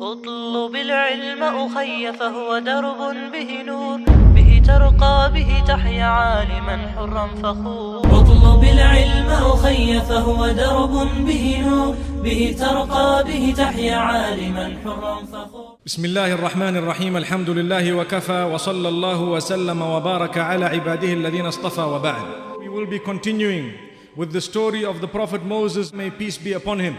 اطلب 0.00 0.76
العلم 0.76 1.42
أخي 1.42 2.12
فهو 2.12 2.58
درب 2.58 3.32
به 3.32 3.62
نور. 3.66 4.00
به 4.34 4.62
ترقى 4.66 5.32
به 5.34 5.62
تحيا 5.68 6.04
عالما 6.04 6.76
حرا 6.96 7.26
فخور. 7.26 7.98
اطلب 7.98 8.64
العلم 8.64 9.28
أخي 9.28 10.00
فهو 10.00 10.48
درب 10.48 11.24
به 11.26 11.60
نور. 11.66 11.94
به 12.24 12.56
ترقى 12.58 13.24
به 13.24 13.54
تحيا 13.56 13.96
عالما 13.96 14.76
حرا 14.84 15.16
فخور. 15.32 15.76
بسم 15.86 16.04
الله 16.04 16.32
الرحمن 16.32 16.76
الرحيم 16.76 17.16
الحمد 17.16 17.50
لله 17.50 17.92
وكفى 17.92 18.42
وصلى 18.54 18.88
الله 18.88 19.20
وسلم 19.20 19.82
وبارك 19.82 20.38
على 20.38 20.64
عباده 20.64 21.12
الذين 21.12 21.46
اصطفى 21.46 21.80
وبعد. 21.80 22.24
We 22.64 22.68
will 22.68 22.86
be 22.86 22.98
continuing 22.98 23.74
with 24.16 24.32
the 24.32 24.40
story 24.40 24.86
of 24.86 25.02
the 25.02 25.08
Prophet 25.08 25.44
Moses, 25.44 25.92
may 25.92 26.10
peace 26.10 26.38
be 26.38 26.54
upon 26.54 26.78
him. 26.80 26.96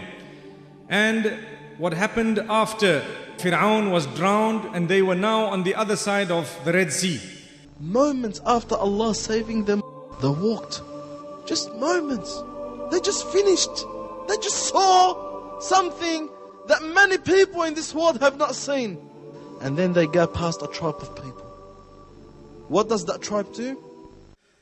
And 0.88 1.32
what 1.78 1.92
happened 1.92 2.38
after 2.48 3.02
Fir'aun 3.38 3.90
was 3.90 4.06
drowned 4.06 4.74
and 4.74 4.88
they 4.88 5.02
were 5.02 5.14
now 5.14 5.46
on 5.46 5.62
the 5.64 5.74
other 5.74 5.96
side 5.96 6.30
of 6.30 6.48
the 6.64 6.72
Red 6.72 6.92
Sea. 6.92 7.20
Moments 7.80 8.40
after 8.46 8.76
Allah 8.76 9.14
saving 9.14 9.64
them, 9.64 9.82
they 10.22 10.28
walked. 10.28 10.82
Just 11.46 11.74
moments. 11.74 12.42
They 12.90 13.00
just 13.00 13.26
finished. 13.28 13.84
They 14.28 14.36
just 14.36 14.68
saw 14.68 15.60
something 15.60 16.30
that 16.68 16.82
many 16.82 17.18
people 17.18 17.62
in 17.62 17.74
this 17.74 17.94
world 17.94 18.20
have 18.20 18.36
not 18.36 18.54
seen. 18.54 18.98
And 19.60 19.76
then 19.76 19.92
they 19.92 20.06
go 20.06 20.26
past 20.26 20.62
a 20.62 20.68
tribe 20.68 20.96
of 21.00 21.14
people. 21.16 21.42
What 22.68 22.88
does 22.88 23.04
that 23.06 23.20
tribe 23.20 23.52
do? 23.54 23.78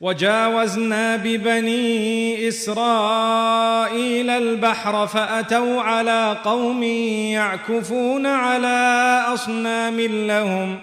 وجاوزنا 0.03 1.15
ببني 1.15 2.47
إسرائيل 2.47 4.29
البحر 4.29 5.07
فأتوا 5.07 5.81
على 5.81 6.37
قوم 6.43 6.83
يعكفون 6.83 8.25
على 8.25 9.23
أصنام 9.33 9.99
لهم 10.01 10.79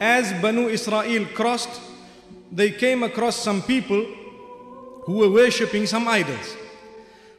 As 0.00 0.32
Banu 0.42 0.66
Israel 0.68 1.26
crossed, 1.32 1.80
they 2.50 2.70
came 2.70 3.04
across 3.04 3.36
some 3.36 3.62
people 3.62 4.04
who 5.04 5.12
were 5.20 5.30
worshipping 5.30 5.86
some 5.86 6.08
idols. 6.08 6.56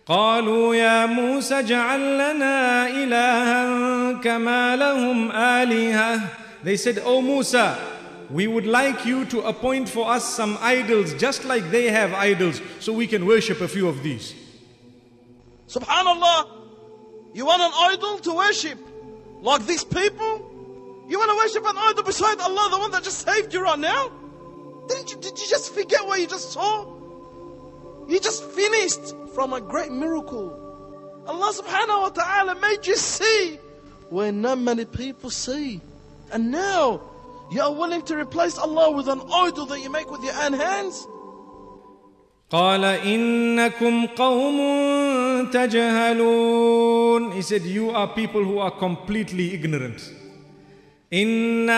قالوا 0.08 0.75
يا 0.75 1.06
موسى 1.06 1.59
اجعل 1.59 2.00
لنا 2.18 2.88
إلها 2.88 4.12
كما 4.23 4.75
لهم 4.75 5.31
آلهة 5.31 6.22
They 6.64 6.78
said, 6.78 7.00
O 7.03 7.22
Musa, 7.22 7.75
we 8.32 8.48
would 8.48 8.66
like 8.66 9.06
you 9.06 9.26
to 9.26 9.42
appoint 9.42 9.90
for 9.90 10.10
us 10.10 10.24
some 10.24 10.58
idols 10.62 11.14
just 11.16 11.44
like 11.46 11.70
they 11.70 11.90
have 11.90 12.14
idols 12.14 12.62
so 12.80 12.94
we 12.94 13.08
can 13.08 13.26
worship 13.26 13.62
a 13.62 13.68
few 13.68 13.88
of 13.88 14.04
these. 14.04 14.34
Subhanallah. 15.68 16.48
You 17.34 17.46
want 17.46 17.62
an 17.62 17.72
idol 17.74 18.20
to 18.20 18.34
worship? 18.34 18.80
Like 19.42 19.66
these 19.66 19.84
people? 19.84 21.06
You 21.08 21.18
want 21.18 21.32
to 21.32 21.38
worship 21.38 21.66
an 21.66 21.78
idol 21.78 22.04
beside 22.04 22.40
Allah, 22.40 22.70
the 22.72 22.80
one 22.80 22.92
that 22.92 23.04
just 23.04 23.26
saved 23.26 23.54
you 23.54 23.64
right 23.64 23.80
now? 23.80 24.12
Didn't 24.88 25.12
you, 25.12 25.18
did 25.18 25.40
you 25.40 25.48
just 25.48 25.74
forget 25.74 26.06
what 26.06 26.20
you 26.20 26.28
just 26.28 26.52
saw? 26.52 26.86
You 28.08 28.20
just 28.20 28.44
finished 28.44 29.16
from 29.34 29.54
a 29.54 29.62
great 29.62 29.92
miracle. 29.92 30.58
Allah 31.28 31.54
subhanahu 31.54 32.02
wa 32.02 32.09
ta'ala 32.09 32.59
made 32.59 32.86
you 32.88 32.96
see 32.96 33.59
where 34.09 34.32
not 34.32 34.59
many 34.59 34.86
people 34.86 35.30
see. 35.30 35.80
And 36.32 36.52
now 36.52 37.11
you 37.51 37.61
are 37.61 37.73
willing 37.73 38.03
to 38.03 38.17
replace 38.17 38.59
Allah 38.59 38.91
with 38.91 39.09
an 39.09 39.21
idol 39.47 39.67
that 39.67 39.81
you 39.81 39.91
make 39.91 40.11
with 40.11 40.23
your 40.25 40.35
own 40.45 40.53
hands? 40.53 41.07
قال 42.51 42.85
إنكم 42.85 44.07
قوم 44.07 44.57
تجهلون 45.51 47.33
He 47.33 47.43
said 47.43 47.62
you 47.62 47.91
are 47.91 48.07
people 48.07 48.45
who 48.45 48.59
are 48.59 48.71
completely 48.71 49.53
ignorant 49.55 50.01
إن 51.12 51.71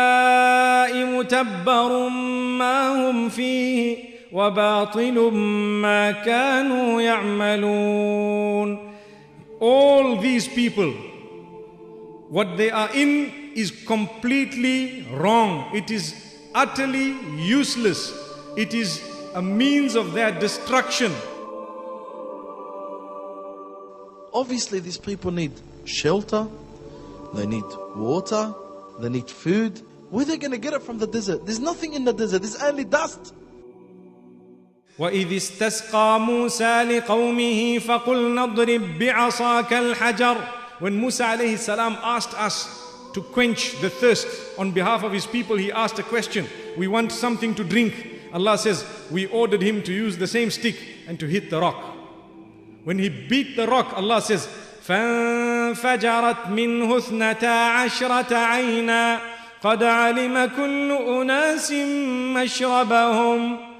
هؤلاء 0.00 1.04
متبر 1.04 2.08
ما 2.58 2.88
هم 3.10 3.28
فيه 3.28 3.96
وباطل 4.32 5.32
ما 5.82 6.10
كانوا 6.12 7.00
يعملون 7.02 8.90
All 9.60 10.16
these 10.16 10.48
people 10.48 10.92
what 12.30 12.56
they 12.56 12.70
are 12.70 12.88
in 12.94 13.30
is 13.54 13.70
completely 13.86 15.06
wrong. 15.12 15.74
It 15.74 15.90
is 15.90 16.14
utterly 16.54 17.16
useless. 17.36 18.12
It 18.56 18.74
is 18.74 19.02
a 19.34 19.42
means 19.42 19.94
of 19.94 20.12
their 20.12 20.32
destruction. 20.32 21.12
Obviously, 24.32 24.80
these 24.80 24.98
people 24.98 25.30
need 25.30 25.52
shelter, 25.84 26.46
they 27.34 27.46
need 27.46 27.64
water, 27.96 28.54
they 29.00 29.08
need 29.08 29.28
food. 29.28 29.80
Where 30.10 30.22
are 30.22 30.24
they 30.24 30.36
going 30.36 30.52
to 30.52 30.58
get 30.58 30.72
it 30.72 30.82
from 30.82 30.98
the 30.98 31.06
desert? 31.06 31.46
There's 31.46 31.58
nothing 31.60 31.94
in 31.94 32.04
the 32.04 32.12
desert, 32.12 32.42
there's 32.42 32.60
only 32.62 32.84
dust. 32.84 33.34
وإذ 34.98 35.36
استسقى 35.36 36.20
موسى 36.20 36.82
لقومه 36.82 37.78
فقلنا 37.78 38.44
اضرب 38.44 38.98
بعصاك 38.98 39.72
الحجر 39.72 40.36
When 40.80 41.00
Musa 41.00 41.24
alayhi 41.24 41.58
salam 41.58 41.96
asked 42.02 42.34
us 42.34 42.83
to 43.14 43.22
quench 43.22 43.80
the 43.80 43.90
thirst 43.90 44.26
on 44.58 44.70
behalf 44.72 45.02
of 45.02 45.12
his 45.12 45.26
people, 45.26 45.56
he 45.56 45.72
asked 45.72 45.98
a 45.98 46.02
question. 46.02 46.46
We 46.76 46.86
want 46.88 47.12
something 47.12 47.54
to 47.56 47.64
drink. 47.64 47.94
Allah 48.32 48.56
says, 48.58 48.84
we 49.10 49.26
ordered 49.26 49.62
him 49.62 49.82
to 49.82 49.92
use 49.92 50.16
the 50.16 50.26
same 50.26 50.50
stick 50.50 50.76
and 51.08 51.18
to 51.18 51.26
hit 51.26 51.50
the 51.50 51.60
rock. 51.60 51.82
When 52.84 52.98
he 52.98 53.08
beat 53.08 53.56
the 53.56 53.66
rock, 53.66 53.92
Allah 53.96 54.22
says, 54.22 54.48
فانفجرت 54.86 56.48
منه 56.48 56.96
اثنتا 56.96 57.46
عشرة 57.46 58.34
عينا 58.34 59.20
قد 59.62 59.82
علم 59.82 60.50
كل 60.56 60.92
أناس 60.92 61.72
مشربهم 62.34 63.70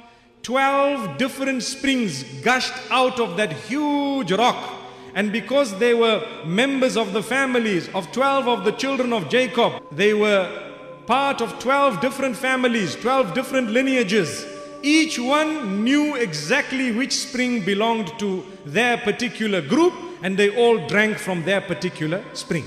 Twelve 0.43 1.19
different 1.19 1.63
springs 1.63 2.25
gushed 2.43 2.73
out 2.91 3.21
of 3.21 3.37
that 3.37 3.53
huge 3.53 4.33
rock. 4.33 4.74
And 5.16 5.32
because 5.32 5.80
they 5.80 5.94
were 5.94 6.22
members 6.46 6.98
of 6.98 7.14
the 7.14 7.24
families 7.24 7.88
of 7.96 8.12
12 8.12 8.48
of 8.50 8.66
the 8.66 8.74
children 8.74 9.14
of 9.14 9.30
Jacob, 9.30 9.82
they 9.90 10.14
were 10.14 10.74
part 11.08 11.42
of 11.42 11.58
12 11.60 12.02
different 12.02 12.36
families, 12.36 12.96
12 12.96 13.34
different 13.34 13.72
lineages. 13.72 14.46
Each 14.84 15.18
one 15.18 15.86
knew 15.86 16.16
exactly 16.16 16.92
which 16.92 17.14
spring 17.14 17.64
belonged 17.64 18.12
to 18.20 18.46
their 18.66 18.98
particular 18.98 19.62
group, 19.62 19.94
and 20.22 20.38
they 20.38 20.50
all 20.50 20.86
drank 20.86 21.18
from 21.18 21.44
their 21.44 21.62
particular 21.62 22.22
spring. 22.34 22.66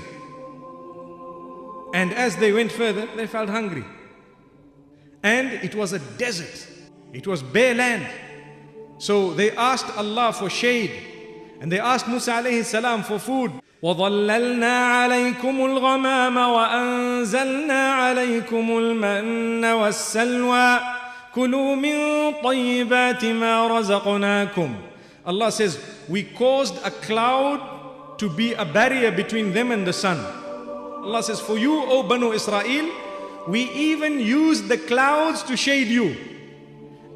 And 1.93 2.11
as 2.13 2.35
they 2.37 2.51
went 2.51 2.71
further, 2.71 3.07
they 3.15 3.27
felt 3.27 3.49
hungry. 3.49 3.85
And 5.21 5.51
it 5.51 5.75
was 5.75 5.93
a 5.93 5.99
desert, 5.99 6.67
it 7.13 7.27
was 7.27 7.43
bare 7.43 7.75
land. 7.75 8.07
So 8.97 9.33
they 9.33 9.51
asked 9.51 9.95
Allah 9.97 10.33
for 10.33 10.49
shade. 10.49 11.18
And 11.60 11.70
they 11.72 11.80
asked 11.80 12.08
Musa 12.08 12.32
alayhi 12.32 12.64
salam 12.64 13.02
for 13.02 13.18
food. 13.18 13.52
وظللنا 13.84 14.86
عليكم 14.86 15.64
الغمام 15.64 16.36
وأنزلنا 16.36 17.92
عليكم 17.92 18.78
المن 18.78 19.64
والسلوى 19.64 20.80
كلوا 21.34 21.74
من 21.76 21.96
طيبات 22.44 23.24
ما 23.24 23.66
رزقناكم 23.78 24.74
Allah 25.26 25.52
says 25.52 25.78
we 26.08 26.22
caused 26.22 26.76
a 26.84 26.90
cloud 26.90 27.60
to 28.18 28.30
be 28.30 28.54
a 28.54 28.64
barrier 28.64 29.10
between 29.10 29.52
them 29.52 29.70
and 29.70 29.86
the 29.86 29.92
sun 29.92 30.16
Allah 31.04 31.22
says 31.22 31.40
for 31.40 31.58
you 31.58 31.82
O 31.84 32.02
Banu 32.04 32.32
Israel 32.32 32.88
we 33.46 33.64
even 33.72 34.18
used 34.18 34.68
the 34.68 34.78
clouds 34.78 35.42
to 35.42 35.58
shade 35.58 35.88
you 35.88 36.16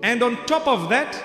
and 0.02 0.22
on 0.22 0.36
top 0.44 0.68
of 0.68 0.90
that 0.90 1.16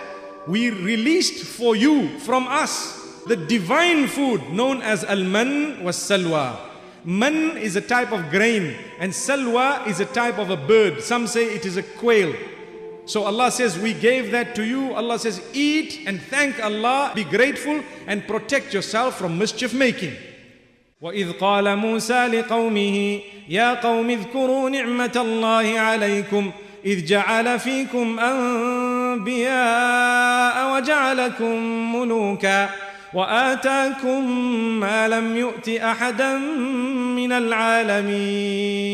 we 0.48 0.70
released 0.70 1.44
for 1.44 1.76
you 1.76 2.18
from 2.20 2.48
us 2.48 2.97
the 3.28 3.36
divine 3.36 4.08
food 4.08 4.50
known 4.50 4.82
as 4.82 5.04
al-man 5.04 5.84
was 5.84 5.96
salwa. 5.98 6.58
Man 7.06 7.58
is 7.58 7.76
a 7.76 7.82
type 7.82 8.12
of 8.12 8.30
grain 8.30 8.76
and 9.00 9.12
salwa 9.12 9.86
is 9.88 10.00
a 10.00 10.06
type 10.06 10.38
of 10.38 10.50
a 10.50 10.58
bird. 10.58 11.02
Some 11.02 11.28
say 11.28 11.46
it 11.46 11.66
is 11.66 11.78
a 11.78 11.84
quail. 11.84 12.34
So 13.06 13.24
Allah 13.24 13.52
says, 13.52 13.78
we 13.78 13.94
gave 13.94 14.32
that 14.32 14.56
to 14.56 14.64
you. 14.64 14.94
Allah 14.94 15.20
says, 15.20 15.42
eat 15.54 16.08
and 16.08 16.22
thank 16.22 16.64
Allah, 16.64 17.12
be 17.14 17.26
grateful 17.26 17.84
and 18.08 18.26
protect 18.26 18.74
yourself 18.74 19.18
from 19.18 19.38
mischief 19.38 19.74
making. 19.74 20.16
وإذ 21.04 21.32
قال 21.32 21.76
موسى 21.76 22.28
لقومه 22.28 23.22
يا 23.50 23.74
قوم 23.74 24.10
اذكروا 24.10 24.70
نعمة 24.70 25.12
الله 25.16 25.80
عليكم 25.80 26.52
إذ 26.86 27.06
جعل 27.06 27.60
فيكم 27.60 28.20
أنبياء 29.40 30.74
وجعلكم 30.76 31.96
ملوكا 31.96 32.70
وآتاكم 33.14 34.30
ما 34.80 35.08
لم 35.08 35.38
يؤت 35.38 35.70
أحدا 35.70 36.38
من 37.16 37.32
العالمين 38.44 38.94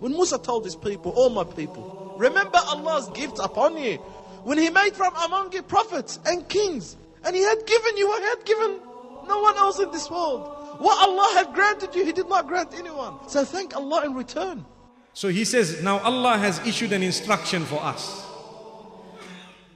When 0.00 0.12
Musa 0.12 0.38
told 0.38 0.64
his 0.64 0.76
people, 0.76 1.10
all 1.12 1.30
my 1.30 1.42
people, 1.44 2.14
remember 2.16 2.58
Allah's 2.68 3.08
gift 3.10 3.38
upon 3.40 3.76
you. 3.76 3.98
When 4.44 4.56
He 4.58 4.70
made 4.70 4.94
from 4.94 5.12
among 5.26 5.52
you 5.52 5.62
prophets 5.62 6.20
and 6.24 6.48
kings, 6.48 6.96
and 7.24 7.34
He 7.34 7.42
had 7.42 7.66
given 7.66 7.96
you 7.96 8.06
what 8.06 8.22
He 8.22 8.28
had 8.28 8.44
given 8.44 8.78
no 9.26 9.40
one 9.40 9.56
else 9.56 9.80
in 9.80 9.90
this 9.90 10.08
world. 10.08 10.54
What 10.78 10.96
Allah 11.02 11.32
had 11.34 11.52
granted 11.52 11.96
you, 11.96 12.04
He 12.04 12.12
did 12.12 12.28
not 12.28 12.46
grant 12.46 12.74
anyone. 12.78 13.14
So 13.28 13.44
thank 13.44 13.74
Allah 13.74 14.04
in 14.06 14.14
return. 14.14 14.64
So 15.18 15.26
he 15.26 15.44
says, 15.44 15.82
now 15.82 15.98
Allah 15.98 16.38
has 16.38 16.64
issued 16.64 16.92
an 16.92 17.02
instruction 17.02 17.64
for 17.64 17.82
us. 17.82 18.24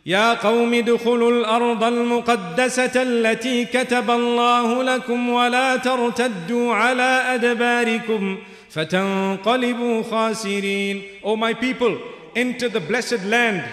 يا 0.08 0.34
قوم 0.34 0.74
ادخلوا 0.74 1.32
الأرض 1.32 1.84
المقدسه 1.84 2.92
التي 3.02 3.66
كتب 3.66 4.12
الله 4.12 4.84
لكم 4.84 5.30
ولا 5.30 5.76
ترتدوا 5.76 6.74
على 6.74 7.22
ادباركم 7.36 8.38
فتنقلبوا 8.70 10.04
خاسرين 10.04 11.02
O 11.24 11.36
my 11.36 11.54
people 11.54 11.98
enter 12.36 12.70
the 12.70 12.80
blessed 12.80 13.26
land 13.26 13.64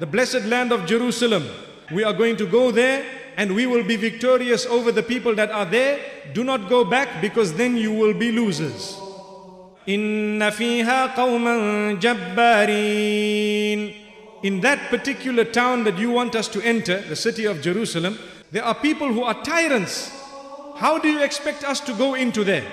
the 0.00 0.06
blessed 0.06 0.44
land 0.46 0.72
of 0.72 0.86
Jerusalem 0.86 1.42
we 1.92 2.04
are 2.04 2.14
going 2.14 2.36
to 2.38 2.46
go 2.46 2.70
there 2.70 3.02
and 3.36 3.54
we 3.54 3.66
will 3.66 3.84
be 3.84 3.96
victorious 3.96 4.64
over 4.66 4.92
the 4.92 5.02
people 5.02 5.34
that 5.34 5.50
are 5.50 5.66
there 5.66 5.98
do 6.32 6.42
not 6.42 6.70
go 6.70 6.84
back 6.84 7.08
because 7.20 7.52
then 7.52 7.76
you 7.76 7.92
will 7.92 8.14
be 8.14 8.32
losers 8.32 8.96
إن 9.88 10.50
فيها 10.50 11.06
قوما 11.06 11.92
جبارين 12.00 13.92
in 14.43 14.61
that 14.61 14.89
particular 14.89 15.43
town 15.43 15.83
that 15.85 15.97
you 15.97 16.11
want 16.11 16.35
us 16.35 16.47
to 16.49 16.61
enter, 16.61 17.01
the 17.01 17.15
city 17.15 17.45
of 17.45 17.61
Jerusalem, 17.61 18.17
there 18.51 18.63
are 18.63 18.75
people 18.75 19.11
who 19.11 19.23
are 19.23 19.33
tyrants. 19.43 20.11
How 20.75 20.99
do 20.99 21.09
you 21.09 21.23
expect 21.23 21.63
us 21.63 21.79
to 21.81 21.93
go 21.93 22.13
into 22.13 22.43
there? 22.43 22.65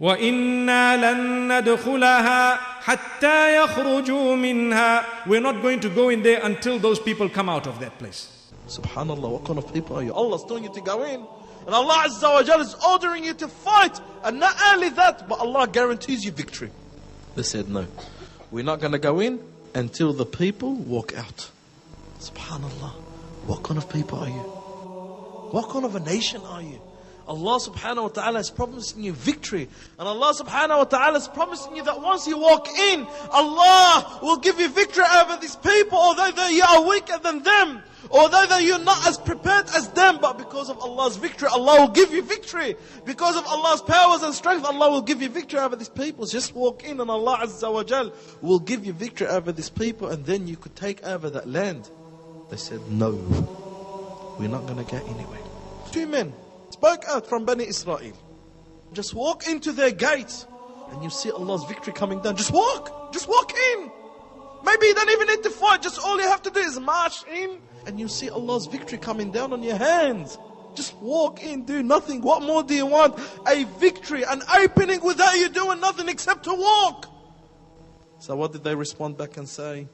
وَإِنَّا 0.00 0.96
لَن 1.00 1.48
نَّدْخُلَهَا 1.48 2.58
حَتَّى 2.82 3.66
يَخْرُجُوا 3.66 4.36
مِنْهَا 4.36 5.26
We're 5.26 5.40
not 5.40 5.62
going 5.62 5.80
to 5.80 5.88
go 5.88 6.10
in 6.10 6.22
there 6.22 6.40
until 6.44 6.78
those 6.78 6.98
people 7.00 7.28
come 7.28 7.48
out 7.48 7.66
of 7.66 7.80
that 7.80 7.98
place. 7.98 8.50
Subhanallah, 8.68 9.30
what 9.30 9.44
kind 9.44 9.58
of 9.58 9.72
people 9.72 9.96
are 9.96 10.02
you? 10.02 10.12
Allah's 10.12 10.44
telling 10.44 10.64
you 10.64 10.72
to 10.72 10.80
go 10.80 11.02
in. 11.04 11.26
And 11.66 11.74
Allah 11.74 12.04
Azza 12.06 12.32
wa 12.32 12.42
Jal 12.42 12.60
is 12.60 12.74
ordering 12.86 13.24
you 13.24 13.34
to 13.34 13.48
fight. 13.48 13.98
And 14.22 14.38
not 14.38 14.54
only 14.72 14.90
that, 14.90 15.28
but 15.28 15.40
Allah 15.40 15.66
guarantees 15.66 16.24
you 16.24 16.30
victory. 16.30 16.70
They 17.34 17.42
said, 17.42 17.68
no, 17.68 17.86
we're 18.50 18.64
not 18.64 18.80
going 18.80 18.92
to 18.92 18.98
go 18.98 19.20
in 19.20 19.40
until 19.73 20.13
the 20.13 20.25
people 20.25 20.73
walk 20.73 21.13
out. 21.17 21.49
Subhanallah. 22.19 22.91
What 23.47 23.63
kind 23.63 23.77
of 23.77 23.89
people 23.89 24.19
are 24.19 24.29
you? 24.29 24.43
What 25.51 25.69
kind 25.69 25.85
of 25.85 25.95
a 25.95 25.99
nation 25.99 26.41
are 26.41 26.61
you? 26.61 26.79
Allah 27.31 27.59
subhanahu 27.61 28.03
wa 28.03 28.07
ta'ala 28.09 28.39
is 28.39 28.49
promising 28.49 29.03
you 29.03 29.13
victory. 29.13 29.69
And 29.97 30.05
Allah 30.05 30.33
subhanahu 30.33 30.79
wa 30.79 30.83
ta'ala 30.83 31.17
is 31.17 31.29
promising 31.29 31.77
you 31.77 31.83
that 31.85 32.01
once 32.01 32.27
you 32.27 32.37
walk 32.37 32.67
in, 32.67 33.07
Allah 33.31 34.19
will 34.21 34.35
give 34.35 34.59
you 34.59 34.67
victory 34.67 35.05
over 35.15 35.37
these 35.37 35.55
people, 35.55 35.97
although 35.97 36.29
they 36.31 36.59
are 36.59 36.85
weaker 36.85 37.17
than 37.23 37.41
them. 37.41 37.83
Although 38.11 38.45
that 38.47 38.63
you're 38.63 38.83
not 38.83 39.07
as 39.07 39.17
prepared 39.17 39.67
as 39.73 39.87
them, 39.91 40.19
but 40.21 40.37
because 40.37 40.69
of 40.69 40.77
Allah's 40.79 41.15
victory, 41.15 41.47
Allah 41.47 41.79
will 41.79 41.93
give 41.93 42.11
you 42.11 42.21
victory. 42.21 42.75
Because 43.05 43.37
of 43.37 43.45
Allah's 43.45 43.81
powers 43.81 44.23
and 44.23 44.35
strength, 44.35 44.65
Allah 44.65 44.91
will 44.91 45.01
give 45.01 45.21
you 45.21 45.29
victory 45.29 45.59
over 45.59 45.77
these 45.77 45.87
people. 45.87 46.25
Just 46.25 46.53
walk 46.53 46.83
in 46.83 46.99
and 46.99 47.09
Allah 47.09 47.37
Azza 47.43 47.71
wa 47.71 47.85
Jal 47.85 48.11
will 48.41 48.59
give 48.59 48.85
you 48.85 48.91
victory 48.91 49.27
over 49.27 49.53
these 49.53 49.69
people 49.69 50.09
and 50.09 50.25
then 50.25 50.47
you 50.49 50.57
could 50.57 50.75
take 50.75 51.01
over 51.05 51.29
that 51.29 51.47
land. 51.47 51.89
They 52.49 52.57
said, 52.57 52.81
no, 52.91 53.11
we're 54.37 54.49
not 54.49 54.67
going 54.67 54.83
to 54.83 54.91
get 54.91 55.03
anywhere. 55.03 55.39
Two 55.93 56.07
men 56.07 56.33
spoke 56.81 57.05
out 57.07 57.27
from 57.27 57.45
Bani 57.45 57.67
Israel. 57.67 58.11
Just 58.91 59.13
walk 59.13 59.47
into 59.47 59.71
their 59.71 59.91
gates 59.91 60.47
and 60.91 61.03
you 61.03 61.11
see 61.11 61.29
Allah's 61.29 61.63
victory 61.65 61.93
coming 61.93 62.19
down. 62.21 62.35
Just 62.35 62.51
walk. 62.51 63.13
Just 63.13 63.27
walk 63.29 63.53
in. 63.53 63.91
Maybe 64.65 64.87
you 64.87 64.95
don't 64.95 65.11
even 65.11 65.27
need 65.27 65.43
to 65.43 65.51
fight. 65.51 65.83
Just 65.83 66.03
all 66.03 66.19
you 66.19 66.27
have 66.27 66.41
to 66.41 66.49
do 66.49 66.59
is 66.59 66.79
march 66.79 67.23
in 67.27 67.59
and 67.85 67.99
you 67.99 68.07
see 68.07 68.31
Allah's 68.31 68.65
victory 68.65 68.97
coming 68.97 69.31
down 69.31 69.53
on 69.53 69.61
your 69.61 69.77
hands. 69.77 70.39
Just 70.73 70.95
walk 70.97 71.43
in, 71.43 71.65
do 71.65 71.83
nothing. 71.83 72.21
What 72.21 72.41
more 72.41 72.63
do 72.63 72.73
you 72.73 72.87
want? 72.87 73.19
A 73.47 73.65
victory, 73.77 74.23
an 74.23 74.41
opening 74.51 75.01
without 75.01 75.37
you 75.37 75.49
doing 75.49 75.79
nothing 75.81 76.09
except 76.09 76.45
to 76.45 76.53
walk. 76.55 77.05
So 78.17 78.35
what 78.35 78.53
did 78.53 78.63
they 78.63 78.73
respond 78.73 79.17
back 79.17 79.37
and 79.37 79.47
say? 79.47 79.87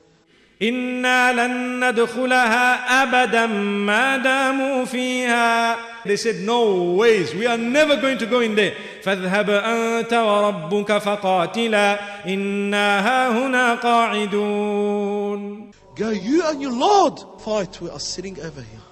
إنا 0.61 1.33
لن 1.47 1.85
ندخلها 1.89 3.03
أبدا 3.03 3.45
ما 3.45 4.17
داموا 4.17 4.85
فيها 4.85 5.77
They 6.05 6.15
said 6.15 6.37
no 6.41 6.93
ways 6.93 7.35
we 7.35 7.45
are 7.45 7.57
never 7.57 7.97
going 7.97 8.17
to 8.17 8.25
go 8.25 8.39
in 8.39 8.55
there 8.55 8.73
فاذهب 9.03 9.49
أنت 9.49 10.13
وربك 10.13 10.97
فقاتلا 10.97 11.99
إنا 12.27 12.99
هاهنا 13.07 13.75
قاعدون 13.75 15.71
Go 15.95 16.09
you 16.09 16.43
and 16.47 16.61
your 16.61 16.73
Lord 16.73 17.19
fight 17.39 17.79
we 17.81 17.89
are 17.89 17.99
sitting 17.99 18.39
over 18.39 18.61
here 18.61 18.87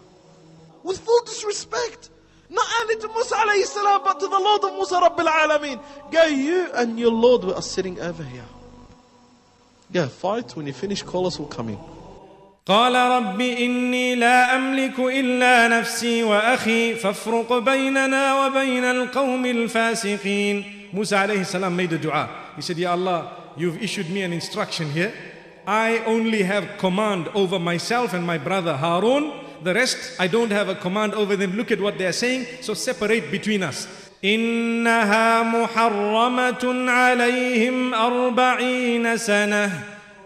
with 0.83 1.00
full 1.00 1.23
disrespect 1.25 2.09
not 2.50 2.65
only 2.81 2.95
to 2.97 3.07
Musa 3.07 3.35
alayhi 3.35 3.65
salam 3.65 4.01
but 4.03 4.19
to 4.19 4.27
the 4.27 4.39
Lord 4.39 4.63
of 4.63 4.73
Musa 4.75 4.95
Rabbil 4.95 5.27
Alameen 5.27 5.79
Go 6.11 6.25
you 6.25 6.69
and 6.75 7.00
your 7.00 7.11
Lord 7.11 7.44
we 7.44 7.53
are 7.53 7.61
sitting 7.61 8.00
over 8.00 8.23
here 8.23 8.50
Yeah, 9.93 10.06
fight. 10.06 10.55
When 10.56 10.67
you 10.67 10.72
finish, 10.72 11.02
call 11.02 11.26
us, 11.26 11.38
we'll 11.38 11.49
come 11.49 11.70
in. 11.70 11.78
قال 12.67 12.94
رب 12.94 13.40
إني 13.40 14.14
لا 14.14 14.56
أملك 14.56 14.99
إلا 14.99 15.69
نفسي 15.69 16.22
وأخي 16.22 16.94
فافرق 16.94 17.58
بيننا 17.58 18.46
وبين 18.46 18.84
القوم 18.84 19.46
الفاسقين 19.46 20.64
Musa 20.93 21.17
alayhi 21.19 21.46
salam 21.46 21.76
made 21.76 21.93
a 21.93 21.99
dua. 21.99 22.28
He 22.56 22.62
said, 22.62 22.76
Ya 22.76 22.93
Allah, 22.93 23.52
you've 23.56 23.81
issued 23.81 24.11
me 24.11 24.22
an 24.22 24.32
instruction 24.32 24.90
here. 24.90 25.12
I 25.67 25.99
only 26.05 26.43
have 26.43 26.78
command 26.78 27.28
over 27.28 27.58
myself 27.61 28.12
and 28.12 28.26
my 28.26 28.38
brother 28.38 28.76
Harun. 28.76 29.32
The 29.62 29.72
rest, 29.72 30.19
I 30.19 30.26
don't 30.26 30.50
have 30.50 30.69
a 30.69 30.75
command 30.75 31.14
over 31.14 31.37
them. 31.37 31.52
Look 31.52 31.70
at 31.70 31.81
what 31.81 31.96
they 31.96 32.06
are 32.06 32.12
saying. 32.12 32.46
So 32.61 32.75
separate 32.75 33.31
between 33.31 33.62
us. 33.62 34.03
إنها 34.25 35.43
محرمة 35.43 36.90
عليهم 36.90 37.94
أربعين 37.94 39.17
سنة 39.17 39.70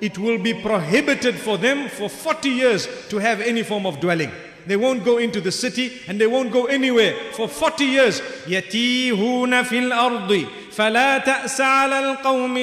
It 0.00 0.18
will 0.18 0.38
be 0.38 0.52
prohibited 0.54 1.34
for 1.36 1.56
them 1.56 1.88
for 1.88 2.08
40 2.10 2.48
years 2.50 2.88
to 3.08 3.18
have 3.18 3.40
any 3.40 3.62
form 3.62 3.86
of 3.86 4.00
dwelling. 4.00 4.30
They 4.66 4.76
won't 4.76 5.04
go 5.04 5.18
into 5.18 5.40
the 5.40 5.52
city 5.52 5.92
and 6.08 6.20
they 6.20 6.26
won't 6.26 6.52
go 6.52 6.66
anywhere 6.66 7.14
for 7.32 7.48
40 7.48 7.84
years. 7.84 8.20
يتيهون 8.48 9.62
في 9.62 9.78
الأرض 9.78 10.46
فلا 10.72 11.18
تأس 11.18 11.60
على 11.60 11.98
القوم 12.10 12.56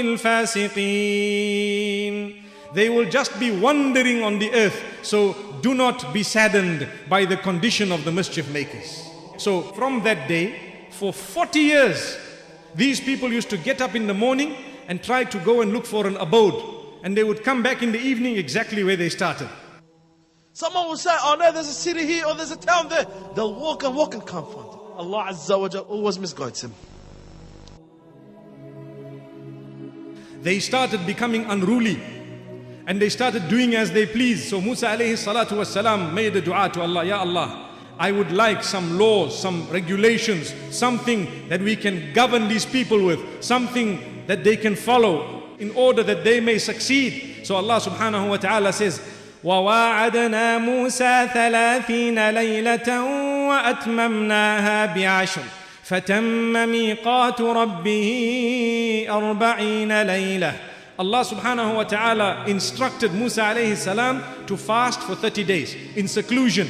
الفاسقين 1.01 2.35
They 2.73 2.89
will 2.89 3.09
just 3.09 3.37
be 3.39 3.51
wandering 3.51 4.23
on 4.23 4.39
the 4.39 4.51
earth. 4.53 4.81
So 5.01 5.35
do 5.61 5.73
not 5.73 6.13
be 6.13 6.23
saddened 6.23 6.87
by 7.09 7.25
the 7.25 7.37
condition 7.37 7.91
of 7.91 8.05
the 8.05 8.11
mischief 8.11 8.49
makers. 8.51 9.03
So 9.37 9.61
from 9.61 10.03
that 10.03 10.27
day, 10.27 10.64
for 10.96 11.12
40 11.12 11.58
years, 11.58 12.18
these 12.74 13.00
people 13.00 13.32
used 13.32 13.50
to 13.50 13.58
get 13.58 13.80
up 13.80 13.94
in 13.94 14.06
the 14.06 14.14
morning 14.14 14.56
and 14.88 15.02
try 15.02 15.24
to 15.24 15.38
go 15.40 15.60
and 15.60 15.72
look 15.72 15.84
for 15.86 16.06
an 16.06 16.16
abode. 16.16 16.74
And 17.02 17.16
they 17.16 17.22
would 17.22 17.44
come 17.44 17.62
back 17.62 17.82
in 17.82 17.92
the 17.92 17.98
evening 18.00 18.36
exactly 18.36 18.82
where 18.82 18.96
they 18.96 19.08
started. 19.08 19.48
Someone 20.52 20.88
will 20.88 20.96
say, 20.96 21.14
Oh 21.20 21.36
no, 21.38 21.52
there's 21.52 21.68
a 21.68 21.74
city 21.74 22.06
here 22.06 22.24
or 22.26 22.34
there's 22.34 22.50
a 22.50 22.56
town 22.56 22.88
there. 22.88 23.06
They'll 23.34 23.54
walk 23.54 23.84
and 23.84 23.94
walk 23.94 24.14
and 24.14 24.26
can't 24.26 24.46
find 24.46 24.66
it. 24.66 24.80
Allah 24.96 25.26
Azza 25.30 25.60
wa 25.60 25.68
Jal 25.68 25.82
always 25.82 26.16
misguides 26.18 26.64
him. 26.64 26.72
They 30.40 30.58
started 30.60 31.06
becoming 31.06 31.44
unruly 31.44 32.00
and 32.86 33.00
they 33.02 33.10
started 33.10 33.48
doing 33.48 33.74
as 33.74 33.90
they 33.90 34.06
pleased. 34.06 34.48
So 34.48 34.60
Musa 34.60 34.86
alayhi 34.86 35.12
salatu 35.14 35.58
wasalam 35.58 36.14
made 36.14 36.34
a 36.36 36.40
dua 36.40 36.70
to 36.72 36.80
Allah, 36.80 37.04
Ya 37.04 37.18
Allah, 37.20 37.65
I 37.99 38.11
would 38.11 38.31
like 38.31 38.63
some 38.63 38.97
laws, 38.97 39.37
some 39.37 39.67
regulations, 39.69 40.53
something 40.71 41.47
that 41.49 41.61
we 41.61 41.75
can 41.75 42.13
govern 42.13 42.47
these 42.47 42.65
people 42.65 43.05
with, 43.05 43.19
something 43.43 44.23
that 44.27 44.43
they 44.43 44.57
can 44.57 44.75
follow 44.75 45.43
in 45.59 45.71
order 45.71 46.01
that 46.03 46.23
they 46.23 46.39
may 46.39 46.57
succeed. 46.57 47.45
So 47.45 47.55
Allah 47.55 47.79
subhanahu 47.79 48.29
wa 48.29 48.37
ta'ala 48.37 48.73
says, 48.73 48.99
وواعدنا 49.43 50.57
موسى 50.57 51.27
ثلاثين 51.33 52.29
ليلة 52.29 53.03
وأتممناها 53.49 54.85
بعشر 54.85 55.41
فتم 55.83 56.69
ميقات 56.69 57.41
ربه 57.41 58.09
أربعين 59.09 60.01
ليلة 60.01 60.53
Allah 60.99 61.25
subhanahu 61.25 61.75
wa 61.77 61.83
ta'ala 61.83 62.45
instructed 62.45 63.11
Musa 63.13 63.41
alayhi 63.41 63.75
salam 63.75 64.21
to 64.45 64.55
fast 64.55 65.01
for 65.01 65.15
30 65.15 65.43
days 65.43 65.75
in 65.95 66.07
seclusion. 66.07 66.67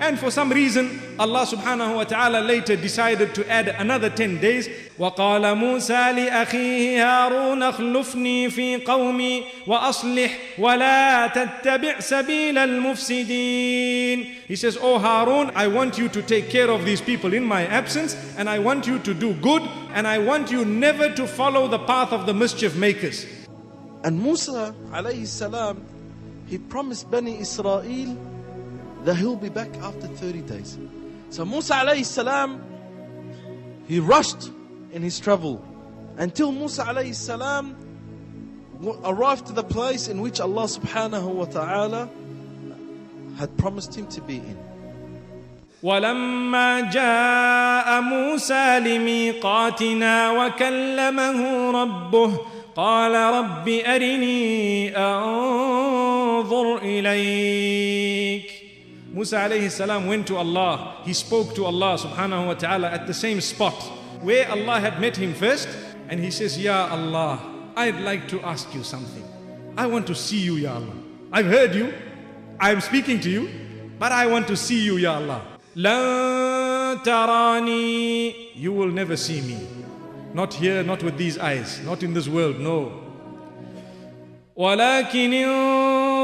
And 0.00 0.18
for 0.18 0.30
some 0.30 0.50
reason, 0.50 1.00
Allah 1.18 1.46
subhanahu 1.46 1.96
wa 1.96 2.04
ta'ala 2.04 2.40
later 2.40 2.74
decided 2.74 3.34
to 3.36 3.48
add 3.48 3.68
another 3.68 4.10
10 4.10 4.40
days. 4.40 4.68
وقال 4.98 5.54
موسى 5.54 6.12
لأخيه 6.12 7.02
هارون 7.02 7.62
اخلفني 7.62 8.50
في 8.50 8.76
قومي 8.76 9.44
وأصلح 9.66 10.38
ولا 10.58 11.26
تتبع 11.26 12.00
سبيل 12.00 12.58
المفسدين 12.58 14.26
He 14.46 14.56
says, 14.56 14.78
Oh 14.80 14.98
Harun, 14.98 15.50
I 15.56 15.66
want 15.66 15.98
you 15.98 16.08
to 16.08 16.22
take 16.22 16.48
care 16.48 16.70
of 16.70 16.84
these 16.84 17.00
people 17.00 17.32
in 17.34 17.42
my 17.42 17.66
absence 17.66 18.14
and 18.36 18.48
I 18.48 18.58
want 18.58 18.86
you 18.86 18.98
to 19.00 19.14
do 19.14 19.34
good 19.34 19.62
and 19.94 20.06
I 20.06 20.18
want 20.18 20.50
you 20.50 20.64
never 20.64 21.10
to 21.14 21.26
follow 21.26 21.66
the 21.66 21.78
path 21.78 22.12
of 22.12 22.26
the 22.26 22.34
mischief 22.34 22.76
makers. 22.76 23.26
And 24.04 24.22
Musa 24.22 24.74
alayhi 24.92 25.26
salam, 25.26 25.82
he 26.46 26.58
promised 26.58 27.10
Bani 27.10 27.40
Israel 27.40 27.80
that 29.04 29.16
he'll 29.16 29.36
be 29.36 29.48
back 29.48 29.68
after 29.82 30.06
30 30.06 30.40
days. 30.42 30.78
So 31.30 31.44
Musa 31.44 31.74
alayhi 31.74 32.04
salam, 32.04 32.62
he 33.86 33.98
rushed 34.00 34.50
in 34.92 35.02
his 35.02 35.18
travel 35.20 35.62
until 36.16 36.52
Musa 36.52 36.84
alayhi 36.84 37.14
salam 37.14 37.76
w- 38.80 38.98
arrived 39.04 39.46
to 39.48 39.52
the 39.52 39.64
place 39.64 40.08
in 40.08 40.20
which 40.20 40.40
Allah 40.40 40.64
subhanahu 40.64 41.26
wa 41.34 41.44
ta'ala 41.44 42.08
had 43.36 43.56
promised 43.58 43.94
him 43.94 44.06
to 44.08 44.20
be 44.20 44.36
in. 44.36 44.56
ولما 45.82 46.80
جاء 46.92 48.00
موسى 48.00 48.80
لميقاتنا 48.80 50.30
وكلمه 50.32 51.70
ربه 51.70 52.38
قال 52.76 53.14
رب 53.14 53.68
أرني 53.68 54.96
أنظر 54.96 56.78
إليك 56.82 58.47
Musa 59.12 59.36
alayhi 59.36 59.70
salam 59.70 60.06
went 60.06 60.26
to 60.26 60.36
Allah. 60.36 60.96
He 61.04 61.12
spoke 61.12 61.54
to 61.54 61.66
Allah 61.66 61.96
subhanahu 61.98 62.46
wa 62.48 62.54
ta'ala 62.54 62.90
at 62.90 63.06
the 63.06 63.14
same 63.14 63.40
spot 63.40 63.74
where 64.22 64.50
Allah 64.50 64.80
had 64.80 65.00
met 65.00 65.16
him 65.16 65.34
first. 65.34 65.68
And 66.08 66.20
he 66.20 66.30
says, 66.30 66.58
Ya 66.60 66.88
Allah, 66.90 67.40
I'd 67.76 68.00
like 68.00 68.28
to 68.28 68.40
ask 68.42 68.74
you 68.74 68.82
something. 68.82 69.24
I 69.76 69.86
want 69.86 70.06
to 70.08 70.14
see 70.14 70.38
you, 70.40 70.56
Ya 70.56 70.74
Allah. 70.74 70.96
I've 71.32 71.46
heard 71.46 71.74
you. 71.74 71.94
I'm 72.60 72.80
speaking 72.80 73.20
to 73.20 73.30
you. 73.30 73.48
But 73.98 74.12
I 74.12 74.26
want 74.26 74.48
to 74.48 74.56
see 74.56 74.84
you, 74.84 74.96
Ya 74.96 75.14
Allah. 75.14 75.42
لن 75.76 77.02
تراني 77.04 78.54
You 78.56 78.72
will 78.72 78.90
never 78.90 79.16
see 79.16 79.40
me. 79.40 79.58
Not 80.34 80.54
here, 80.54 80.82
not 80.82 81.02
with 81.02 81.16
these 81.16 81.38
eyes, 81.38 81.80
not 81.84 82.02
in 82.02 82.12
this 82.14 82.26
world, 82.28 82.58
no. 82.60 83.00
ولكن 84.56 85.32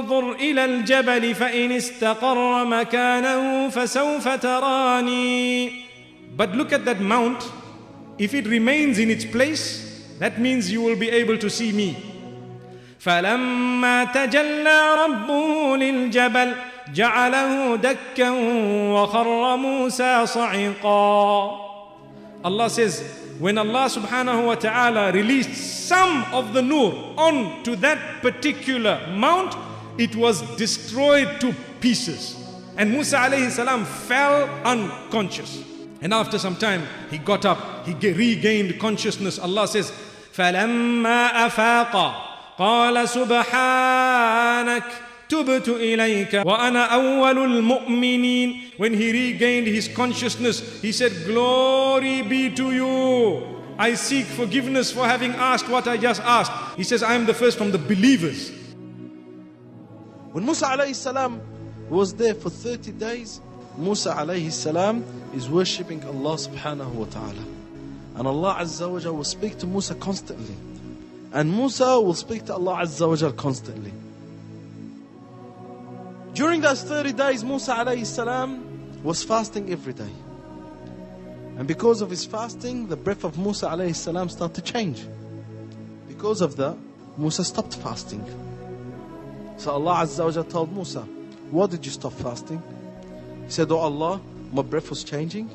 انظر 0.06 0.32
إلى 0.32 0.66
الجبل 0.66 1.36
فإن 1.36 1.72
استقر 1.72 2.66
مكانه 2.66 3.70
فسوف 3.70 4.28
تراني 4.28 5.72
But 6.38 6.54
look 6.54 6.74
at 6.74 6.84
that 6.86 7.00
mount. 7.00 7.42
If 8.18 8.34
it 8.34 8.46
remains 8.46 9.00
in 9.00 9.10
its 9.10 9.26
place, 9.26 9.64
that 10.20 10.40
means 10.40 10.70
you 10.72 10.82
will 10.82 10.98
be 10.98 11.10
able 11.10 11.38
to 11.38 11.50
see 11.50 11.72
me. 11.72 11.96
فلما 13.00 14.04
تجلى 14.04 14.96
ربه 15.06 15.78
للجبل 15.78 16.54
جعله 16.94 17.76
دكا 17.76 18.30
وخر 18.92 19.56
موسى 19.58 20.26
صعقا 20.26 21.66
Allah 22.44 22.70
says, 22.70 23.02
when 23.40 23.58
Allah 23.58 23.90
subhanahu 23.90 24.46
wa 24.46 24.54
ta'ala 24.56 25.12
released 25.12 25.56
some 25.88 26.24
of 26.32 26.54
the 26.54 26.62
nur 26.62 26.94
onto 27.18 27.76
that 27.78 28.22
particular 28.22 29.00
mount, 29.10 29.56
it 29.99 30.15
was 30.17 30.43
destroyed 30.57 31.41
to 31.41 31.55
pieces. 31.81 32.37
And 32.77 32.91
Musa 32.93 33.17
alayhi 33.19 33.51
salam 33.51 33.85
fell 33.85 34.49
unconscious. 34.65 35.63
And 36.01 36.15
after 36.15 36.39
some 36.39 36.57
time, 36.57 36.87
he 37.11 37.19
got 37.19 37.45
up, 37.45 37.87
he 37.87 37.95
ge- 37.95 38.17
regained 38.17 38.81
consciousness. 38.81 39.39
Allah 39.39 39.69
says, 39.69 39.91
فَلَمَّا 40.33 41.31
أَفَاقَ 41.49 42.27
قال 42.61 43.09
سبحانك 43.09 44.85
تبت 45.29 45.69
إليك 45.69 46.35
وأنا 46.47 46.85
أول 46.85 47.39
المؤمنين 47.39 48.61
When 48.77 48.93
he 48.95 49.13
regained 49.13 49.67
his 49.67 49.89
consciousness, 49.89 50.81
he 50.83 50.93
said, 50.93 51.13
Glory 51.27 52.23
be 52.23 52.51
to 52.55 52.73
you. 52.73 53.57
I 53.79 53.95
seek 53.95 54.27
forgiveness 54.27 54.93
for 54.93 55.07
having 55.07 55.33
asked 55.33 55.69
what 55.69 55.89
I 55.89 55.97
just 55.97 56.21
asked. 56.23 56.53
He 56.77 56.85
says, 56.85 57.03
I 57.03 57.15
am 57.15 57.25
the 57.25 57.33
first 57.33 57.57
from 57.57 57.71
the 57.73 57.79
believers. 57.79 58.53
When 60.36 60.44
Musa 60.46 60.66
alayhi 60.66 60.94
salam 60.94 61.40
was 61.90 62.14
there 62.16 62.34
for 62.36 62.50
30 62.50 62.92
days, 62.92 63.40
Musa 63.78 64.10
alayhi 64.10 64.52
salam 64.52 65.06
is 65.34 65.48
worshipping 65.48 66.04
Allah 66.04 66.36
subhanahu 66.36 66.92
wa 66.92 67.06
ta'ala. 67.06 67.46
And 68.16 68.28
Allah 68.28 68.58
Azza 68.60 68.82
wa 68.92 69.12
will 69.14 69.24
speak 69.24 69.58
to 69.60 69.66
Musa 69.66 69.96
constantly. 69.96 70.54
And 71.32 71.54
Musa 71.54 72.02
will 72.02 72.14
speak 72.14 72.48
to 72.48 72.54
Allah 72.54 72.82
Azza 72.82 73.08
wa 73.08 73.32
constantly. 73.32 73.94
During 76.34 76.60
those 76.60 76.84
30 76.84 77.14
days, 77.14 77.42
Musa 77.46 77.72
alayhi 77.74 78.06
salam 78.06 79.02
was 79.06 79.24
fasting 79.24 79.72
every 79.72 79.94
day. 79.94 80.12
And 81.58 81.66
because 81.66 82.02
of 82.02 82.10
his 82.10 82.26
fasting, 82.26 82.88
the 82.88 82.98
breath 82.98 83.24
of 83.24 83.38
Musa 83.38 83.68
alayhi 83.68 83.96
salam 83.96 84.28
started 84.28 84.62
to 84.66 84.74
change. 84.74 85.02
Because 86.10 86.42
of 86.42 86.58
that, 86.58 86.76
Musa 87.18 87.46
stopped 87.46 87.78
fasting. 87.78 88.22
So 89.58 89.72
Allah 89.72 90.04
Azza 90.04 90.26
wa 90.26 90.32
Jalla 90.32 90.50
told 90.50 90.74
Musa, 90.74 91.02
Why 91.52 91.68
did 91.68 91.86
you 91.86 91.92
stop 91.92 92.14
fasting? 92.14 92.62
He 93.46 93.52
said, 93.52 93.72
Oh 93.72 93.78
Allah, 93.78 94.22
my 94.52 94.62
breath 94.62 94.90
was 94.90 95.04
changing. 95.04 95.50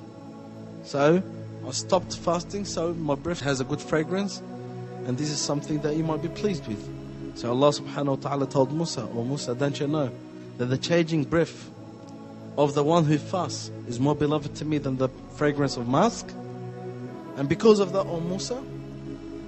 So 0.84 1.22
I 1.66 1.70
stopped 1.72 2.16
fasting 2.16 2.64
so 2.64 2.94
my 2.94 3.14
breath 3.14 3.40
has 3.40 3.60
a 3.60 3.64
good 3.64 3.80
fragrance. 3.80 4.42
And 5.06 5.16
this 5.16 5.30
is 5.30 5.38
something 5.38 5.80
that 5.80 5.96
you 5.96 6.04
might 6.04 6.22
be 6.22 6.28
pleased 6.28 6.66
with. 6.66 6.82
So 7.36 7.50
Allah 7.50 7.70
subhanahu 7.70 8.22
wa 8.22 8.28
ta'ala 8.28 8.46
told 8.46 8.72
Musa, 8.72 9.08
Oh 9.14 9.24
Musa, 9.24 9.54
don't 9.54 9.78
you 9.78 9.86
know 9.86 10.10
that 10.58 10.66
the 10.66 10.78
changing 10.78 11.24
breath 11.24 11.70
of 12.58 12.74
the 12.74 12.84
one 12.84 13.04
who 13.04 13.18
fasts 13.18 13.70
is 13.88 13.98
more 14.00 14.14
beloved 14.14 14.54
to 14.56 14.64
me 14.64 14.78
than 14.78 14.96
the 14.96 15.08
fragrance 15.36 15.76
of 15.76 15.88
musk? 15.88 16.30
And 17.36 17.48
because 17.48 17.80
of 17.80 17.92
that, 17.92 18.06
oh 18.06 18.20
Musa, 18.20 18.62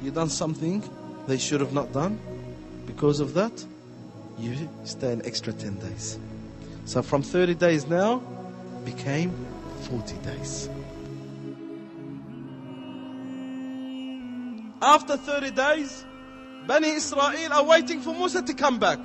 you 0.02 0.10
done 0.10 0.30
something 0.30 0.82
they 1.26 1.38
should 1.38 1.60
have 1.60 1.72
not 1.72 1.92
done. 1.92 2.18
Because 2.86 3.20
of 3.20 3.34
that, 3.34 3.64
you 4.42 4.68
stay 4.84 5.12
an 5.12 5.22
extra 5.24 5.52
10 5.52 5.78
days. 5.78 6.18
So 6.84 7.02
from 7.02 7.22
30 7.22 7.54
days 7.54 7.86
now 7.86 8.18
became 8.84 9.32
40 9.82 10.16
days. 10.16 10.68
After 14.82 15.16
30 15.16 15.50
days, 15.52 16.04
Bani 16.66 16.88
Israel 16.88 17.52
are 17.52 17.64
waiting 17.64 18.00
for 18.00 18.12
Musa 18.12 18.42
to 18.42 18.54
come 18.54 18.78
back. 18.80 18.98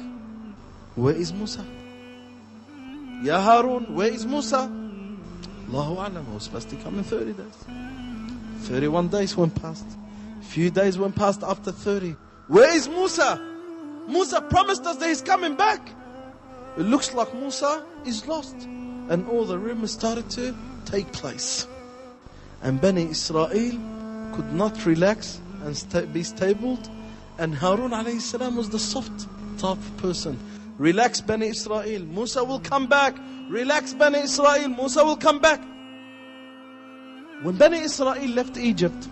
Where 0.96 1.15
is 1.15 1.32
Musa? 1.32 1.63
Ya 3.22 3.39
Harun, 3.39 3.94
where 3.94 4.12
is 4.12 4.25
Musa? 4.25 4.72
Allahu 5.70 5.94
Alam, 5.94 6.34
was 6.34 6.44
supposed 6.44 6.70
to 6.70 6.75
come 6.77 6.98
in 6.98 7.03
30 7.03 7.34
days. 7.34 7.65
31 8.62 9.10
days 9.10 9.38
went 9.38 9.53
past. 9.62 9.86
Few 10.41 10.72
days 10.72 10.98
went 10.98 11.15
past 11.15 11.44
after 11.44 11.72
30. 11.72 12.15
Where 12.48 12.75
is 12.75 12.88
Musa? 12.89 13.47
Musa 14.08 14.42
promised 14.42 14.86
us 14.86 14.98
that 14.98 15.08
he's 15.08 15.22
coming 15.22 15.56
back. 15.56 15.82
It 16.78 16.84
looks 16.84 17.14
like 17.14 17.34
Musa 17.34 17.86
is 18.06 18.26
lost. 18.28 18.56
And 19.10 19.28
all 19.28 19.46
the 19.46 19.58
rumors 19.58 19.92
started 19.92 20.30
to 20.32 20.56
take 20.86 21.12
place. 21.12 21.68
And 22.62 22.80
Bani 22.80 23.10
Israel 23.10 23.48
could 24.34 24.54
not 24.54 24.86
relax 24.86 25.40
and 25.64 26.14
be 26.14 26.24
stabled. 26.24 26.90
And 27.38 27.54
Harun 27.54 27.92
alayhi 27.92 28.22
salam 28.22 28.56
was 28.56 28.70
the 28.70 28.80
soft 28.80 29.28
tough 29.58 29.80
person. 29.98 30.40
Relax 30.78 31.22
Bani 31.22 31.48
Israel, 31.48 32.04
Musa 32.04 32.44
will 32.44 32.60
come 32.60 32.88
back. 32.88 33.18
Relax 33.50 33.94
Bani 33.94 34.20
Israel, 34.20 34.70
Musa 34.70 35.04
will 35.04 35.18
come 35.18 35.40
back. 35.40 35.62
When 37.42 37.56
Bani 37.58 37.80
Israel 37.80 38.28
left 38.30 38.58
Egypt, 38.58 39.08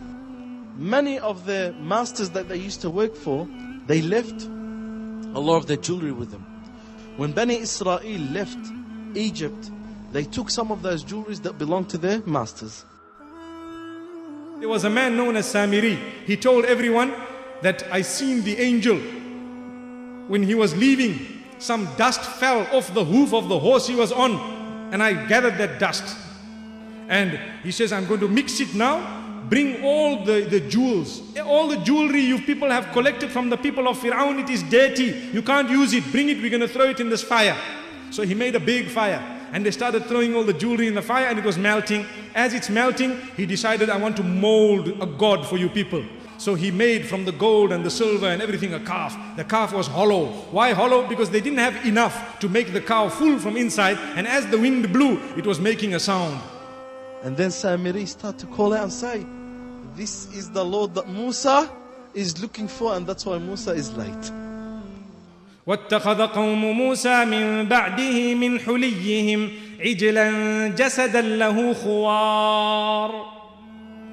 many 0.78 1.20
of 1.20 1.46
the 1.46 1.76
masters 1.80 2.32
that 2.32 2.50
they 2.50 2.58
used 2.58 2.82
to 2.82 2.90
work 2.90 3.16
for, 3.16 3.48
they 3.88 4.02
left 4.02 4.48
a 5.36 5.40
lot 5.40 5.58
of 5.58 5.68
their 5.68 5.78
jewelry 5.78 6.14
with 6.14 6.32
them. 6.32 6.42
When 7.18 7.34
Bani 7.34 7.58
Israel 7.58 8.00
left 8.32 8.58
Egypt, 9.16 9.70
they 10.12 10.24
took 10.24 10.50
some 10.50 10.72
of 10.72 10.82
those 10.82 11.04
jewelries 11.04 11.42
that 11.44 11.58
belonged 11.58 11.90
to 11.90 11.98
their 11.98 12.22
masters. 12.26 12.86
There 14.60 14.70
was 14.70 14.86
a 14.86 14.90
man 14.90 15.18
known 15.18 15.36
as 15.36 15.54
Samiri. 15.54 15.98
He 16.26 16.38
told 16.38 16.66
everyone 16.66 17.14
that 17.62 17.84
I 17.92 18.02
seen 18.02 18.44
the 18.44 18.58
angel 18.58 18.98
when 20.28 20.42
he 20.42 20.56
was 20.56 20.76
leaving. 20.76 21.44
Some 21.60 21.88
dust 21.98 22.22
fell 22.22 22.68
off 22.76 22.94
the 22.94 23.04
hoof 23.04 23.34
of 23.34 23.50
the 23.50 23.60
horse 23.60 23.88
he 23.88 23.96
was 23.96 24.12
on, 24.12 24.34
and 24.94 25.04
I 25.04 25.28
gathered 25.28 25.58
that 25.58 25.80
dust. 25.80 26.18
And 27.08 27.40
he 27.64 27.72
says, 27.72 27.92
I'm 27.92 28.08
going 28.08 28.22
to 28.22 28.28
mix 28.28 28.60
it 28.60 28.74
now. 28.74 29.25
Bring 29.50 29.84
all 29.84 30.24
the, 30.24 30.42
the 30.42 30.60
jewels, 30.60 31.22
all 31.40 31.68
the 31.68 31.78
jewelry 31.78 32.22
you 32.22 32.42
people 32.42 32.70
have 32.70 32.92
collected 32.92 33.32
from 33.32 33.50
the 33.50 33.58
people 33.58 33.88
of 33.88 34.00
Fir'aun. 34.00 34.42
It 34.44 34.50
is 34.50 34.64
dirty. 34.64 35.30
You 35.34 35.42
can't 35.42 35.70
use 35.70 35.94
it. 35.94 36.04
Bring 36.12 36.30
it. 36.30 36.42
We're 36.42 36.50
going 36.50 36.62
to 36.62 36.68
throw 36.68 36.86
it 36.86 37.00
in 37.00 37.10
this 37.10 37.24
fire. 37.24 37.58
So 38.12 38.24
he 38.24 38.34
made 38.34 38.56
a 38.56 38.60
big 38.60 38.88
fire 38.88 39.22
and 39.52 39.66
they 39.66 39.72
started 39.72 40.06
throwing 40.06 40.36
all 40.36 40.44
the 40.44 40.54
jewelry 40.54 40.88
in 40.88 40.96
the 40.96 41.02
fire 41.02 41.28
and 41.28 41.38
it 41.38 41.46
was 41.46 41.58
melting. 41.58 42.06
As 42.34 42.54
it's 42.54 42.70
melting, 42.70 43.20
he 43.38 43.46
decided, 43.46 43.90
I 43.90 43.98
want 43.98 44.18
to 44.18 44.24
mold 44.24 44.88
a 45.02 45.06
god 45.06 45.46
for 45.46 45.58
you 45.58 45.70
people. 45.70 46.04
So 46.38 46.56
he 46.56 46.72
made 46.72 47.06
from 47.06 47.24
the 47.26 47.32
gold 47.32 47.72
and 47.72 47.84
the 47.84 47.90
silver 47.90 48.28
and 48.28 48.42
everything 48.42 48.74
a 48.74 48.80
calf. 48.80 49.18
The 49.38 49.44
calf 49.44 49.74
was 49.74 49.88
hollow. 49.88 50.28
Why 50.52 50.74
hollow? 50.74 51.08
Because 51.08 51.30
they 51.30 51.40
didn't 51.40 51.60
have 51.60 51.86
enough 51.86 52.40
to 52.40 52.50
make 52.50 52.74
the 52.74 52.82
cow 52.82 53.10
full 53.10 53.40
from 53.40 53.56
inside. 53.56 53.98
And 54.16 54.28
as 54.28 54.46
the 54.48 54.58
wind 54.58 54.92
blew, 54.92 55.22
it 55.38 55.46
was 55.46 55.60
making 55.60 55.94
a 55.94 56.00
sound. 56.00 56.42
And 57.25 57.37
then 57.37 57.51
Samiri 57.51 58.07
started 58.09 58.41
to 58.41 58.47
call 58.47 58.73
out 58.73 58.85
and 58.85 58.93
say, 58.93 59.27
This 59.95 60.35
is 60.35 60.51
the 60.51 60.65
Lord 60.65 60.95
that 60.95 61.09
Musa 61.09 61.71
is 62.15 62.41
looking 62.41 62.67
for, 62.69 62.95
and 62.95 63.07
that's 63.07 63.27
why 63.27 63.39
Musa 63.39 63.73
is 63.73 63.93
late. 63.97 64.33
واتخذ 65.67 66.27
قوم 66.27 66.73
موسى 66.73 67.25
من 67.25 67.69
بعده 67.69 68.35
من 68.35 68.61
حليهم 68.61 69.51
عجلا 69.81 70.69
جسدا 70.69 71.21
له 71.21 71.75
خوار 71.75 73.41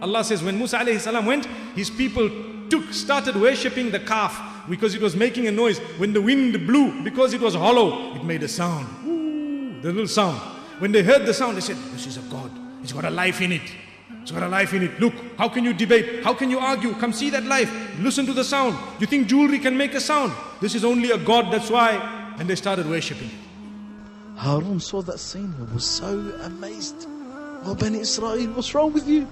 Allah 0.02 0.24
says 0.24 0.44
when 0.44 0.58
Musa 0.58 0.78
alayhi 0.78 1.00
salam 1.00 1.26
went, 1.26 1.48
his 1.76 1.90
people 1.90 2.30
took, 2.70 2.94
started 2.94 3.36
worshipping 3.36 3.90
the 3.90 4.00
calf 4.00 4.40
because 4.70 4.94
it 4.94 5.02
was 5.02 5.16
making 5.16 5.48
a 5.48 5.52
noise. 5.52 5.80
When 5.98 6.14
the 6.14 6.22
wind 6.22 6.68
blew, 6.68 7.02
because 7.04 7.34
it 7.34 7.42
was 7.42 7.56
hollow, 7.56 8.14
it 8.14 8.24
made 8.24 8.44
a 8.44 8.48
sound. 8.48 8.86
Ooh, 9.08 9.82
the 9.82 9.88
little 9.88 10.08
sound. 10.08 10.38
When 10.78 10.92
they 10.92 11.02
heard 11.02 11.26
the 11.26 11.34
sound, 11.34 11.58
they 11.58 11.62
said, 11.62 11.78
This 11.94 12.06
is 12.06 12.18
a 12.18 12.22
God. 12.30 12.52
It's 12.83 12.93
got 12.93 13.05
a 13.05 13.11
life 13.11 13.41
in 13.41 13.53
it. 13.53 13.63
It's 14.23 14.31
got 14.31 14.43
a 14.43 14.49
life 14.49 14.73
in 14.73 14.83
it. 14.83 15.01
Look, 15.01 15.15
how 15.37 15.49
can 15.49 15.65
you 15.65 15.73
debate? 15.73 16.23
How 16.23 16.35
can 16.35 16.51
you 16.51 16.59
argue? 16.59 16.93
Come 16.95 17.13
see 17.13 17.31
that 17.31 17.45
life. 17.45 17.71
Listen 17.99 18.27
to 18.27 18.33
the 18.33 18.45
sound. 18.45 18.77
You 19.01 19.07
think 19.07 19.27
jewelry 19.27 19.59
can 19.59 19.77
make 19.77 19.95
a 19.95 20.01
sound? 20.01 20.33
This 20.61 20.75
is 20.75 20.85
only 20.85 21.11
a 21.11 21.19
god, 21.19 21.53
that's 21.53 21.71
why. 21.71 22.35
And 22.39 22.49
they 22.49 22.55
started 22.55 22.89
worshipping 22.89 23.29
it. 23.29 23.35
Harun 24.39 24.81
saw 24.81 25.03
that 25.03 25.19
scene 25.19 25.55
and 25.59 25.73
was 25.75 25.85
so 25.85 26.09
amazed. 26.43 27.07
Oh, 27.65 27.75
Ben 27.79 27.95
Israel, 27.95 28.47
what's 28.55 28.75
wrong 28.75 28.93
with 28.93 29.09
you? 29.09 29.27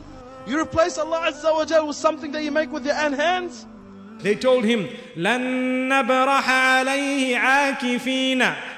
You 0.47 0.61
replace 0.61 0.99
Allah 0.99 1.31
Azza 1.33 1.53
wa 1.53 1.65
Jal 1.65 1.87
with 1.87 1.97
something 1.97 2.33
that 2.33 2.43
you 2.43 2.51
make 2.51 2.73
with 2.73 2.85
your 2.87 2.97
own 2.97 3.13
hands? 3.13 3.67
They 4.19 4.35
told 4.35 4.65
him, 4.65 4.89
عَلَيْهِ 5.17 6.45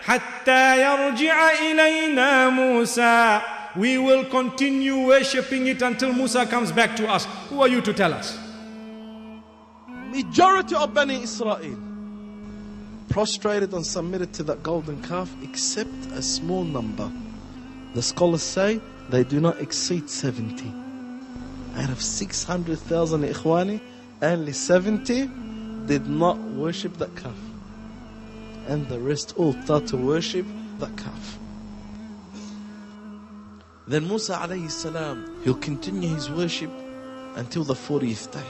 حَتَّى 0.04 0.76
يَرْجِعَ 0.78 1.50
إِلَيْنَا 1.56 2.50
مُوسَى 2.50 3.42
we 3.76 3.96
will 3.96 4.24
continue 4.26 5.06
worshipping 5.06 5.66
it 5.66 5.80
until 5.80 6.12
Musa 6.12 6.44
comes 6.46 6.70
back 6.72 6.94
to 6.96 7.08
us. 7.08 7.24
Who 7.48 7.62
are 7.62 7.68
you 7.68 7.80
to 7.80 7.92
tell 7.94 8.12
us? 8.12 8.38
Majority 9.88 10.74
of 10.74 10.92
Bani 10.92 11.22
Israel 11.22 11.78
prostrated 13.08 13.72
and 13.72 13.84
submitted 13.84 14.32
to 14.34 14.42
that 14.42 14.62
golden 14.62 15.02
calf 15.02 15.34
except 15.42 16.06
a 16.12 16.22
small 16.22 16.64
number. 16.64 17.10
The 17.94 18.02
scholars 18.02 18.42
say 18.42 18.80
they 19.08 19.24
do 19.24 19.40
not 19.40 19.60
exceed 19.60 20.08
70. 20.08 20.72
Out 21.76 21.90
of 21.90 22.02
600,000 22.02 23.22
Ikhwani, 23.22 23.80
only 24.20 24.52
70 24.52 25.30
did 25.86 26.06
not 26.06 26.38
worship 26.38 26.98
that 26.98 27.14
calf. 27.16 27.36
And 28.68 28.86
the 28.88 29.00
rest 29.00 29.34
all 29.36 29.54
start 29.64 29.86
to 29.88 29.96
worship 29.96 30.46
that 30.78 30.96
calf. 30.96 31.38
Then 33.91 34.07
Musa 34.07 34.33
alayhi 34.35 34.69
salam, 34.69 35.41
he'll 35.43 35.55
continue 35.55 36.09
his 36.09 36.29
worship 36.29 36.71
until 37.35 37.63
the 37.63 37.73
40th 37.73 38.31
day. 38.31 38.49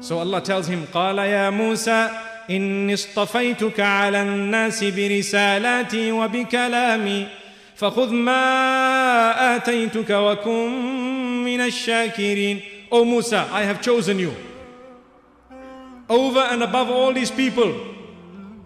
So 0.00 0.18
Allah 0.18 0.40
tells 0.40 0.66
him, 0.66 0.86
قال 0.92 1.18
يا 1.18 1.50
موسى 1.50 2.10
إني 2.50 2.94
اصطفيتك 2.94 3.80
على 3.80 4.22
الناس 4.22 4.84
برسالاتي 4.84 6.12
وبكلامي 6.12 7.28
فخذ 7.76 8.12
ما 8.12 9.56
آتيتك 9.56 10.10
وكن 10.10 11.44
من 11.44 11.60
الشاكرين 11.60 12.60
O 12.90 13.04
Musa, 13.06 13.48
I 13.50 13.62
have 13.62 13.80
chosen 13.80 14.18
you 14.18 14.34
over 16.10 16.40
and 16.40 16.62
above 16.62 16.90
all 16.90 17.12
these 17.12 17.30
people 17.30 17.72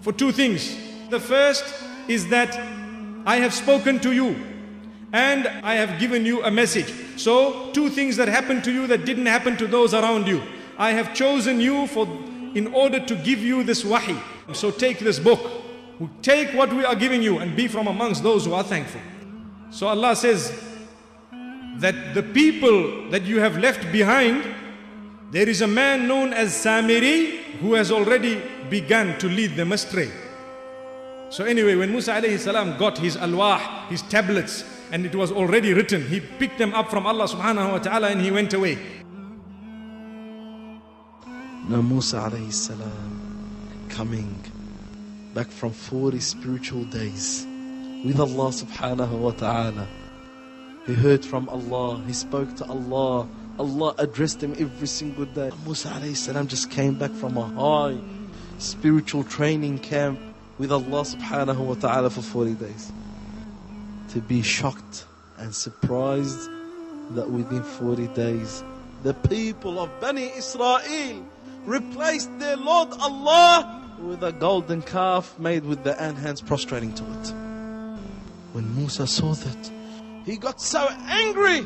for 0.00 0.12
two 0.12 0.32
things. 0.32 0.76
The 1.10 1.20
first 1.20 1.64
is 2.08 2.28
that 2.28 2.58
I 3.25 3.37
have 3.37 3.53
spoken 3.53 3.99
to 3.99 4.11
you 4.11 4.35
and 5.13 5.47
I 5.47 5.75
have 5.75 5.99
given 5.99 6.25
you 6.25 6.43
a 6.43 6.51
message. 6.51 6.93
So, 7.17 7.71
two 7.73 7.89
things 7.89 8.15
that 8.17 8.27
happened 8.27 8.63
to 8.63 8.71
you 8.71 8.87
that 8.87 9.05
didn't 9.05 9.25
happen 9.25 9.57
to 9.57 9.67
those 9.67 9.93
around 9.93 10.27
you. 10.27 10.41
I 10.77 10.91
have 10.93 11.13
chosen 11.13 11.59
you 11.59 11.87
for 11.87 12.07
in 12.55 12.73
order 12.73 12.99
to 12.99 13.15
give 13.15 13.39
you 13.39 13.63
this 13.63 13.85
wahi. 13.85 14.17
So 14.53 14.71
take 14.71 14.99
this 14.99 15.19
book. 15.19 15.39
Take 16.21 16.53
what 16.53 16.73
we 16.73 16.83
are 16.83 16.95
giving 16.95 17.21
you 17.21 17.39
and 17.39 17.55
be 17.55 17.67
from 17.67 17.87
amongst 17.87 18.23
those 18.23 18.45
who 18.45 18.53
are 18.53 18.63
thankful. 18.63 19.01
So 19.69 19.87
Allah 19.87 20.15
says 20.15 20.51
that 21.77 22.13
the 22.13 22.23
people 22.23 23.09
that 23.11 23.23
you 23.23 23.39
have 23.39 23.57
left 23.57 23.91
behind, 23.91 24.43
there 25.31 25.47
is 25.47 25.61
a 25.61 25.67
man 25.67 26.07
known 26.07 26.33
as 26.33 26.53
Samiri 26.53 27.37
who 27.61 27.75
has 27.75 27.91
already 27.91 28.41
begun 28.69 29.17
to 29.19 29.27
lead 29.27 29.55
them 29.55 29.71
astray. 29.71 30.11
So 31.31 31.45
anyway, 31.45 31.75
when 31.75 31.91
Musa 31.91 32.11
alayhi 32.11 32.37
salam 32.37 32.77
got 32.77 32.97
his 32.97 33.15
alwah, 33.15 33.87
his 33.87 34.01
tablets, 34.01 34.65
and 34.91 35.05
it 35.05 35.15
was 35.15 35.31
already 35.31 35.73
written, 35.73 36.05
he 36.05 36.19
picked 36.19 36.57
them 36.57 36.73
up 36.73 36.89
from 36.89 37.07
Allah 37.07 37.23
subhanahu 37.23 37.71
wa 37.71 37.77
ta'ala 37.79 38.09
and 38.09 38.19
he 38.19 38.31
went 38.31 38.53
away. 38.53 38.77
Now 41.69 41.81
Musa 41.81 42.17
alayhi 42.17 42.51
salam 42.51 43.87
coming 43.87 44.43
back 45.33 45.47
from 45.47 45.71
40 45.71 46.19
spiritual 46.19 46.83
days 46.83 47.47
with 48.03 48.19
Allah 48.19 48.51
subhanahu 48.51 49.17
wa 49.17 49.31
ta'ala. 49.31 49.87
He 50.85 50.93
heard 50.93 51.23
from 51.23 51.47
Allah, 51.47 52.03
he 52.05 52.11
spoke 52.11 52.57
to 52.57 52.65
Allah, 52.65 53.25
Allah 53.57 53.95
addressed 53.99 54.43
him 54.43 54.53
every 54.59 54.87
single 54.87 55.23
day. 55.23 55.51
Musa 55.63 55.87
alayhi 55.91 56.17
salam 56.17 56.47
just 56.47 56.69
came 56.69 56.95
back 56.95 57.11
from 57.11 57.37
a 57.37 57.47
high 57.47 57.97
spiritual 58.57 59.23
training 59.23 59.79
camp 59.79 60.19
with 60.61 60.71
Allah 60.71 61.01
subhanahu 61.01 61.57
wa 61.57 61.73
ta'ala 61.73 62.11
for 62.11 62.21
40 62.21 62.53
days. 62.53 62.91
To 64.13 64.21
be 64.21 64.43
shocked 64.43 65.05
and 65.39 65.55
surprised 65.55 66.51
that 67.15 67.31
within 67.31 67.63
40 67.63 68.05
days 68.09 68.63
the 69.01 69.15
people 69.15 69.79
of 69.79 69.89
Bani 69.99 70.29
Israel 70.37 71.25
replaced 71.65 72.29
their 72.37 72.57
Lord 72.57 72.89
Allah 72.99 73.89
with 74.03 74.21
a 74.21 74.31
golden 74.33 74.83
calf 74.83 75.33
made 75.39 75.65
with 75.65 75.81
own 75.87 76.15
hands 76.15 76.41
prostrating 76.41 76.93
to 76.93 77.03
it. 77.05 77.33
When 78.53 78.75
Musa 78.75 79.07
saw 79.07 79.33
that, 79.33 79.71
he 80.27 80.37
got 80.37 80.61
so 80.61 80.87
angry. 81.07 81.65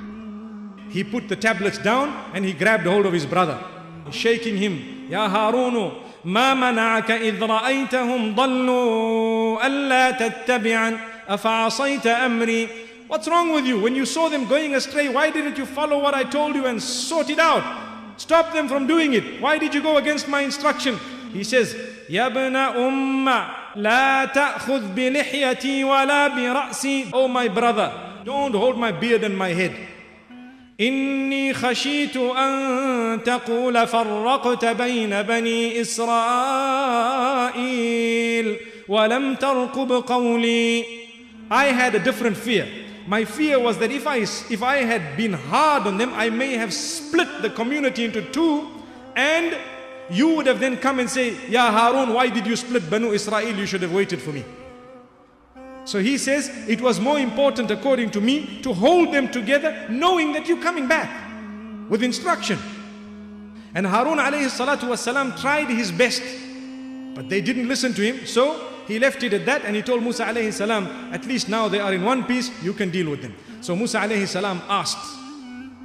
He 0.89 1.03
put 1.03 1.27
the 1.27 1.35
tablets 1.35 1.79
down 1.79 2.15
and 2.33 2.45
he 2.45 2.53
grabbed 2.53 2.85
hold 2.85 3.05
of 3.05 3.11
his 3.11 3.25
brother, 3.25 3.59
shaking 4.10 4.56
him. 4.56 5.06
Ya 5.08 5.28
Harunu, 5.28 5.92
ما 6.24 6.54
منعك 6.54 7.10
إذ 7.10 7.42
رأيتهم 7.42 8.34
ضلوا 8.34 9.66
ألا 9.66 10.10
تتبعا 10.10 10.98
أفعصيت 11.28 12.06
أمري 12.06 12.68
What's 13.08 13.26
wrong 13.26 13.52
with 13.52 13.66
you? 13.66 13.80
When 13.80 13.96
you 13.96 14.06
saw 14.06 14.28
them 14.28 14.46
going 14.46 14.76
astray, 14.76 15.08
why 15.08 15.30
didn't 15.30 15.58
you 15.58 15.66
follow 15.66 15.98
what 15.98 16.14
I 16.14 16.22
told 16.22 16.54
you 16.54 16.66
and 16.66 16.80
sort 16.80 17.28
it 17.28 17.40
out? 17.40 17.64
Stop 18.16 18.52
them 18.52 18.68
from 18.68 18.86
doing 18.86 19.14
it. 19.14 19.40
Why 19.40 19.58
did 19.58 19.74
you 19.74 19.82
go 19.82 19.96
against 19.96 20.28
my 20.28 20.42
instruction? 20.42 20.96
He 21.32 21.42
says, 21.42 21.74
يا 22.08 22.26
ابن 22.26 22.56
أم 22.56 23.28
لا 23.76 24.24
تأخذ 24.24 24.94
بلحيتي 24.94 25.84
ولا 25.84 26.28
برأسي 26.28 27.10
Oh 27.12 27.26
my 27.26 27.48
brother, 27.48 27.92
don't 28.24 28.54
hold 28.54 28.78
my 28.78 28.92
beard 28.92 29.24
and 29.24 29.36
my 29.36 29.48
head. 29.48 29.74
إني 30.80 31.54
خشيت 31.54 32.16
أن 32.16 33.20
تقول 33.24 33.86
فرقت 33.86 34.64
بين 34.64 35.22
بني 35.22 35.80
إسرائيل 35.80 36.16
ولم 38.88 39.34
ترقب 39.34 39.92
قولي 39.92 40.84
I 41.50 41.64
had 41.64 41.96
a 41.96 41.98
different 41.98 42.36
fear. 42.36 42.68
My 43.08 43.24
fear 43.24 43.58
was 43.58 43.76
that 43.78 43.90
if 43.90 44.06
I, 44.06 44.18
if 44.18 44.62
I 44.62 44.76
had 44.84 45.16
been 45.16 45.32
hard 45.32 45.88
on 45.88 45.98
them, 45.98 46.12
I 46.14 46.30
may 46.30 46.52
have 46.52 46.72
split 46.72 47.42
the 47.42 47.50
community 47.50 48.04
into 48.04 48.22
two 48.30 48.68
and 49.16 49.58
you 50.10 50.36
would 50.36 50.46
have 50.46 50.60
then 50.60 50.76
come 50.76 51.00
and 51.00 51.10
say, 51.10 51.36
Ya 51.48 51.70
Harun, 51.70 52.14
why 52.14 52.28
did 52.28 52.46
you 52.46 52.54
split 52.56 52.88
Banu 52.88 53.10
Israel? 53.12 53.56
You 53.56 53.66
should 53.66 53.82
have 53.82 53.92
waited 53.92 54.22
for 54.22 54.30
me. 54.30 54.44
So 55.85 55.99
he 55.99 56.17
says, 56.17 56.49
it 56.67 56.81
was 56.81 56.99
more 56.99 57.19
important 57.19 57.69
according 57.69 58.09
to 58.11 58.21
me 58.21 58.59
to 58.63 58.73
hold 58.73 59.13
them 59.13 59.29
together 59.31 59.85
knowing 59.89 60.33
that 60.33 60.47
you're 60.47 60.61
coming 60.61 60.87
back 60.87 61.09
with 61.89 62.01
instruction. 62.01 62.57
And 63.75 63.85
Harun 63.85 64.17
alayhi 64.17 64.49
salatu 64.49 64.89
wasalam 64.89 65.39
tried 65.39 65.69
his 65.69 65.91
best, 65.91 66.23
but 67.13 67.29
they 67.29 67.39
didn't 67.39 67.67
listen 67.67 67.93
to 67.93 68.01
him. 68.01 68.25
So 68.25 68.67
he 68.87 68.97
left 68.97 69.21
it 69.21 69.33
at 69.33 69.45
that 69.45 69.63
and 69.63 69.75
he 69.75 69.83
told 69.83 70.01
Musa 70.01 70.25
alayhi 70.25 70.51
salam, 70.51 70.87
at 71.13 71.25
least 71.25 71.49
now 71.49 71.67
they 71.67 71.79
are 71.79 71.93
in 71.93 72.03
one 72.03 72.23
piece, 72.23 72.49
you 72.63 72.73
can 72.73 72.89
deal 72.89 73.09
with 73.09 73.21
them. 73.21 73.35
So 73.61 73.75
Musa 73.75 73.99
alayhi 73.99 74.27
salam 74.27 74.61
asked 74.67 75.05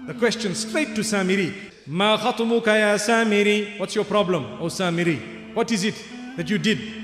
the 0.06 0.14
question 0.14 0.54
straight 0.54 0.94
to 0.94 1.02
Samiri. 1.02 1.52
Ma 1.86 2.14
ya 2.14 2.96
Samiri? 2.96 3.78
What's 3.78 3.94
your 3.94 4.04
problem, 4.04 4.44
O 4.60 4.66
Samiri? 4.66 5.54
What 5.54 5.70
is 5.72 5.84
it 5.84 5.94
that 6.36 6.48
you 6.48 6.58
did? 6.58 6.99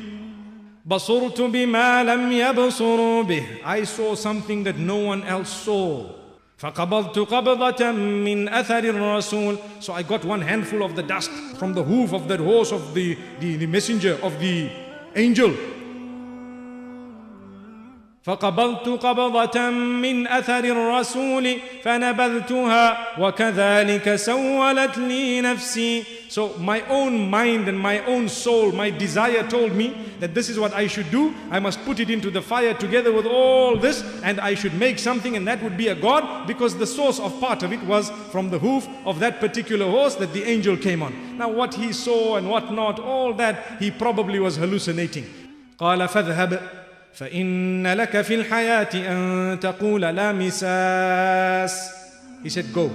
بصرت 0.87 1.41
بما 1.41 2.05
لم 2.05 2.33
يبصروا 2.33 3.23
به 3.23 3.43
I 3.65 3.85
saw 3.85 4.15
something 4.15 4.65
that 4.65 4.79
no 4.79 4.97
one 4.97 5.23
else 5.25 5.51
saw 5.67 6.03
فقبضت 6.59 7.19
قبضة 7.19 7.91
من 7.93 8.49
أثر 8.49 8.79
الرسول 8.85 9.57
So 9.81 9.93
I 9.93 10.03
got 10.03 10.25
one 10.25 10.41
handful 10.41 10.83
of 10.83 10.95
the 10.97 11.03
dust 11.03 11.31
from 11.59 11.75
the 11.75 11.83
hoof 11.83 12.13
of 12.13 12.29
that 12.29 12.41
horse 12.41 12.73
of 12.73 12.95
the, 12.95 13.17
the, 13.41 13.57
the 13.57 13.67
messenger 13.67 14.19
of 14.23 14.39
the 14.41 14.71
angel 15.17 15.51
فقبضت 18.23 18.89
قبضة 18.89 19.71
من 19.71 20.27
أثر 20.27 20.65
الرسول 20.65 21.57
فنبذتها 21.83 22.99
وكذلك 23.21 24.15
سولت 24.17 24.99
لي 24.99 25.41
نفسي 25.41 26.05
So 26.30 26.58
my 26.58 26.82
own 26.88 27.30
mind 27.30 27.68
and 27.68 27.78
my 27.78 28.00
own 28.06 28.30
soul, 28.30 28.72
my 28.72 28.90
desire 28.90 29.48
told 29.48 29.74
me 29.74 29.96
that 30.20 30.34
this 30.34 30.50
is 30.50 30.60
what 30.60 30.74
I 30.74 30.88
should 30.88 31.10
do. 31.12 31.34
I 31.50 31.60
must 31.60 31.84
put 31.86 32.00
it 32.00 32.10
into 32.10 32.30
the 32.30 32.42
fire 32.42 32.74
together 32.74 33.12
with 33.12 33.26
all 33.26 33.78
this 33.78 34.04
and 34.24 34.40
I 34.40 34.54
should 34.54 34.74
make 34.74 35.00
something 35.00 35.36
and 35.36 35.48
that 35.48 35.62
would 35.64 35.78
be 35.78 35.90
a 35.90 35.96
god 35.96 36.48
because 36.48 36.78
the 36.78 36.88
source 36.88 37.20
of 37.20 37.40
part 37.40 37.64
of 37.64 37.74
it 37.74 37.84
was 37.84 38.10
from 38.32 38.50
the 38.50 38.60
hoof 38.60 38.88
of 39.06 39.20
that 39.20 39.40
particular 39.40 39.90
horse 39.90 40.16
that 40.16 40.34
the 40.34 40.44
angel 40.44 40.78
came 40.78 41.04
on. 41.04 41.38
Now 41.38 41.50
what 41.50 41.74
he 41.74 41.94
saw 41.94 42.38
and 42.38 42.50
what 42.50 42.72
not, 42.72 43.00
all 43.00 43.34
that 43.34 43.78
he 43.80 43.92
probably 43.92 44.40
was 44.40 44.58
hallucinating. 44.58 45.26
قال 45.80 46.08
فاذهب 46.08 46.60
فإن 47.14 47.88
لك 47.94 48.22
في 48.22 48.36
الحياة 48.36 48.90
أن 48.94 49.60
تقول 49.60 50.02
لا 50.02 50.32
مساس 50.32 52.02
He 52.44 52.50
said 52.50 52.74
go 52.74 52.90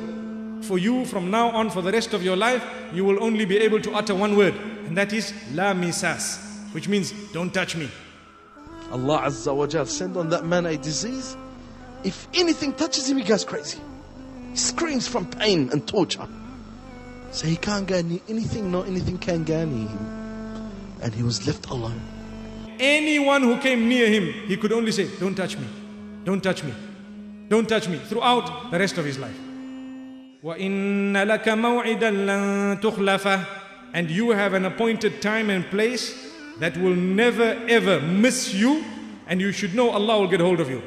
for 0.62 0.78
you 0.78 1.06
from 1.06 1.32
now 1.32 1.50
on 1.50 1.70
for 1.70 1.82
the 1.82 1.92
rest 1.92 2.14
of 2.14 2.24
your 2.24 2.36
life, 2.36 2.64
you 2.94 3.04
will 3.04 3.24
only 3.24 3.46
be 3.46 3.58
able 3.58 3.82
to 3.82 3.94
utter 3.94 4.16
one 4.16 4.38
word, 4.38 4.54
and 4.86 4.98
that 4.98 5.14
is 5.14 5.34
La 5.54 5.74
Misas, 5.74 6.40
which 6.74 6.88
means 6.88 7.12
don't 7.34 7.54
touch 7.54 7.76
me. 7.76 7.90
Allah 8.92 9.24
Azza 9.26 9.56
wa 9.56 9.68
Jal 9.68 9.86
sent 9.86 10.18
on 10.18 10.30
that 10.30 10.46
man 10.46 10.66
a 10.66 10.78
disease. 10.78 11.36
If 12.04 12.28
anything 12.34 12.74
touches 12.74 13.10
him, 13.10 13.18
he 13.18 13.24
goes 13.24 13.46
crazy. 13.46 13.80
He 14.52 14.58
screams 14.58 15.08
from 15.08 15.28
pain 15.28 15.70
and 15.72 15.88
torture. 15.88 16.28
So 17.32 17.48
he 17.48 17.56
can't 17.56 17.88
get 17.88 18.06
anything, 18.28 18.72
no 18.72 18.82
anything 18.84 19.18
can 19.18 19.44
get 19.44 19.68
near 19.68 19.88
him. 19.88 20.72
And 21.02 21.14
he 21.14 21.24
was 21.24 21.48
left 21.48 21.70
alone. 21.70 22.02
Anyone 22.80 23.44
who 23.44 23.58
came 23.60 23.88
near 23.88 24.10
him, 24.10 24.34
he 24.48 24.58
could 24.58 24.72
only 24.74 24.92
say, 24.92 25.08
Don't 25.20 25.36
touch 25.36 25.58
me, 25.58 25.66
don't 26.26 26.42
touch 26.42 26.64
me, 26.64 26.74
don't 27.48 27.70
touch 27.70 27.88
me, 27.88 27.98
throughout 27.98 28.72
the 28.72 28.80
rest 28.80 28.98
of 28.98 29.06
his 29.06 29.18
life. 29.18 29.38
وَإِنَّ 30.45 31.13
لَكَ 31.13 31.49
مَوْعِدًا 31.49 32.11
لَن 32.11 32.81
تُخْلَفَهُ 32.81 33.47
And 33.95 34.11
you 34.11 34.31
have 34.31 34.53
an 34.55 34.65
appointed 34.65 35.21
time 35.23 35.51
and 35.51 35.65
place 35.67 36.33
that 36.61 36.77
will 36.77 36.95
never 36.95 37.59
ever 37.69 38.01
miss 38.01 38.55
you, 38.55 38.85
and 39.27 39.41
you 39.41 39.53
should 39.53 39.75
know 39.75 39.91
Allah 39.91 40.21
will 40.21 40.29
get 40.29 40.41
hold 40.41 40.61
of 40.61 40.71
you 40.71 40.83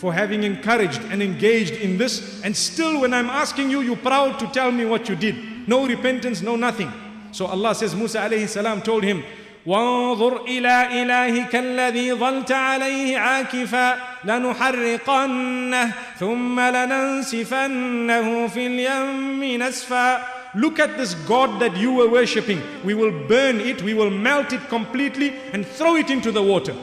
for 0.00 0.14
having 0.14 0.44
encouraged 0.44 1.02
and 1.10 1.22
engaged 1.22 1.74
in 1.74 1.98
this. 1.98 2.42
And 2.42 2.56
still, 2.56 3.02
when 3.02 3.12
I'm 3.12 3.28
asking 3.28 3.70
you, 3.70 3.82
you're 3.82 3.96
proud 3.96 4.38
to 4.38 4.46
tell 4.46 4.72
me 4.72 4.86
what 4.86 5.08
you 5.10 5.14
did. 5.14 5.68
No 5.68 5.86
repentance, 5.86 6.40
no 6.40 6.56
nothing. 6.56 6.90
So 7.32 7.46
Allah 7.46 7.74
says, 7.74 7.94
Musa 7.94 8.18
alayhi 8.18 8.48
salam 8.48 8.80
told 8.80 9.04
him, 9.04 9.22
وانظر 9.66 10.44
إلى 10.44 11.02
إلهك 11.02 11.56
الذي 11.56 12.12
ظلت 12.14 12.52
عليه 12.52 13.18
عاكفا 13.18 13.98
لنحرقنه 14.24 15.92
ثم 16.18 16.60
لننسفنه 16.60 18.46
في 18.46 18.66
اليم 18.66 19.62
نسفا 19.62 20.40
Look 20.56 20.80
at 20.80 20.96
this 20.96 21.14
God 21.28 21.60
that 21.60 21.76
you 21.76 21.92
were 21.92 22.08
worshipping. 22.08 22.60
We 22.84 22.94
will 22.94 23.12
burn 23.28 23.60
it, 23.60 23.82
we 23.82 23.94
will 23.94 24.10
melt 24.10 24.52
it 24.52 24.68
completely 24.68 25.32
and 25.52 25.64
throw 25.64 25.94
it 25.94 26.10
into 26.10 26.32
the 26.32 26.42
water. 26.42 26.74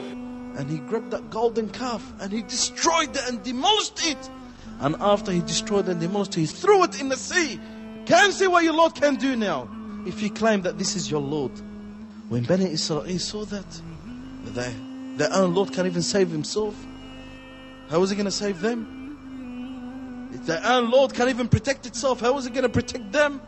And 0.56 0.70
he 0.70 0.78
grabbed 0.78 1.10
that 1.10 1.28
golden 1.28 1.68
calf 1.68 2.02
and 2.20 2.32
he 2.32 2.42
destroyed 2.42 3.14
it 3.14 3.28
and 3.28 3.42
demolished 3.42 4.06
it. 4.06 4.30
And 4.80 4.96
after 5.00 5.32
he 5.32 5.40
destroyed 5.40 5.86
and 5.86 6.00
demolished 6.00 6.36
it, 6.38 6.40
he 6.40 6.46
threw 6.46 6.84
it 6.84 6.98
in 6.98 7.10
the 7.10 7.16
sea. 7.16 7.60
Can 8.06 8.32
see 8.32 8.46
what 8.46 8.64
your 8.64 8.72
Lord 8.72 8.94
can 8.94 9.16
do 9.16 9.36
now. 9.36 9.68
If 10.06 10.22
you 10.22 10.30
claim 10.30 10.62
that 10.62 10.78
this 10.78 10.96
is 10.96 11.10
your 11.10 11.20
Lord. 11.20 11.52
When 12.29 12.43
Bani 12.43 12.71
Israel 12.71 13.19
saw 13.19 13.45
that, 13.45 13.81
they, 14.45 14.73
their 15.17 15.33
own 15.33 15.53
Lord 15.53 15.73
can't 15.73 15.87
even 15.87 16.01
save 16.01 16.29
himself. 16.29 16.75
How 17.89 18.01
is 18.01 18.09
he 18.09 18.15
going 18.15 18.25
to 18.25 18.31
save 18.31 18.61
them? 18.61 20.29
If 20.33 20.45
their 20.45 20.61
own 20.65 20.89
Lord 20.89 21.13
can't 21.13 21.29
even 21.29 21.47
protect 21.47 21.85
itself, 21.85 22.21
how 22.21 22.37
is 22.37 22.45
he 22.45 22.49
going 22.49 22.63
to 22.63 22.69
protect 22.69 23.11
them? 23.11 23.41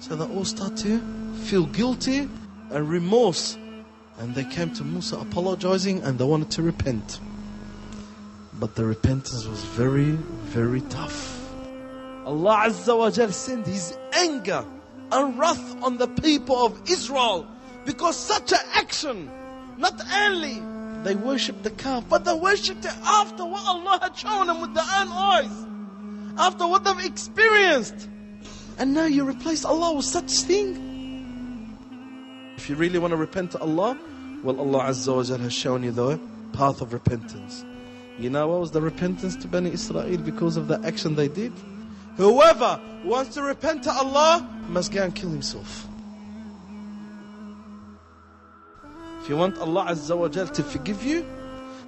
So 0.00 0.16
they 0.16 0.24
all 0.24 0.44
start 0.44 0.76
to 0.78 1.00
feel 1.44 1.66
guilty 1.66 2.28
and 2.70 2.88
remorse. 2.88 3.56
And 4.18 4.34
they 4.34 4.44
came 4.44 4.72
to 4.74 4.84
Musa 4.84 5.16
apologizing 5.16 6.02
and 6.02 6.18
they 6.18 6.24
wanted 6.24 6.50
to 6.52 6.62
repent. 6.62 7.20
But 8.54 8.74
the 8.74 8.84
repentance 8.84 9.46
was 9.46 9.64
very, 9.64 10.10
very 10.10 10.82
tough. 10.82 11.38
Allah 12.26 12.64
Azza 12.66 12.96
wa 12.96 13.10
Jal 13.10 13.32
sent 13.32 13.66
His 13.66 13.96
anger 14.12 14.64
and 15.10 15.38
wrath 15.38 15.82
on 15.82 15.96
the 15.96 16.08
people 16.08 16.66
of 16.66 16.80
Israel 16.88 17.48
because 17.84 18.16
such 18.16 18.52
an 18.52 18.58
action, 18.74 19.30
not 19.78 20.00
only 20.14 20.62
they 21.04 21.14
worshipped 21.14 21.62
the 21.64 21.70
calf, 21.70 22.04
but 22.08 22.24
they 22.24 22.34
worshipped 22.34 22.84
it 22.84 22.96
after 23.04 23.44
what 23.44 23.66
Allah 23.66 23.98
had 24.00 24.16
shown 24.16 24.46
them 24.46 24.60
with 24.60 24.74
their 24.74 24.84
own 24.84 25.08
eyes, 25.08 25.66
after 26.38 26.66
what 26.66 26.84
they've 26.84 27.04
experienced. 27.04 28.08
And 28.78 28.94
now 28.94 29.06
you 29.06 29.28
replace 29.28 29.64
Allah 29.64 29.94
with 29.94 30.04
such 30.04 30.30
thing. 30.30 31.76
If 32.56 32.70
you 32.70 32.76
really 32.76 32.98
want 32.98 33.10
to 33.10 33.16
repent 33.16 33.50
to 33.52 33.60
Allah, 33.60 33.98
well, 34.42 34.60
Allah 34.60 34.84
Azza 34.84 35.14
wa 35.16 35.36
has 35.38 35.52
shown 35.52 35.82
you 35.82 35.90
the 35.90 36.18
path 36.52 36.80
of 36.80 36.92
repentance. 36.92 37.64
You 38.18 38.30
know 38.30 38.46
what 38.48 38.60
was 38.60 38.70
the 38.70 38.80
repentance 38.80 39.36
to 39.36 39.48
Bani 39.48 39.72
Israel 39.72 40.16
because 40.18 40.56
of 40.56 40.68
the 40.68 40.80
action 40.84 41.14
they 41.14 41.28
did? 41.28 41.52
Whoever 42.16 42.80
wants 43.04 43.34
to 43.34 43.42
repent 43.42 43.82
to 43.84 43.90
Allah 43.90 44.46
must 44.68 44.92
go 44.92 45.02
and 45.02 45.14
kill 45.14 45.30
himself. 45.30 45.88
If 49.22 49.28
you 49.28 49.36
want 49.36 49.56
Allah 49.58 49.86
Azza 49.90 50.18
wa 50.18 50.26
Jal 50.26 50.48
to 50.48 50.64
forgive 50.64 51.04
you, 51.04 51.24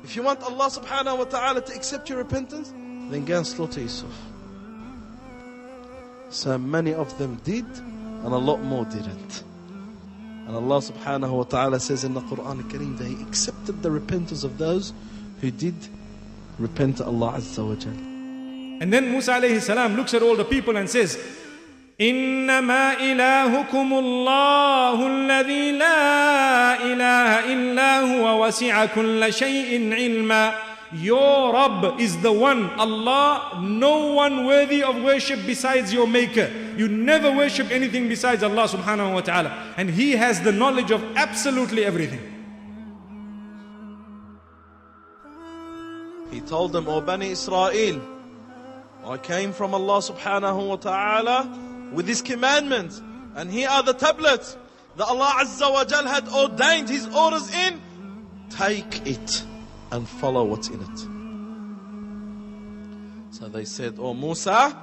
if 0.05 0.15
you 0.15 0.23
want 0.23 0.41
Allah 0.45 0.71
subhanahu 0.71 1.19
wa 1.19 1.25
ta'ala 1.25 1.63
to 1.63 1.75
accept 1.75 2.09
your 2.09 2.19
repentance, 2.19 2.69
then 3.11 3.25
go 3.25 3.39
and 3.39 3.45
slaughter 3.45 3.81
yourself. 3.81 4.17
So 6.31 6.57
many 6.59 6.95
of 6.95 7.19
them 7.19 7.41
did, 7.43 7.65
and 7.67 8.27
a 8.27 8.39
lot 8.39 8.63
more 8.63 8.85
didn't. 8.85 9.43
And 10.47 10.55
Allah 10.55 10.79
subhanahu 10.79 11.33
wa 11.33 11.43
ta'ala 11.43 11.81
says 11.81 12.05
in 12.05 12.15
the 12.15 12.21
Quran 12.21 12.71
Kareem 12.71 12.99
that 12.99 13.07
He 13.09 13.21
accepted 13.23 13.83
the 13.83 13.91
repentance 13.91 14.45
of 14.45 14.57
those 14.59 14.93
who 15.41 15.51
did 15.51 15.75
repent 16.61 16.99
to 16.99 17.05
Allah 17.07 17.33
Azza 17.39 17.67
wa 17.67 17.75
Jal. 17.75 17.93
And 18.81 18.93
then 18.93 19.11
Musa 19.11 19.33
alayhi 19.33 19.61
salam 19.61 19.97
looks 19.97 20.15
at 20.15 20.23
all 20.23 20.37
the 20.37 20.45
people 20.45 20.77
and 20.77 20.89
says, 20.89 21.19
إنما 22.01 22.93
إلهكم 23.01 23.93
الله 23.93 25.07
الذي 25.07 25.73
لا 25.73 26.75
إله 26.83 27.53
إلا 27.53 28.01
هو 28.01 28.47
وسع 28.47 28.87
كل 28.87 29.33
شيء 29.33 29.95
علما 29.95 30.53
Your 30.93 31.53
Rabb 31.53 31.99
is 31.99 32.17
the 32.19 32.31
one, 32.31 32.71
Allah, 32.79 33.59
no 33.61 34.13
one 34.13 34.47
worthy 34.47 34.81
of 34.81 35.03
worship 35.03 35.41
besides 35.45 35.93
your 35.93 36.07
Maker. 36.07 36.49
You 36.77 36.87
never 36.87 37.33
worship 37.33 37.73
anything 37.73 38.09
besides 38.09 38.45
Allah 38.45 38.69
subhanahu 38.69 39.15
wa 39.15 39.21
ta'ala. 39.21 39.75
And 39.77 39.91
He 39.91 40.13
has 40.13 40.41
the 40.41 40.53
knowledge 40.53 40.93
of 40.93 41.03
absolutely 41.17 41.85
everything. 41.85 42.21
He 46.31 46.41
told 46.43 46.71
them, 46.71 46.87
O 46.87 47.01
Bani 47.01 47.31
Israel, 47.31 48.01
I 49.05 49.17
came 49.17 49.53
from 49.53 49.75
Allah 49.75 49.99
subhanahu 49.99 50.69
wa 50.69 50.77
ta'ala 50.77 51.74
with 51.95 52.07
His 52.07 52.23
commandments. 52.23 53.03
And 53.35 53.51
here 53.51 53.69
are 53.69 53.83
the 53.83 53.95
tablets 53.95 54.57
that 54.97 55.07
Allah 55.07 55.33
Azza 55.39 55.73
wa 55.73 55.85
Jal 55.85 56.07
had 56.07 56.29
ordained 56.29 56.89
His 56.89 57.07
orders 57.15 57.53
in. 57.53 57.81
Take 58.51 59.07
it 59.07 59.45
and 59.91 60.09
follow 60.09 60.45
what's 60.45 60.69
in 60.69 60.81
it. 60.81 60.99
So 63.35 63.49
they 63.49 63.65
said, 63.65 63.97
Oh 63.99 64.15
Musa, 64.15 64.77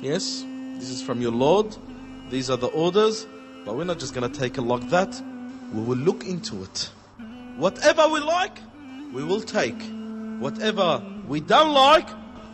yes, 0.00 0.44
this 0.78 0.90
is 0.90 1.02
from 1.02 1.20
your 1.20 1.32
Lord. 1.32 1.76
These 2.30 2.48
are 2.50 2.56
the 2.56 2.68
orders. 2.68 3.26
But 3.64 3.76
we're 3.76 3.84
not 3.84 3.98
just 3.98 4.14
going 4.14 4.30
to 4.30 4.38
take 4.38 4.58
it 4.58 4.62
like 4.62 4.88
that. 4.90 5.22
We 5.72 5.82
will 5.82 5.96
look 5.96 6.26
into 6.26 6.62
it. 6.62 6.90
Whatever 7.56 8.08
we 8.08 8.20
like, 8.20 8.58
we 9.12 9.24
will 9.24 9.40
take. 9.40 9.80
Whatever 10.38 11.02
we 11.26 11.40
don't 11.40 11.72
like, 11.72 12.08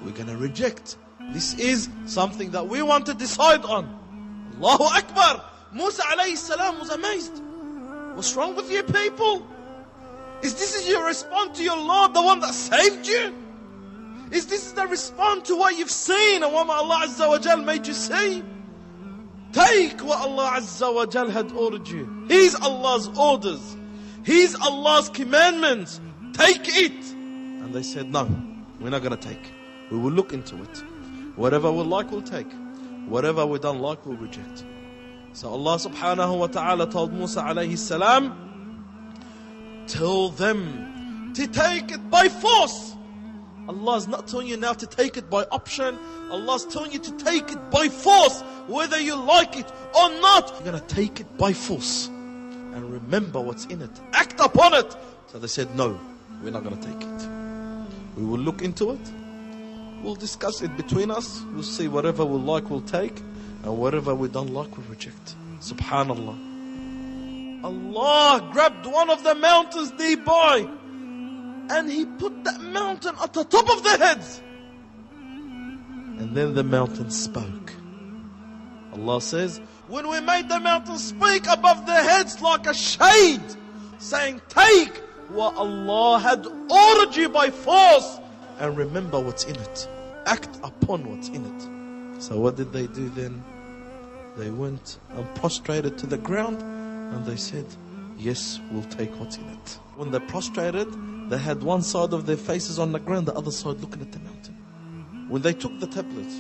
we're 0.05 0.13
going 0.13 0.29
to 0.29 0.37
reject. 0.37 0.97
This 1.33 1.55
is 1.55 1.89
something 2.07 2.51
that 2.51 2.67
we 2.69 2.83
want 2.83 3.07
to 3.07 3.15
decide 3.15 3.65
on. 3.65 3.99
Allahu 4.57 4.85
Akbar. 4.85 5.45
Musa 5.73 6.03
alayhi 6.03 6.37
salam 6.37 6.79
was 6.79 6.91
amazed. 6.91 7.41
What's 8.15 8.35
wrong 8.35 8.57
with 8.57 8.71
you 8.71 8.83
people? 8.83 9.47
Is 10.43 10.55
this 10.55 10.75
is 10.75 10.89
your 10.89 11.07
response 11.07 11.59
to 11.59 11.65
your 11.65 11.77
Lord, 11.77 12.15
the 12.15 12.23
one 12.23 12.41
that 12.41 12.55
saved 12.55 13.07
you? 13.07 13.35
Is 14.33 14.47
this 14.47 14.73
the 14.73 14.87
response 14.87 15.49
to 15.49 15.57
what 15.57 15.77
you've 15.77 15.91
seen 15.91 16.43
and 16.43 16.53
what 16.53 16.69
Allah 16.69 17.03
Azza 17.07 17.29
wa 17.29 17.39
Jal 17.39 17.59
made 17.59 17.87
you 17.87 17.95
see? 17.95 18.43
Take 19.53 20.01
what 20.01 20.21
Allah 20.21 20.53
Azza 20.57 20.93
wa 20.95 21.07
Jal 21.07 21.29
had 21.29 21.53
ordered 21.53 21.89
you. 21.89 22.27
He's 22.29 22.55
Allah's 22.55 23.09
orders. 23.19 23.77
He's 24.25 24.55
Allah's 24.55 25.09
commandments. 25.09 26.01
Take 26.33 26.69
it. 26.69 27.05
And 27.13 27.75
they 27.75 27.83
said, 27.83 28.11
no, 28.13 28.29
we're 28.81 28.91
not 28.91 29.03
going 29.03 29.17
to 29.17 29.29
take. 29.29 29.53
We 29.91 29.99
will 29.99 30.13
look 30.13 30.33
into 30.33 30.63
it. 30.63 30.85
Whatever 31.37 31.71
we 31.73 31.83
like, 31.83 32.11
we'll 32.11 32.23
take. 32.23 32.51
Whatever 33.09 33.47
we 33.47 33.59
don't 33.59 33.81
like, 33.81 34.05
we'll 34.07 34.17
reject. 34.17 34.65
So 35.33 35.49
Allah 35.49 35.77
subhanahu 35.77 36.39
wa 36.39 36.47
ta'ala 36.49 36.91
told 36.91 37.13
Musa 37.13 37.41
alayhi 37.43 37.79
salam, 37.79 38.35
tell 39.87 40.31
them 40.31 41.33
to 41.35 41.47
take 41.47 41.93
it 41.93 42.11
by 42.11 42.29
force. 42.29 42.95
Allah 43.69 43.97
is 43.97 44.09
not 44.09 44.27
telling 44.27 44.49
you 44.49 44.57
now 44.57 44.73
to 44.73 44.87
take 44.87 45.17
it 45.17 45.31
by 45.31 45.45
option. 45.53 45.97
Allah 46.31 46.57
is 46.57 46.65
telling 46.67 46.93
you 46.93 46.99
to 46.99 47.17
take 47.19 47.53
it 47.53 47.71
by 47.71 47.89
force, 47.89 48.41
whether 48.67 48.99
you 49.01 49.15
like 49.15 49.57
it 49.57 49.71
or 49.95 50.11
not. 50.21 50.51
You're 50.57 50.73
gonna 50.73 50.85
take 50.89 51.21
it 51.21 51.39
by 51.39 51.53
force. 51.53 52.09
And 52.09 52.93
remember 52.93 53.41
what's 53.41 53.67
in 53.67 53.83
it. 53.83 53.91
Act 54.13 54.41
upon 54.41 54.75
it. 54.75 54.97
So 55.29 55.39
they 55.39 55.47
said, 55.47 55.75
No, 55.77 55.99
we're 56.43 56.51
not 56.51 56.65
gonna 56.65 56.83
take 56.83 57.01
it. 57.01 57.29
We 58.17 58.25
will 58.25 58.39
look 58.39 58.63
into 58.63 58.91
it. 58.91 59.01
We'll 60.03 60.15
discuss 60.15 60.63
it 60.63 60.75
between 60.77 61.11
us. 61.11 61.43
We'll 61.53 61.63
see 61.63 61.89
whatever 61.89 62.25
we 62.25 62.39
like, 62.39 62.71
we'll 62.71 62.81
take. 62.81 63.19
And 63.65 63.79
whatever 63.79 64.15
we 64.15 64.29
don't 64.29 64.55
like, 64.55 64.77
we'll 64.77 64.87
reject. 64.87 65.35
Subhanallah. 65.61 66.49
Allah 67.63 68.49
grabbed 68.53 68.87
one 68.87 69.11
of 69.11 69.23
the 69.23 69.35
mountains 69.35 69.93
nearby 69.99 70.67
and 71.71 71.91
He 71.91 72.07
put 72.07 72.45
that 72.45 72.61
mountain 72.61 73.15
at 73.23 73.33
the 73.33 73.45
top 73.45 73.71
of 73.71 73.85
their 73.85 73.99
heads. 73.99 74.43
And 75.13 76.35
then 76.35 76.55
the 76.55 76.65
mountain 76.65 77.11
spoke. 77.11 77.73
Allah 78.93 79.21
says, 79.21 79.61
When 79.89 80.09
we 80.09 80.21
made 80.21 80.49
the 80.49 80.61
mountain 80.61 80.99
speak 80.99 81.47
above 81.47 81.87
their 81.87 82.03
heads 82.03 82.41
like 82.41 82.67
a 82.67 82.75
shade, 82.75 83.43
saying, 83.99 84.41
Take 84.49 84.97
what 85.29 85.55
Allah 85.57 86.19
had 86.19 86.47
ordered 86.47 87.17
you 87.17 87.29
by 87.29 87.51
force 87.51 88.20
and 88.61 88.77
remember 88.77 89.19
what's 89.19 89.45
in 89.45 89.57
it. 89.57 89.89
Act 90.27 90.59
upon 90.63 91.05
what's 91.11 91.29
in 91.29 91.45
it. 91.45 92.23
So, 92.23 92.39
what 92.39 92.57
did 92.57 92.73
they 92.73 92.87
do 92.87 93.09
then? 93.11 93.43
They 94.37 94.51
went 94.51 94.99
and 95.11 95.35
prostrated 95.35 95.99
to 95.99 96.07
the 96.07 96.19
ground 96.19 96.63
and 96.63 97.25
they 97.27 97.37
said, 97.37 97.67
Yes, 98.19 98.61
we'll 98.71 98.85
take 98.85 99.19
what's 99.19 99.39
in 99.39 99.49
it. 99.49 99.79
When 99.97 100.11
they 100.11 100.19
prostrated, 100.21 100.89
they 101.31 101.39
had 101.39 101.63
one 101.63 101.83
side 101.83 102.13
of 102.13 102.27
their 102.27 102.37
faces 102.37 102.79
on 102.79 102.93
the 102.93 102.99
ground, 103.01 103.27
the 103.27 103.35
other 103.35 103.51
side 103.51 103.81
looking 103.81 104.03
at 104.03 104.13
the 104.13 104.19
mountain. 104.19 105.27
When 105.29 105.43
they 105.43 105.55
took 105.55 105.79
the 105.81 105.87
tablet 105.87 106.31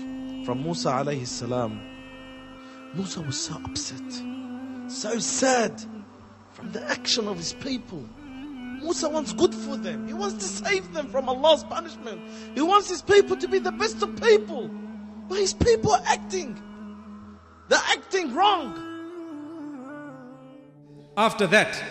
from 0.45 0.63
Musa 0.63 0.91
alayhi 0.91 1.27
salam, 1.27 1.81
Musa 2.95 3.23
was 3.23 3.41
so 3.41 3.55
upset, 3.65 4.13
so 4.89 5.19
sad 5.19 5.81
from 6.53 6.73
the 6.73 6.83
action 6.91 7.29
of 7.29 7.39
his 7.39 7.55
people. 7.55 8.05
Musa 8.83 9.09
wants 9.09 9.33
good 9.33 9.55
for 9.55 9.77
them. 9.77 10.07
He 10.07 10.15
wants 10.15 10.37
to 10.45 10.65
save 10.65 10.93
them 10.93 11.09
from 11.09 11.29
Allah's 11.29 11.65
punishment. 11.65 12.21
He 12.55 12.63
wants 12.63 12.89
his 12.89 13.03
people 13.03 13.37
to 13.37 13.49
be 13.49 13.59
the 13.59 13.73
best 13.73 14.03
of 14.03 14.21
people. 14.21 14.69
But 15.29 15.39
his 15.39 15.53
people 15.55 15.93
are 15.93 16.03
acting. 16.07 16.61
They're 17.69 17.79
acting 17.89 18.35
wrong. 18.35 18.87
After 21.17 21.47
that, 21.49 21.83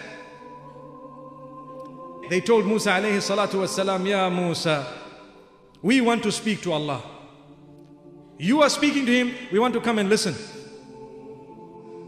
they 2.30 2.42
told 2.42 2.66
Musa 2.66 2.90
alayhi 2.92 3.18
salatu 3.22 3.60
wasalam, 3.62 4.08
Ya 4.08 4.30
Musa, 4.30 4.86
we 5.82 6.02
want 6.02 6.24
to 6.24 6.32
speak 6.32 6.62
to 6.62 6.74
Allah. 6.74 7.02
You 8.38 8.62
are 8.62 8.70
speaking 8.70 9.06
to 9.06 9.12
Him, 9.12 9.34
we 9.52 9.60
want 9.60 9.74
to 9.74 9.82
come 9.82 10.00
and 10.00 10.10
listen. 10.10 10.34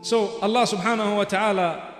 So 0.01 0.39
Allah 0.39 0.63
subhanahu 0.65 1.17
wa 1.17 1.23
ta'ala 1.25 1.90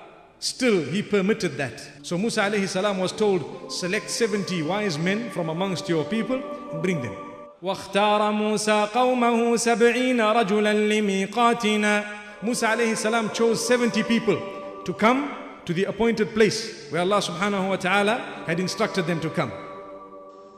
still 0.40 0.82
He 0.82 1.02
permitted 1.02 1.56
that. 1.56 1.82
So 2.02 2.18
Musa 2.18 2.42
alayhi 2.42 2.68
salam 2.68 2.98
was 2.98 3.12
told, 3.12 3.72
select 3.72 4.10
70 4.10 4.62
wise 4.62 4.98
men 4.98 5.30
from 5.30 5.48
amongst 5.48 5.88
your 5.88 6.04
people 6.04 6.42
and 6.72 6.82
bring 6.82 7.02
them. 7.02 7.16
واختار 7.62 8.32
موسى 8.32 8.88
قومه 8.94 9.56
سبعين 9.56 10.20
رجلا 10.20 10.72
لميقاتنا 10.72 12.04
Musa 12.42 12.66
alayhi 12.68 12.96
salam 12.96 13.30
chose 13.30 13.66
70 13.66 14.02
people 14.02 14.36
to 14.84 14.92
come 14.92 15.30
to 15.64 15.72
the 15.72 15.84
appointed 15.84 16.32
place 16.34 16.90
where 16.90 17.00
Allah 17.00 17.18
subhanahu 17.18 17.70
wa 17.70 17.76
ta'ala 17.76 18.44
had 18.46 18.60
instructed 18.60 19.06
them 19.06 19.20
to 19.20 19.30
come. 19.30 19.50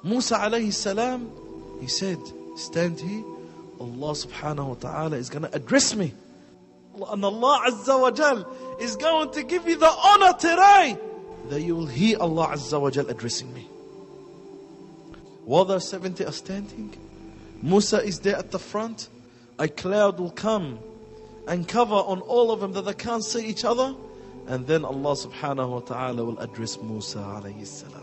Musa 0.03 0.35
alayhi 0.37 0.73
salam, 0.73 1.31
he 1.81 1.87
said, 1.87 2.19
stand 2.57 3.01
here. 3.01 3.25
Allah 3.81 4.13
subhanahu 4.13 4.69
wa 4.69 4.75
ta'ala 4.75 5.17
is 5.17 5.31
going 5.31 5.43
to 5.43 5.55
address 5.55 5.95
me. 5.95 6.13
And 7.11 7.25
Allah 7.25 7.63
azza 7.71 8.01
wa 8.01 8.11
jal 8.11 8.45
is 8.84 8.96
going 8.96 9.32
to 9.32 9.44
give 9.44 9.68
you 9.68 9.78
the 9.78 9.90
honor 9.90 10.34
today 10.38 10.98
that 11.50 11.62
you 11.62 11.76
will 11.76 11.88
hear 11.88 12.20
Allah 12.20 12.50
azza 12.50 12.80
wa 12.80 12.90
jal 12.90 13.10
addressing 13.10 13.54
me. 13.54 13.68
While 15.46 15.66
those 15.66 15.88
70 15.88 16.26
are 16.26 16.32
standing, 16.32 16.96
Musa 17.62 18.02
is 18.04 18.20
there 18.20 18.36
at 18.36 18.52
the 18.52 18.60
front. 18.60 19.10
A 19.60 19.68
cloud 19.68 20.20
will 20.20 20.32
come 20.32 20.80
and 21.48 21.68
cover 21.68 21.96
on 21.96 22.22
all 22.22 22.52
of 22.52 22.60
them 22.62 22.74
that 22.74 22.84
they 22.84 22.94
can't 22.94 23.24
see 23.24 23.46
each 23.46 23.66
other. 23.66 23.96
And 24.48 24.68
then 24.68 24.84
Allah 24.84 25.16
subhanahu 25.16 25.70
wa 25.70 25.80
ta'ala 25.80 26.24
will 26.24 26.40
address 26.40 26.78
Musa 26.82 27.20
alayhi 27.20 27.66
salam. 27.66 28.02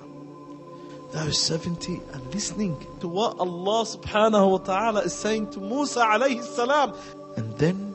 Those 1.12 1.40
70 1.40 2.00
are 2.14 2.20
listening 2.32 2.76
to 3.00 3.08
what 3.08 3.38
Allah 3.38 3.84
subhanahu 3.84 4.50
wa 4.52 4.58
ta'ala 4.58 5.00
is 5.00 5.14
saying 5.14 5.50
to 5.52 5.60
Musa 5.60 6.00
alayhi 6.00 6.42
salam. 6.42 6.94
And 7.36 7.52
then, 7.58 7.89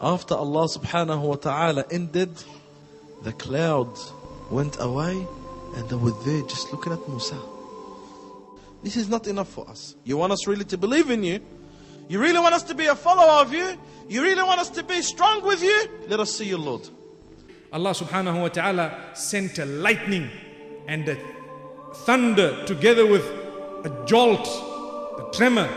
after 0.00 0.34
Allah 0.34 0.68
subhanahu 0.68 1.22
wa 1.22 1.36
ta'ala 1.36 1.84
ended, 1.90 2.30
the 3.22 3.32
cloud 3.32 3.88
went 4.50 4.76
away 4.78 5.26
and 5.74 5.88
they 5.88 5.96
were 5.96 6.12
there 6.24 6.42
just 6.42 6.72
looking 6.72 6.92
at 6.92 7.08
Musa. 7.08 7.38
This 8.82 8.96
is 8.96 9.08
not 9.08 9.26
enough 9.26 9.48
for 9.48 9.68
us. 9.68 9.96
You 10.04 10.16
want 10.16 10.32
us 10.32 10.46
really 10.46 10.64
to 10.66 10.78
believe 10.78 11.10
in 11.10 11.24
you? 11.24 11.40
You 12.08 12.20
really 12.20 12.38
want 12.38 12.54
us 12.54 12.62
to 12.64 12.74
be 12.74 12.86
a 12.86 12.94
follower 12.94 13.40
of 13.42 13.52
you? 13.52 13.76
You 14.08 14.22
really 14.22 14.42
want 14.42 14.60
us 14.60 14.70
to 14.70 14.82
be 14.82 15.02
strong 15.02 15.44
with 15.44 15.62
you? 15.62 15.88
Let 16.08 16.20
us 16.20 16.32
see 16.32 16.44
your 16.44 16.58
Lord. 16.58 16.88
Allah 17.72 17.90
subhanahu 17.90 18.42
wa 18.42 18.48
ta'ala 18.48 19.14
sent 19.14 19.58
a 19.58 19.64
lightning 19.64 20.30
and 20.86 21.08
a 21.08 21.18
thunder 22.04 22.64
together 22.66 23.06
with 23.06 23.24
a 23.84 24.04
jolt, 24.06 24.46
a 25.18 25.30
tremor, 25.32 25.68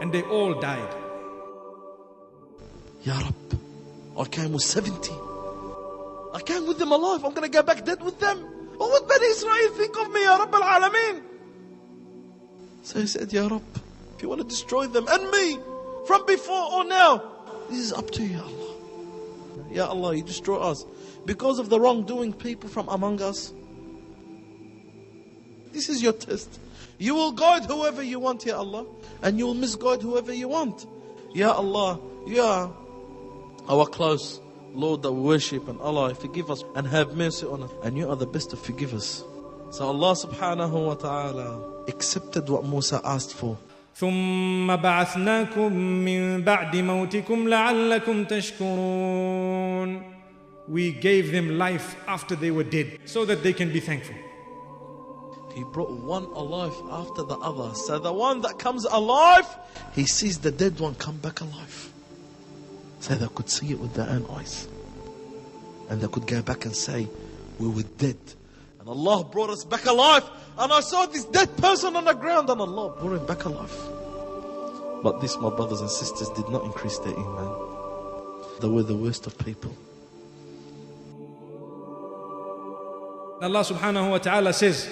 and 0.00 0.12
they 0.12 0.22
all 0.22 0.54
died. 0.54 1.01
Ya 3.04 3.18
Rab, 3.18 3.34
I 4.18 4.24
came 4.24 4.52
with 4.52 4.62
70. 4.62 5.12
I 6.34 6.40
came 6.40 6.66
with 6.66 6.78
them 6.78 6.92
alive. 6.92 7.24
I'm 7.24 7.34
going 7.34 7.42
to 7.42 7.48
go 7.48 7.62
back 7.62 7.84
dead 7.84 8.02
with 8.02 8.18
them. 8.20 8.38
Oh, 8.78 8.88
what 8.88 9.02
would 9.02 9.08
Bani 9.08 9.26
Israel 9.26 9.70
think 9.74 9.96
of 9.98 10.12
me, 10.12 10.22
Ya 10.22 10.36
Rab 10.36 10.54
al 10.54 10.62
Alameen? 10.62 11.22
So 12.82 13.00
he 13.00 13.06
said, 13.06 13.32
Ya 13.32 13.46
Rab, 13.48 13.62
if 14.16 14.22
you 14.22 14.28
want 14.28 14.40
to 14.40 14.46
destroy 14.46 14.86
them 14.86 15.06
and 15.08 15.30
me 15.30 15.58
from 16.06 16.26
before 16.26 16.72
or 16.72 16.84
now, 16.84 17.22
this 17.68 17.78
is 17.78 17.92
up 17.92 18.10
to 18.12 18.22
you, 18.22 18.40
Allah. 18.40 18.74
Ya 19.70 19.86
Allah, 19.86 20.14
you 20.14 20.22
destroy 20.22 20.58
us 20.58 20.84
because 21.24 21.58
of 21.58 21.68
the 21.68 21.80
wrongdoing 21.80 22.32
people 22.32 22.68
from 22.68 22.88
among 22.88 23.20
us. 23.20 23.52
This 25.72 25.88
is 25.88 26.02
your 26.02 26.12
test. 26.12 26.60
You 26.98 27.14
will 27.14 27.32
guide 27.32 27.64
whoever 27.64 28.02
you 28.02 28.20
want, 28.20 28.44
Ya 28.46 28.58
Allah, 28.58 28.86
and 29.22 29.38
you 29.38 29.46
will 29.46 29.54
misguide 29.54 30.02
whoever 30.02 30.32
you 30.32 30.48
want. 30.48 30.86
Ya 31.34 31.52
Allah, 31.52 31.98
are 32.40 32.72
our 33.69 33.85
close 33.85 34.39
Lord 34.73 35.01
that 35.01 35.11
we 35.11 35.21
worship, 35.21 35.67
and 35.67 35.79
Allah, 35.81 36.13
forgive 36.13 36.51
us 36.51 36.63
and 36.75 36.85
have 36.87 37.17
mercy 37.17 37.47
on 37.47 37.63
us. 37.63 37.71
And 37.83 37.97
you 37.97 38.09
are 38.09 38.15
the 38.15 38.27
best 38.27 38.53
of 38.53 38.59
forgivers. 38.59 39.23
So 39.71 39.85
Allah 39.87 40.13
subhanahu 40.13 40.85
wa 40.85 40.93
ta'ala 40.93 41.85
accepted 41.87 42.47
what 42.47 42.63
Musa 42.65 43.01
asked 43.03 43.33
for. 43.33 43.57
ثم 43.97 44.75
بعثناكم 44.75 45.73
من 46.05 46.43
بعد 46.43 46.75
موتكم 46.75 47.49
لعلكم 47.49 48.25
تشكرون 48.25 50.03
We 50.67 50.91
gave 50.91 51.31
them 51.31 51.57
life 51.57 51.95
after 52.07 52.35
they 52.35 52.51
were 52.51 52.63
dead 52.63 52.99
so 53.05 53.25
that 53.25 53.41
they 53.41 53.53
can 53.53 53.73
be 53.73 53.79
thankful. 53.79 54.15
He 55.55 55.63
brought 55.63 55.89
one 55.89 56.25
alive 56.25 56.75
after 56.91 57.23
the 57.23 57.37
other. 57.37 57.73
So 57.73 57.97
the 57.97 58.13
one 58.13 58.41
that 58.41 58.59
comes 58.59 58.85
alive, 58.85 59.47
he 59.93 60.05
sees 60.05 60.37
the 60.39 60.51
dead 60.51 60.79
one 60.79 60.93
come 60.95 61.17
back 61.17 61.41
alive. 61.41 61.90
So 63.02 63.16
they 63.16 63.26
could 63.34 63.50
see 63.50 63.72
it 63.72 63.80
with 63.80 63.94
their 63.94 64.08
own 64.08 64.24
eyes. 64.30 64.68
And 65.90 66.00
they 66.00 66.06
could 66.06 66.24
go 66.24 66.40
back 66.40 66.64
and 66.66 66.74
say, 66.74 67.08
We 67.58 67.66
were 67.66 67.82
dead. 67.98 68.16
And 68.78 68.88
Allah 68.88 69.24
brought 69.24 69.50
us 69.50 69.64
back 69.64 69.86
alive. 69.86 70.22
And 70.56 70.72
I 70.72 70.78
saw 70.78 71.06
this 71.06 71.24
dead 71.24 71.56
person 71.56 71.96
on 71.96 72.04
the 72.04 72.14
ground, 72.14 72.48
and 72.48 72.60
Allah 72.60 72.94
brought 73.00 73.18
him 73.18 73.26
back 73.26 73.44
alive. 73.44 73.76
But 75.02 75.20
this, 75.20 75.36
my 75.38 75.50
brothers 75.50 75.80
and 75.80 75.90
sisters, 75.90 76.28
did 76.28 76.48
not 76.48 76.62
increase 76.62 76.98
their 76.98 77.12
iman. 77.12 77.52
They 78.60 78.68
were 78.68 78.84
the 78.84 78.96
worst 78.96 79.26
of 79.26 79.36
people. 79.36 79.74
Allah 83.42 83.64
subhanahu 83.64 84.10
wa 84.10 84.18
ta'ala 84.18 84.52
says 84.52 84.88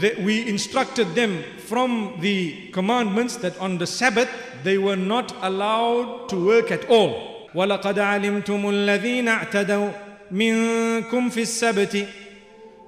that 0.00 0.18
we 0.18 0.46
instructed 0.46 1.14
them 1.14 1.42
from 1.58 2.16
the 2.20 2.68
commandments 2.72 3.36
that 3.36 3.58
on 3.58 3.78
the 3.78 3.86
Sabbath 3.86 4.28
they 4.62 4.78
were 4.78 4.96
not 4.96 5.34
allowed 5.42 6.28
to 6.28 6.46
work 6.46 6.70
at 6.70 6.88
all. 6.90 7.48
وَلَقَدْ 7.54 7.94
عَلِمْتُمُ 7.94 8.44
الَّذِينَ 8.44 9.28
اعْتَدَوْا 9.28 9.94
مِنْكُمْ 10.32 11.30
فِي 11.30 11.42
السَّبْتِ 11.42 12.08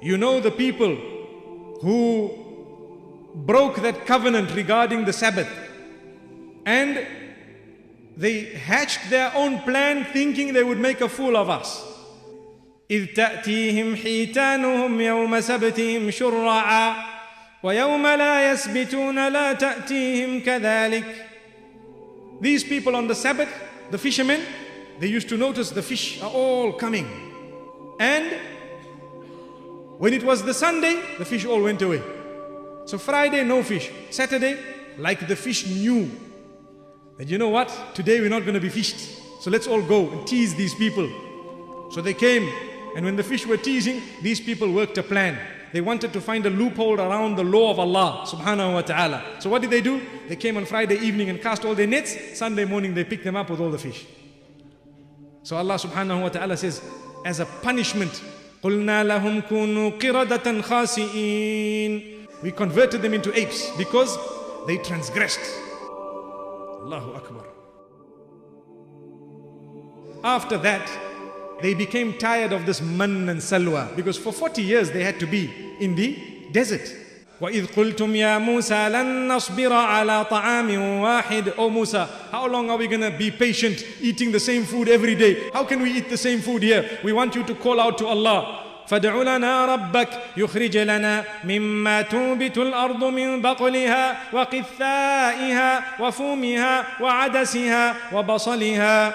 You 0.02 0.18
know 0.18 0.40
the 0.40 0.50
people 0.50 0.94
who 1.80 2.30
broke 3.34 3.76
that 3.76 4.04
covenant 4.04 4.54
regarding 4.54 5.04
the 5.04 5.12
Sabbath 5.12 5.48
and 6.66 7.06
they 8.16 8.44
hatched 8.44 9.08
their 9.11 9.32
own 9.34 9.61
plan 9.61 10.04
thinking 10.12 10.52
they 10.52 10.64
would 10.64 10.80
make 10.80 11.00
a 11.00 11.08
fool 11.08 11.37
of 11.37 11.48
us. 11.48 11.91
إذ 12.92 13.06
تأتيهم 13.06 13.96
حيتانهم 13.96 15.00
يوم 15.00 15.40
سبتهم 15.40 16.11
شرعا 16.11 16.94
ويوم 17.62 18.06
لا 18.06 18.52
يسبتون 18.52 19.28
لا 19.28 19.52
تأتيهم 19.52 20.40
كذلك 20.40 21.24
These 22.40 22.62
people 22.64 22.94
on 22.94 23.08
the 23.08 23.16
Sabbath, 23.16 23.48
the 23.90 23.98
fishermen, 23.98 24.40
they 25.00 25.08
used 25.08 25.28
to 25.28 25.37
notice 25.37 25.70
the 25.70 25.82
fish 25.82 26.22
are 26.22 26.30
all 26.30 26.72
coming. 26.72 27.06
And 27.98 28.32
when 29.98 30.14
it 30.14 30.22
was 30.22 30.44
the 30.44 30.54
Sunday, 30.54 31.02
the 31.18 31.24
fish 31.24 31.44
all 31.44 31.61
went 31.61 31.82
away. 31.82 32.00
So 32.84 32.96
Friday, 32.96 33.42
no 33.42 33.64
fish. 33.64 33.90
Saturday, 34.11 34.56
like 34.98 35.26
the 35.26 35.34
fish 35.34 35.66
knew 35.66 36.08
that 37.18 37.28
you 37.28 37.37
know 37.37 37.48
what? 37.48 37.74
Today 37.94 38.20
we're 38.20 38.30
not 38.30 38.42
going 38.42 38.54
to 38.54 38.61
be 38.61 38.68
fished. 38.68 38.98
So 39.40 39.50
let's 39.50 39.66
all 39.66 39.82
go 39.82 40.08
and 40.11 40.26
tease 40.26 40.54
these 40.54 40.74
people. 40.74 41.08
So 41.90 42.00
they 42.00 42.14
came, 42.14 42.48
and 42.96 43.04
when 43.04 43.16
the 43.16 43.22
fish 43.22 43.46
were 43.46 43.56
teasing, 43.56 44.02
these 44.22 44.40
people 44.40 44.72
worked 44.72 44.98
a 44.98 45.02
plan. 45.02 45.38
They 45.72 45.80
wanted 45.80 46.12
to 46.14 46.20
find 46.20 46.46
a 46.46 46.50
loophole 46.50 47.00
around 47.00 47.37
the 47.37 47.44
law 47.44 47.70
of 47.70 47.78
Allah 47.78 48.24
subhanahu 48.26 48.72
wa 48.74 48.80
ta'ala. 48.80 49.22
So 49.38 49.50
what 49.50 49.61
did 49.61 49.70
they 49.70 49.82
do? 49.82 50.00
They 50.28 50.37
came 50.37 50.56
on 50.56 50.64
Friday 50.64 50.96
evening 50.98 51.28
and 51.28 51.40
cast 51.40 51.64
all 51.64 51.74
their 51.74 51.87
nets. 51.87 52.38
Sunday 52.38 52.64
morning 52.64 52.94
they 52.94 53.04
picked 53.04 53.24
them 53.24 53.37
up 53.37 53.50
with 53.50 53.61
all 53.61 53.70
the 53.70 53.78
fish. 53.78 54.06
So 55.42 55.56
Allah 55.56 55.74
subhanahu 55.74 56.22
wa 56.22 56.28
ta'ala 56.28 56.56
says, 56.56 56.82
as 57.24 57.40
a 57.40 57.46
punishment, 57.46 58.22
قُلْنَا 58.62 59.04
لَهُمْ 59.04 59.48
كُونُوا 59.48 59.98
قِرَدَةً 59.98 60.62
خَاسِئِينَ 60.62 62.26
We 62.42 62.52
converted 62.52 63.02
them 63.02 63.14
into 63.14 63.38
apes 63.38 63.70
because 63.76 64.16
they 64.66 64.78
transgressed. 64.78 65.40
Allahu 66.82 67.14
Akbar. 67.14 67.44
After 70.24 70.58
that, 70.58 70.88
they 71.63 71.73
became 71.73 72.13
tired 72.17 72.52
of 72.52 72.65
this 72.65 72.82
manna 72.82 73.32
and 73.32 73.39
salwa 73.39 73.95
because 73.95 74.17
for 74.17 74.34
40 74.34 74.62
years 74.62 74.91
they 74.91 75.02
had 75.02 75.17
to 75.21 75.26
be 75.26 75.49
in 75.80 75.95
the 75.95 76.19
desert. 76.52 76.93
وَإِذْ 77.39 77.67
قُلْتُمْ 77.73 78.12
يَا 78.15 78.38
مُوسَى 78.38 78.89
لَن 78.91 79.28
نَصْبِرَ 79.28 79.71
عَلَى 79.71 80.30
طَعَامٍ 80.30 80.69
وَاحِدٍ 81.02 81.54
Oh 81.58 81.69
Musa, 81.69 82.10
how 82.32 82.47
long 82.47 82.69
are 82.69 82.78
we 82.78 82.88
going 82.88 83.02
to 83.02 83.17
be 83.17 83.32
patient 83.32 83.84
eating 84.02 84.32
the 84.32 84.39
same 84.39 84.65
food 84.65 84.89
every 84.89 85.15
day? 85.15 85.49
How 85.52 85.63
can 85.63 85.82
we 85.82 85.91
eat 85.91 86.10
the 86.10 86.17
same 86.17 86.39
food 86.41 86.63
here? 86.63 86.99
We 87.04 87.13
want 87.13 87.34
you 87.34 87.43
to 87.43 87.56
call 87.56 87.80
out 87.80 87.97
to 87.99 88.08
Allah. 88.08 88.60
فادع 88.88 89.15
لنا 89.15 89.65
ربك 89.65 90.10
يخرج 90.38 90.78
لنا 90.78 91.23
مما 91.43 92.02
تنبت 92.02 92.58
الارض 92.58 93.04
من 93.04 93.41
بقلها 93.41 94.17
وقثائها 94.34 95.84
وفومها 95.99 96.86
وعدسها 97.02 97.95
وبصلها 98.13 99.13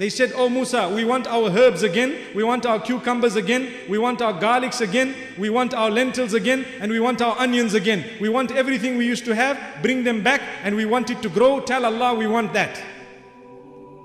They 0.00 0.10
said, 0.10 0.32
Oh 0.34 0.50
Musa, 0.50 0.90
we 0.94 1.04
want 1.06 1.26
our 1.26 1.48
herbs 1.48 1.82
again, 1.82 2.14
we 2.34 2.44
want 2.44 2.66
our 2.66 2.78
cucumbers 2.78 3.34
again, 3.36 3.72
we 3.88 3.96
want 3.96 4.20
our 4.20 4.34
garlics 4.34 4.82
again, 4.82 5.14
we 5.38 5.48
want 5.48 5.72
our 5.72 5.90
lentils 5.90 6.34
again, 6.34 6.66
and 6.80 6.92
we 6.92 7.00
want 7.00 7.22
our 7.22 7.38
onions 7.38 7.72
again. 7.72 8.04
We 8.20 8.28
want 8.28 8.52
everything 8.52 8.98
we 8.98 9.06
used 9.06 9.24
to 9.24 9.34
have, 9.34 9.58
bring 9.82 10.04
them 10.04 10.22
back, 10.22 10.42
and 10.62 10.76
we 10.76 10.84
want 10.84 11.08
it 11.08 11.22
to 11.22 11.30
grow. 11.30 11.60
Tell 11.60 11.86
Allah 11.86 12.14
we 12.14 12.26
want 12.26 12.52
that. 12.52 12.82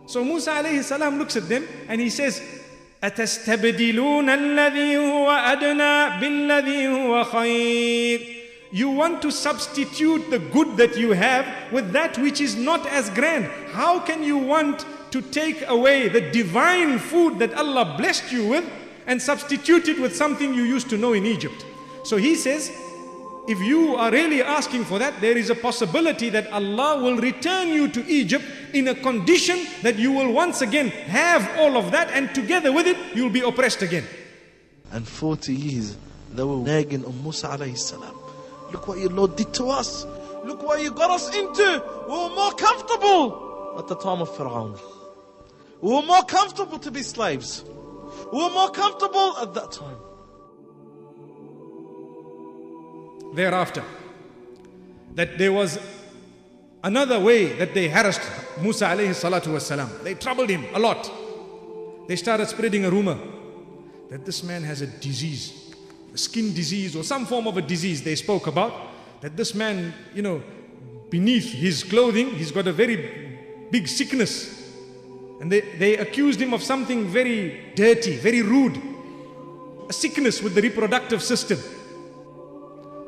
So 0.06 0.24
Musa 0.24 0.52
alayhi 0.52 0.84
salam 0.84 1.20
looks 1.20 1.36
at 1.36 1.50
them 1.50 1.68
and 1.90 2.00
he 2.00 2.10
says, 2.10 2.42
أتستبدلون 3.04 4.30
الذي 4.30 4.98
هو 4.98 5.32
أدنى 5.32 6.20
بالذي 6.22 6.88
هو 6.88 7.24
خير 7.24 8.42
you 8.72 8.90
want 8.90 9.22
to 9.22 9.32
substitute 9.32 10.30
the 10.30 10.40
good 10.40 10.78
that 10.78 10.96
you 10.96 11.12
have 11.12 11.46
with 11.74 11.92
that 11.92 12.18
which 12.20 12.40
is 12.40 12.56
not 12.56 12.86
as 12.88 13.10
grand. 13.10 13.46
How 13.74 14.00
can 14.00 14.24
you 14.24 14.38
want 14.38 14.86
to 15.17 15.23
take 15.31 15.65
away 15.69 16.09
the 16.09 16.21
divine 16.21 16.99
food 16.99 17.39
that 17.39 17.55
Allah 17.55 17.95
blessed 17.97 18.31
you 18.33 18.49
with 18.49 18.65
and 19.07 19.21
substitute 19.21 19.89
it 19.89 19.99
with 19.99 20.15
something 20.15 20.53
you 20.53 20.65
used 20.65 20.91
to 20.91 20.99
know 20.99 21.15
in 21.15 21.25
Egypt? 21.25 21.65
So 22.05 22.19
he 22.19 22.35
says, 22.35 22.71
if 23.49 23.59
you 23.61 23.97
are 23.97 24.11
really 24.11 24.43
asking 24.43 24.85
for 24.85 24.99
that, 24.99 25.21
there 25.21 25.39
is 25.39 25.49
a 25.49 25.55
possibility 25.55 26.29
that 26.31 26.53
Allah 26.53 27.03
will 27.03 27.17
return 27.17 27.69
you 27.69 27.89
to 27.89 28.05
Egypt 28.07 28.45
in 28.75 28.89
a 28.89 28.95
condition 28.95 29.67
that 29.83 29.97
you 29.97 30.13
will 30.13 30.33
once 30.33 30.61
again 30.61 30.89
have 30.89 31.49
all 31.59 31.79
of 31.79 31.93
that 31.93 32.11
and 32.11 32.35
together 32.35 32.73
with 32.73 32.87
it, 32.87 32.97
you'll 33.15 33.31
be 33.31 33.41
oppressed 33.41 33.81
again. 33.81 34.05
And 34.93 35.07
40 35.09 35.55
years, 35.55 35.97
they 36.35 36.43
were 36.45 36.57
nagging 36.57 37.07
on 37.07 37.23
Musa 37.23 37.49
alayhi 37.49 37.79
salam. 37.79 38.15
Look 38.73 38.87
what 38.89 38.99
your 38.99 39.11
Lord 39.11 39.37
did 39.37 39.55
to 39.55 39.71
us. 39.71 40.05
Look 40.45 40.63
what 40.63 40.83
you 40.83 40.91
got 40.91 41.11
us 41.11 41.35
into. 41.35 41.83
We 42.07 42.13
were 42.13 42.35
more 42.35 42.53
comfortable 42.53 43.77
at 43.79 43.89
the 43.89 43.97
time 43.97 44.21
of 44.21 44.37
Pharaoh. 44.37 44.79
We 45.81 45.93
were 45.93 46.03
more 46.03 46.23
comfortable 46.25 46.79
to 46.79 46.91
be 46.91 47.03
slaves. 47.03 47.65
We 48.33 48.43
were 48.43 48.51
more 48.51 48.71
comfortable 48.71 49.37
at 49.39 49.55
that 49.55 49.73
time. 49.73 49.97
Thereafter, 53.35 53.85
that 55.15 55.37
there 55.37 55.53
was 55.53 55.79
another 56.83 57.21
way 57.21 57.53
that 57.55 57.75
they 57.75 57.89
harassed 57.89 58.23
Musa 58.63 58.87
alayhi 58.87 59.11
salatu 59.11 59.49
wasalam. 59.49 60.03
They 60.03 60.15
troubled 60.15 60.49
him 60.49 60.65
a 60.73 60.79
lot. 60.79 61.11
They 62.09 62.17
started 62.17 62.49
spreading 62.49 62.85
a 62.87 62.91
rumor 62.91 63.19
that 64.09 64.25
this 64.25 64.43
man 64.43 64.63
has 64.63 64.81
a 64.81 64.87
disease, 64.87 65.75
a 66.15 66.19
skin 66.19 66.55
disease 66.55 66.97
or 66.97 67.03
some 67.03 67.27
form 67.27 67.47
of 67.47 67.57
a 67.57 67.63
disease 67.63 68.03
they 68.03 68.15
spoke 68.15 68.47
about. 68.47 68.73
That 69.21 69.37
this 69.37 69.55
man, 69.55 69.93
you 70.15 70.23
know, 70.23 70.43
beneath 71.11 71.53
his 71.53 71.85
clothing, 71.85 72.31
he's 72.31 72.53
got 72.53 72.67
a 72.67 72.73
very 72.73 73.69
big 73.71 73.89
sickness. 73.89 74.56
And 75.40 75.52
they, 75.52 75.62
they 75.62 75.98
accused 75.98 76.40
him 76.40 76.54
of 76.54 76.62
something 76.62 77.08
very 77.08 77.74
dirty, 77.76 78.16
very 78.18 78.42
rude, 78.42 78.80
a 79.90 79.94
sickness 79.94 80.42
with 80.42 80.54
the 80.54 80.62
reproductive 80.62 81.24
system. 81.24 81.58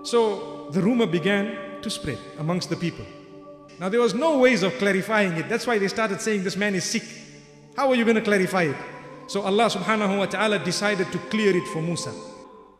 So 0.03 0.69
the 0.71 0.81
rumor 0.81 1.05
began 1.05 1.81
to 1.81 1.89
spread 1.89 2.17
amongst 2.39 2.69
the 2.69 2.75
people. 2.75 3.05
Now 3.79 3.89
there 3.89 4.01
was 4.01 4.13
no 4.13 4.39
ways 4.39 4.63
of 4.63 4.73
clarifying 4.77 5.33
it. 5.33 5.47
That's 5.47 5.67
why 5.67 5.77
they 5.77 5.87
started 5.87 6.21
saying 6.21 6.43
this 6.43 6.57
man 6.57 6.73
is 6.75 6.83
sick. 6.83 7.03
How 7.75 7.89
are 7.89 7.95
you 7.95 8.03
going 8.03 8.15
to 8.15 8.21
clarify 8.21 8.63
it? 8.63 8.77
So 9.27 9.41
Allah 9.41 9.65
subhanahu 9.69 10.17
wa 10.17 10.25
ta'ala 10.25 10.59
decided 10.59 11.11
to 11.11 11.17
clear 11.29 11.55
it 11.55 11.67
for 11.67 11.81
Musa. 11.81 12.13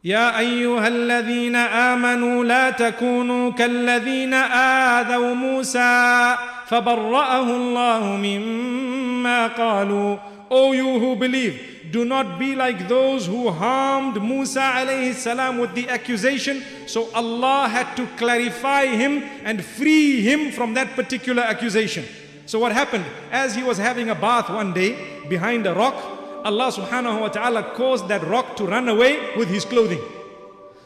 يا 0.04 0.40
أيها 0.40 0.88
الذين 0.88 1.56
آمنوا 1.56 2.44
لا 2.44 2.70
تكونوا 2.70 3.52
كالذين 3.52 4.34
آذوا 4.34 5.34
موسى 5.34 6.36
فبرأه 6.68 7.48
الله 7.50 8.18
مما 8.18 9.48
قالوا 9.48 10.18
O 10.50 10.72
you 10.72 11.00
who 11.00 11.16
believe, 11.16 11.90
do 11.92 12.06
not 12.06 12.38
be 12.38 12.54
like 12.56 12.88
those 12.88 13.26
who 13.26 13.50
harmed 13.50 14.22
Musa 14.22 14.60
alayhi 14.60 15.14
salam 15.16 15.58
with 15.58 15.74
the 15.74 15.90
accusation. 15.90 16.62
So 16.86 17.10
Allah 17.14 17.68
had 17.68 17.96
to 17.96 18.06
clarify 18.18 18.86
him 18.86 19.24
and 19.44 19.66
free 19.66 20.22
him 20.22 20.52
from 20.52 20.76
that 20.76 20.96
particular 20.96 21.42
accusation. 21.42 22.06
So 22.46 22.60
what 22.60 22.72
happened? 22.72 23.06
As 23.32 23.56
he 23.56 23.64
was 23.64 23.80
having 23.80 24.10
a 24.10 24.16
bath 24.16 24.50
one 24.50 24.74
day 24.74 25.24
behind 25.28 25.66
a 25.66 25.74
rock, 25.74 25.96
Allah 26.44 26.72
subhanahu 26.72 27.22
wa 27.22 27.30
ta'ala 27.30 27.74
caused 27.74 28.08
that 28.10 28.22
rock 28.28 28.56
to 28.58 28.66
run 28.66 28.90
away 28.90 29.36
with 29.36 29.48
his 29.48 29.66
clothing. 29.66 30.02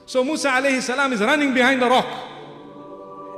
So 0.05 0.23
Musa 0.23 0.49
alayhi 0.49 0.81
salam 0.81 1.11
is 1.11 1.19
running 1.19 1.53
behind 1.53 1.83
a 1.83 1.89
rock. 1.89 2.07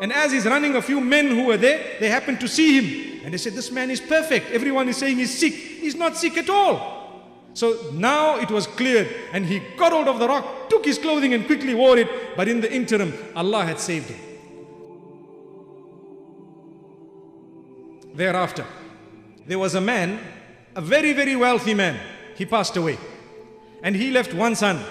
And 0.05 0.13
as 0.13 0.33
he's 0.33 0.45
running, 0.45 0.77
a 0.77 0.83
few 0.83 1.01
men 1.01 1.29
who 1.29 1.45
were 1.47 1.57
there, 1.57 1.97
they 1.99 2.11
happened 2.11 2.39
to 2.41 2.47
see 2.47 2.79
him. 2.79 3.23
And 3.25 3.33
they 3.33 3.39
said, 3.39 3.55
This 3.55 3.71
man 3.71 3.91
is 3.91 4.03
perfect. 4.03 4.51
Everyone 4.51 4.87
is 4.87 4.99
saying 4.99 5.17
he's 5.17 5.33
sick. 5.33 5.55
He's 5.55 5.95
not 5.95 6.15
sick 6.15 6.37
at 6.37 6.51
all. 6.51 7.23
So 7.55 7.91
now 7.95 8.39
it 8.39 8.51
was 8.51 8.67
cleared, 8.67 9.09
and 9.33 9.47
he 9.47 9.61
got 9.79 9.93
hold 9.93 10.09
of 10.09 10.19
the 10.19 10.29
rock, 10.29 10.69
took 10.69 10.85
his 10.85 10.99
clothing, 10.99 11.33
and 11.33 11.47
quickly 11.47 11.73
wore 11.73 11.97
it. 11.97 12.37
But 12.37 12.49
in 12.49 12.61
the 12.61 12.71
interim, 12.71 13.15
Allah 13.35 13.65
had 13.65 13.81
saved 13.81 14.11
him. 14.11 14.19
Thereafter, 18.15 18.67
there 19.47 19.59
was 19.59 19.75
a 19.75 19.81
man, 19.81 20.21
a 20.77 20.83
very, 20.83 21.15
very 21.15 21.35
wealthy 21.35 21.73
man. 21.73 21.99
He 22.37 22.45
passed 22.45 22.77
away. 22.77 22.99
And 23.83 23.97
he 23.97 24.11
left 24.11 24.35
one 24.35 24.55
son. 24.55 24.85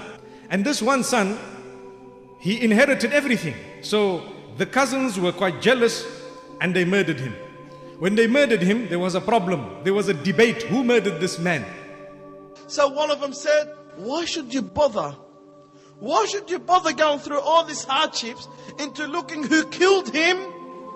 And 0.50 0.66
this 0.66 0.82
one 0.82 1.04
son, 1.04 1.38
he 2.40 2.64
inherited 2.64 3.14
everything. 3.14 3.54
So 3.82 4.33
the 4.58 4.66
cousins 4.66 5.20
were 5.20 5.32
quite 5.32 5.62
jealous 5.62 6.06
and 6.62 6.76
they 6.76 6.86
murdered 6.86 7.20
him. 7.20 7.34
When 8.00 8.16
they 8.16 8.28
murdered 8.28 8.62
him, 8.62 8.90
there 8.90 9.00
was 9.00 9.16
a 9.16 9.22
problem. 9.22 9.84
There 9.84 9.94
was 9.94 10.10
a 10.10 10.14
debate 10.14 10.64
who 10.64 10.84
murdered 10.84 11.20
this 11.20 11.40
man. 11.40 11.66
So 12.68 12.88
one 12.90 13.12
of 13.12 13.22
them 13.22 13.34
said, 13.34 13.74
Why 13.98 14.26
should 14.26 14.54
you 14.54 14.62
bother? 14.62 15.16
Why 16.00 16.26
should 16.26 16.50
you 16.50 16.60
bother 16.60 16.92
going 16.92 17.20
through 17.20 17.40
all 17.40 17.64
these 17.64 17.84
hardships 17.84 18.48
into 18.80 19.08
looking 19.08 19.44
who 19.44 19.66
killed 19.68 20.14
him? 20.14 20.38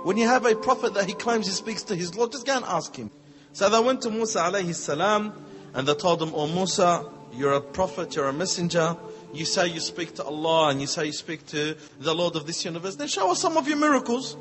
When 0.03 0.17
you 0.17 0.27
have 0.27 0.45
a 0.45 0.55
prophet 0.55 0.95
that 0.95 1.05
he 1.05 1.13
claims 1.13 1.47
he 1.47 1.53
speaks 1.53 1.83
to 1.83 1.95
his 1.95 2.15
Lord, 2.15 2.31
just 2.31 2.45
go 2.45 2.55
and 2.55 2.65
ask 2.65 2.95
him. 2.95 3.11
So 3.53 3.69
they 3.69 3.79
went 3.79 4.01
to 4.01 4.09
Musa 4.09 4.39
alayhi 4.39 4.75
salam 4.75 5.33
and 5.73 5.87
they 5.87 5.93
told 5.95 6.21
him, 6.21 6.31
Oh 6.33 6.47
Musa, 6.47 7.05
you're 7.33 7.53
a 7.53 7.61
prophet, 7.61 8.15
you're 8.15 8.27
a 8.27 8.33
messenger 8.33 8.97
You 9.32 9.44
say 9.44 9.68
you 9.68 9.80
speak 9.80 10.14
to 10.16 10.24
Allah 10.24 10.70
and 10.70 10.80
you 10.80 10.86
say 10.86 11.06
you 11.06 11.12
speak 11.12 11.46
to 11.48 11.76
the 12.00 12.14
Lord 12.14 12.36
of 12.36 12.46
this 12.46 12.64
universe. 12.64 12.96
Then 12.96 13.08
show 13.08 13.30
us 13.30 13.40
some 13.40 13.56
of 13.56 13.66
your 13.68 13.78
miracles. 13.78 14.34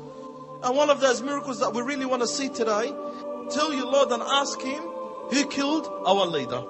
And 0.64 0.76
one 0.76 0.90
of 0.90 1.00
those 1.00 1.22
miracles 1.22 1.60
that 1.60 1.72
we 1.72 1.82
really 1.82 2.06
want 2.06 2.22
to 2.22 2.28
see 2.28 2.48
today, 2.48 2.92
tell 3.50 3.72
your 3.72 3.86
Lord 3.86 4.10
and 4.12 4.22
ask 4.22 4.60
Him 4.60 4.82
who 5.30 5.46
killed 5.46 5.86
our 6.06 6.26
leader. 6.26 6.62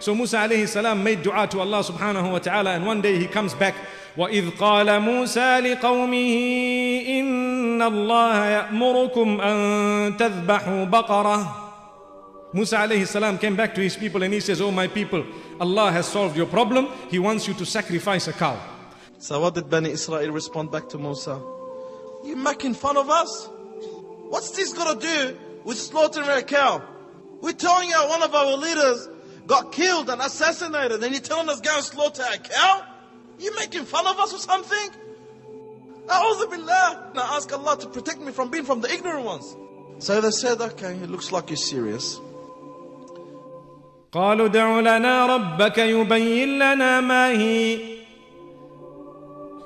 So 0.00 0.14
Musa 0.14 0.38
alayhi 0.38 0.66
salam 0.66 1.04
made 1.04 1.22
dua 1.22 1.46
to 1.46 1.60
Allah 1.60 1.84
subhanahu 1.84 2.32
wa 2.32 2.38
ta'ala 2.38 2.70
and 2.72 2.84
one 2.84 3.00
day 3.00 3.18
he 3.18 3.26
comes 3.28 3.54
back 3.54 3.74
وإذ 4.16 4.50
قال 4.58 5.00
موسى 5.00 5.60
لقومه 5.60 6.34
إن 7.08 7.82
الله 7.82 8.44
يأمركم 8.44 9.40
أن 9.40 10.16
تذبحوا 10.16 10.84
بقرة 10.84 11.65
Musa 12.57 12.77
alayhi 12.77 13.05
salam 13.05 13.37
came 13.37 13.55
back 13.55 13.75
to 13.75 13.81
his 13.81 13.95
people 13.95 14.23
and 14.23 14.33
he 14.33 14.39
says, 14.39 14.61
Oh 14.61 14.71
my 14.71 14.87
people, 14.87 15.23
Allah 15.59 15.91
has 15.91 16.07
solved 16.07 16.35
your 16.35 16.47
problem. 16.47 16.87
He 17.07 17.19
wants 17.19 17.47
you 17.47 17.53
to 17.53 17.63
sacrifice 17.67 18.27
a 18.27 18.33
cow. 18.33 18.59
So 19.19 19.39
what 19.39 19.53
did 19.53 19.69
Bani 19.69 19.91
Israel 19.91 20.31
respond 20.31 20.71
back 20.71 20.89
to 20.89 20.97
Musa? 20.97 21.39
You 22.25 22.35
making 22.35 22.73
fun 22.73 22.97
of 22.97 23.11
us? 23.11 23.47
What's 24.29 24.49
this 24.57 24.73
got 24.73 24.99
to 24.99 25.07
do 25.07 25.37
with 25.65 25.77
slaughtering 25.77 26.27
a 26.27 26.41
cow? 26.41 26.81
We're 27.41 27.51
telling 27.51 27.89
you 27.89 27.95
one 28.09 28.23
of 28.23 28.33
our 28.33 28.57
leaders 28.57 29.07
got 29.45 29.71
killed 29.71 30.09
and 30.09 30.19
assassinated, 30.19 31.03
and 31.03 31.11
you're 31.13 31.21
telling 31.21 31.49
us 31.49 31.61
go 31.61 31.75
and 31.75 31.83
slaughter 31.83 32.23
a 32.33 32.39
cow? 32.39 32.83
You 33.37 33.55
making 33.55 33.85
fun 33.85 34.07
of 34.07 34.17
us 34.19 34.33
or 34.33 34.39
something? 34.39 34.89
A'udhu 36.07 36.49
billah. 36.49 37.11
Now 37.13 37.35
ask 37.37 37.53
Allah 37.53 37.77
to 37.81 37.87
protect 37.87 38.19
me 38.19 38.31
from 38.31 38.49
being 38.49 38.65
from 38.65 38.81
the 38.81 38.91
ignorant 38.91 39.25
ones. 39.25 39.55
So 39.99 40.19
they 40.21 40.31
said, 40.31 40.59
okay, 40.59 40.93
it 40.95 41.11
looks 41.11 41.31
like 41.31 41.51
you're 41.51 41.57
serious. 41.57 42.19
قالوا 44.12 44.48
دع 44.48 44.80
لنا 44.80 45.26
ربك 45.26 45.78
يبين 45.78 46.58
لنا 46.58 47.00
ما 47.00 47.30
هي 47.30 47.92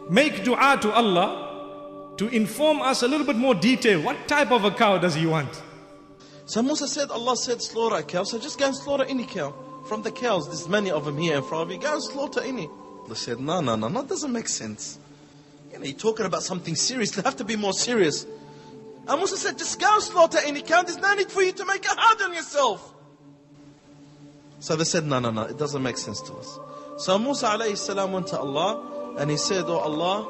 Make 0.09 0.45
dua 0.45 0.79
to 0.81 0.93
Allah 0.93 2.15
to 2.17 2.29
inform 2.29 2.81
us 2.81 3.03
a 3.03 3.09
little 3.09 3.27
bit 3.27 3.37
more 3.37 3.55
detail. 3.55 4.01
What 4.01 4.29
type 4.29 4.53
of 4.53 4.65
a 4.65 4.71
cow 4.71 4.99
does 4.99 5.17
he 5.17 5.27
want? 5.27 5.63
So 6.47 6.63
Musa 6.63 6.87
said, 6.87 7.11
Allah 7.11 7.37
said, 7.37 7.61
slaughter 7.61 7.97
a 7.97 8.03
cow. 8.05 8.23
So 8.23 8.39
just 8.39 8.57
go 8.59 8.67
and 8.67 8.77
slaughter 8.77 9.05
any 9.05 9.25
cow. 9.25 9.53
From 9.89 10.03
the 10.03 10.13
cows, 10.13 10.47
there's 10.47 10.69
many 10.69 10.93
of 10.93 11.05
them 11.05 11.19
here 11.19 11.37
in 11.37 11.43
front 11.43 11.65
of 11.65 11.75
you. 11.75 11.81
Go 11.81 11.93
and 11.93 12.03
slaughter 12.03 12.41
any. 12.41 12.69
They 13.09 13.15
said, 13.15 13.41
no, 13.41 13.61
no, 13.61 13.75
no, 13.75 13.89
no, 13.89 14.03
that 14.03 14.09
doesn't 14.09 14.33
make 14.33 14.49
sense. 14.49 14.99
You 15.73 15.79
know, 15.81 15.85
you're 15.85 15.99
talking 15.99 16.25
about 16.25 16.45
something 16.45 16.77
serious. 16.77 17.11
They 17.11 17.23
have 17.23 17.37
to 17.37 17.45
be 17.45 17.57
more 17.57 17.73
serious. 17.73 18.27
And 19.09 19.19
Musa 19.19 19.37
said, 19.37 19.59
just 19.59 19.81
go 19.81 19.93
and 19.93 20.03
slaughter 20.03 20.39
any 20.45 20.63
cow. 20.63 20.83
There's 20.83 20.99
no 20.99 21.15
need 21.15 21.31
for 21.31 21.43
you 21.43 21.53
to 21.53 21.65
make 21.67 21.85
it 21.85 21.91
hard 21.97 22.23
on 22.23 22.33
yourself. 22.33 22.90
So 24.61 24.75
they 24.77 24.85
said, 24.85 25.05
no, 25.05 25.19
no, 25.19 25.31
no, 25.31 25.43
it 25.43 25.59
doesn't 25.59 25.83
make 25.83 25.99
sense 25.99 26.21
to 26.23 26.33
us. 26.35 26.59
So 26.99 27.19
Musa 27.19 27.47
alayhi 27.49 27.77
salam 27.77 28.13
went 28.13 28.29
to 28.29 28.39
Allah 28.39 29.15
and 29.19 29.31
he 29.31 29.37
said, 29.37 29.65
Oh 29.67 29.79
Allah, 29.79 30.23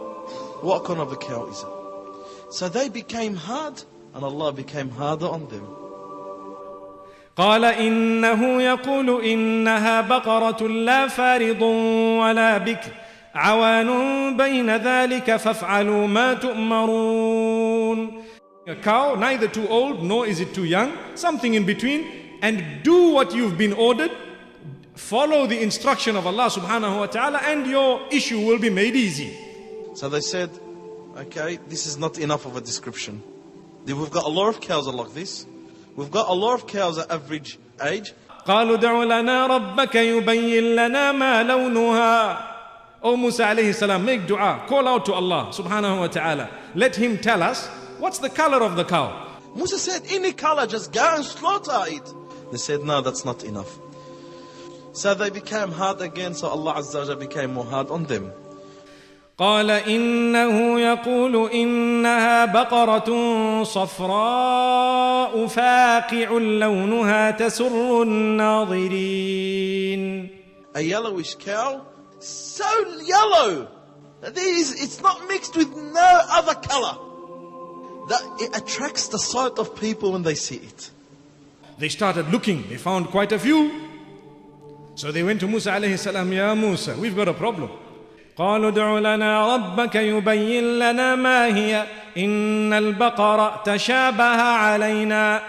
what 0.63 0.85
kind 0.85 0.99
of 0.99 1.13
a 1.13 1.17
cow 1.17 1.47
is 1.47 1.61
it? 1.61 2.53
So 2.53 2.69
they 2.69 2.89
became 2.89 3.37
hard 3.37 3.83
and 4.15 4.25
Allah 4.25 4.53
became 4.53 4.91
harder 4.91 5.27
on 5.27 5.47
them. 5.49 5.67
قال 7.37 7.65
إنه 7.65 8.63
يقول 8.63 9.25
إنها 9.25 10.01
بقرة 10.01 10.69
لا 10.69 11.09
فارض 11.09 11.63
ولا 11.63 12.59
بكر 12.59 12.91
عوان 13.35 14.37
بين 14.37 14.77
ذلك 14.77 15.37
فافعلوا 15.37 16.07
ما 16.07 16.35
تؤمرون 16.35 18.23
A 18.69 18.75
cow, 18.75 19.15
neither 19.15 19.47
too 19.47 19.69
old 19.69 20.03
nor 20.03 20.27
is 20.27 20.41
it 20.41 20.53
too 20.53 20.65
young, 20.65 20.93
something 21.15 21.55
in 21.55 21.65
between, 21.65 22.05
and 22.43 22.83
do 22.83 23.13
what 23.13 23.35
you've 23.35 23.59
been 23.59 23.73
ordered, 23.73 24.11
follow 24.95 25.47
the 25.47 25.61
instruction 25.63 26.17
of 26.17 26.27
Allah 26.27 26.51
subhanahu 26.51 26.99
wa 27.01 27.07
ta'ala, 27.07 27.39
and 27.39 27.67
your 27.67 28.01
issue 28.11 28.41
will 28.41 28.59
be 28.59 28.71
made 28.71 28.95
easy. 28.95 29.37
So 29.95 30.09
they 30.09 30.21
said, 30.21 30.51
okay, 31.17 31.59
this 31.69 31.87
is 31.87 31.97
not 31.97 32.19
enough 32.19 32.47
of 32.47 32.57
a 32.57 32.61
description. 32.61 33.23
We've 33.87 34.11
got 34.11 34.25
a 34.25 34.29
lot 34.29 34.49
of 34.49 34.61
cows 34.61 34.87
like 34.89 35.15
this. 35.15 35.47
We've 35.95 36.11
got 36.11 36.29
a 36.29 36.35
lot 36.35 36.55
of 36.55 36.67
cows 36.67 36.99
at 36.99 37.11
average 37.11 37.59
age. 37.83 38.13
قالوا 38.47 38.77
دع 38.77 39.05
لنا 39.05 39.47
ربك 39.47 39.95
يبين 39.95 40.77
لنا 40.77 41.13
ما 41.13 41.43
لونها 41.43 42.53
O 43.03 43.17
Musa 43.17 43.45
alayhi 43.45 43.75
salam, 43.75 44.05
make 44.05 44.27
dua, 44.27 44.65
call 44.67 44.89
out 44.89 45.05
to 45.07 45.13
Allah 45.13 45.51
subhanahu 45.53 46.01
wa 46.01 46.07
ta'ala. 46.09 46.51
Let 46.75 46.97
him 46.97 47.19
tell 47.19 47.43
us 47.43 47.69
what's 47.99 48.19
the 48.19 48.31
color 48.31 48.63
of 48.65 48.75
the 48.75 48.85
cow. 48.85 49.29
Musa 49.55 49.79
said, 49.79 50.03
any 50.11 50.33
color, 50.33 50.67
just 50.67 50.93
go 50.93 51.15
and 51.15 51.25
slaughter 51.25 51.85
it. 51.87 52.03
They 52.51 52.59
said, 52.59 52.85
no, 52.85 53.01
that's 53.01 53.25
not 53.25 53.45
enough. 53.45 53.79
So 54.93 55.15
they 55.15 55.31
became 55.31 55.73
hard 55.73 56.01
again, 56.01 56.35
so 56.35 56.49
Allah 56.49 56.75
Azza 56.75 57.07
wa 57.09 57.15
became 57.17 57.55
more 57.55 57.65
hard 57.67 57.91
on 57.91 58.05
them. 58.05 58.33
قال 59.39 59.71
إنه 59.71 60.81
يقول 60.81 61.51
إنها 61.51 62.45
بقرة 62.45 63.63
صفراء 63.65 65.47
فاقع 65.47 66.31
لونها 66.39 67.31
تسر 67.31 68.03
الناظرين 68.03 69.57
A 70.75 70.81
yellowish 70.81 71.35
cow, 71.35 71.83
so 72.19 72.65
yellow 73.05 73.69
that 74.21 74.35
there 74.35 74.59
is, 74.59 74.83
it's 74.83 75.01
not 75.03 75.29
mixed 75.29 75.57
with 75.57 75.75
no 75.75 76.23
other 76.31 76.55
color. 76.55 76.97
That 78.09 78.23
it 78.41 78.57
attracts 78.57 79.09
the 79.09 79.19
sight 79.19 79.59
of 79.59 79.77
people 79.77 80.13
when 80.13 80.23
they 80.23 80.35
see 80.35 80.57
it. 80.57 80.91
They 81.81 81.89
started 81.89 82.29
looking, 82.33 82.69
they 82.69 82.77
found 82.77 83.09
quite 83.09 83.33
a 83.33 83.39
few. 83.39 83.71
So 84.95 85.13
they 85.13 85.23
went 85.23 85.41
to 85.41 85.47
Musa 85.47 85.71
alayhi 85.73 85.99
salam, 85.99 86.33
Ya 86.33 86.55
Musa, 86.55 86.97
we've 86.97 87.15
got 87.15 87.29
a 87.29 87.35
problem. 87.35 87.71
قالوا 88.37 88.69
ادع 88.69 88.99
لنا 88.99 89.55
ربك 89.57 89.95
يبين 89.95 90.79
لنا 90.79 91.15
ما 91.15 91.47
هي 91.47 91.87
إن 92.17 92.73
البقرة 92.73 93.63
تشابه 93.65 94.43
علينا 94.43 95.43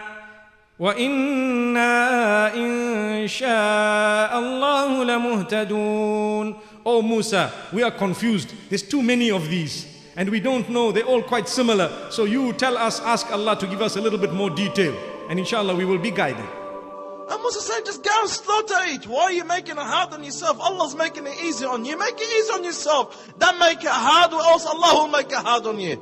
وإنا 0.79 2.53
إن 2.55 3.27
شاء 3.27 4.39
الله 4.39 5.03
لمهتدون 5.03 6.55
Oh 6.85 7.01
Musa, 7.01 7.51
we 7.73 7.83
are 7.83 7.91
confused. 7.91 8.53
There's 8.69 8.83
too 8.83 9.03
many 9.03 9.29
of 9.31 9.49
these. 9.49 9.85
And 10.15 10.29
we 10.29 10.39
don't 10.39 10.69
know, 10.69 10.93
they're 10.93 11.03
all 11.03 11.21
quite 11.21 11.49
similar. 11.49 11.91
So 12.09 12.23
you 12.23 12.53
tell 12.53 12.77
us, 12.77 13.01
ask 13.01 13.29
Allah 13.29 13.59
to 13.59 13.67
give 13.67 13.81
us 13.81 13.97
a 13.97 14.01
little 14.01 14.17
bit 14.17 14.31
more 14.31 14.49
detail. 14.49 14.95
And 15.31 15.39
inshallah 15.39 15.75
we 15.75 15.85
will 15.85 15.97
be 15.97 16.11
guided. 16.11 16.45
And 17.29 17.41
Musa 17.41 17.59
said, 17.59 17.85
just 17.85 18.03
go 18.03 18.11
and 18.21 18.29
slaughter 18.29 18.75
it. 18.93 19.05
Why 19.05 19.23
are 19.23 19.31
you 19.31 19.43
making 19.43 19.75
it 19.77 19.83
hard 19.83 20.13
on 20.13 20.23
yourself? 20.23 20.59
Allah's 20.61 20.95
making 20.95 21.27
it 21.27 21.37
easy 21.43 21.65
on 21.65 21.83
you. 21.83 21.97
Make 21.97 22.15
it 22.15 22.21
easy 22.21 22.53
on 22.53 22.63
yourself. 22.63 23.33
Don't 23.37 23.59
make 23.59 23.83
it 23.83 23.89
hard 23.89 24.31
or 24.33 24.39
else 24.41 24.65
Allah 24.65 24.91
will 25.03 25.09
make 25.09 25.27
it 25.27 25.35
hard 25.35 25.65
on 25.65 25.79
you. 25.79 26.01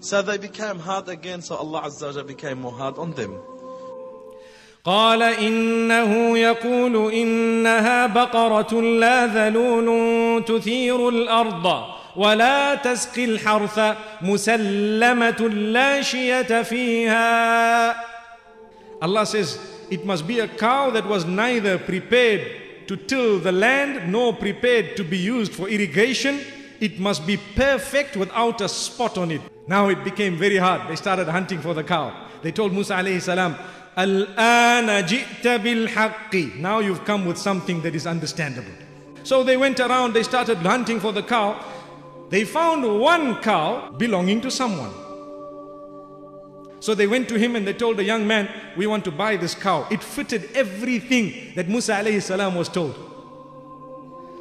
So 0.00 0.22
they 0.22 0.38
became 0.38 0.78
hard 0.78 1.08
again, 1.08 1.40
so 1.42 1.56
Allah 1.56 1.82
Azza 1.82 2.06
wa 2.06 2.12
Jalla 2.12 2.26
became 2.26 2.60
more 2.60 2.72
hard 2.72 2.98
on 2.98 3.12
them. 3.12 3.38
قال 4.84 5.22
إنه 5.22 6.38
يقول 6.38 7.12
إنها 7.12 8.06
بقرة 8.06 8.80
لا 8.80 9.26
ذلول 9.26 10.44
تثير 10.44 11.08
الأرض 11.08 11.84
ولا 12.16 12.74
تسقي 12.74 13.24
الحرث 13.24 13.80
مسلمة 14.22 15.48
لا 15.48 16.02
شية 16.02 16.62
فيها 16.62 17.94
Allah 19.02 19.26
says 19.26 19.58
it 19.90 20.04
must 20.06 20.26
be 20.26 20.40
a 20.40 20.48
cow 20.48 20.90
that 20.90 21.06
was 21.06 21.24
neither 21.26 21.78
prepared 21.78 22.40
to 22.88 22.96
till 22.96 23.38
the 23.38 23.52
land 23.52 24.10
nor 24.10 24.32
prepared 24.32 24.96
to 24.96 25.04
be 25.04 25.18
used 25.18 25.52
for 25.52 25.68
irrigation. 25.68 26.40
It 26.80 26.98
must 26.98 27.26
be 27.26 27.36
perfect 27.54 28.16
without 28.16 28.60
a 28.60 28.68
spot 28.68 29.18
on 29.18 29.30
it. 29.30 29.40
Now 29.66 29.88
it 29.88 30.04
became 30.04 30.36
very 30.36 30.56
hard. 30.56 30.88
They 30.88 30.96
started 30.96 31.28
hunting 31.28 31.60
for 31.60 31.74
the 31.74 31.82
cow. 31.82 32.28
They 32.42 32.52
told 32.52 32.72
Musa 32.72 32.94
alayhi 32.94 33.20
salam, 33.20 33.56
Al-ana 33.96 35.02
ji'ta 35.02 35.62
bil 35.62 35.88
Now 36.60 36.78
you've 36.80 37.04
come 37.04 37.24
with 37.24 37.38
something 37.38 37.80
that 37.82 37.94
is 37.94 38.06
understandable. 38.06 38.72
So 39.24 39.42
they 39.42 39.56
went 39.56 39.80
around, 39.80 40.12
they 40.12 40.22
started 40.22 40.58
hunting 40.58 41.00
for 41.00 41.12
the 41.12 41.22
cow. 41.22 41.58
They 42.31 42.45
found 42.45 42.99
one 42.99 43.41
cow 43.41 43.91
belonging 43.91 44.39
to 44.41 44.49
someone. 44.49 44.93
So 46.79 46.95
they 46.95 47.05
went 47.05 47.27
to 47.29 47.37
him 47.37 47.57
and 47.57 47.67
they 47.67 47.73
told 47.73 47.97
the 47.97 48.05
young 48.05 48.25
man, 48.25 48.49
We 48.77 48.87
want 48.87 49.03
to 49.05 49.11
buy 49.11 49.35
this 49.35 49.53
cow. 49.53 49.85
It 49.91 50.01
fitted 50.01 50.49
everything 50.55 51.53
that 51.55 51.67
Musa 51.67 51.93
alayhi 51.93 52.21
salam 52.21 52.55
was 52.55 52.69
told. 52.69 52.95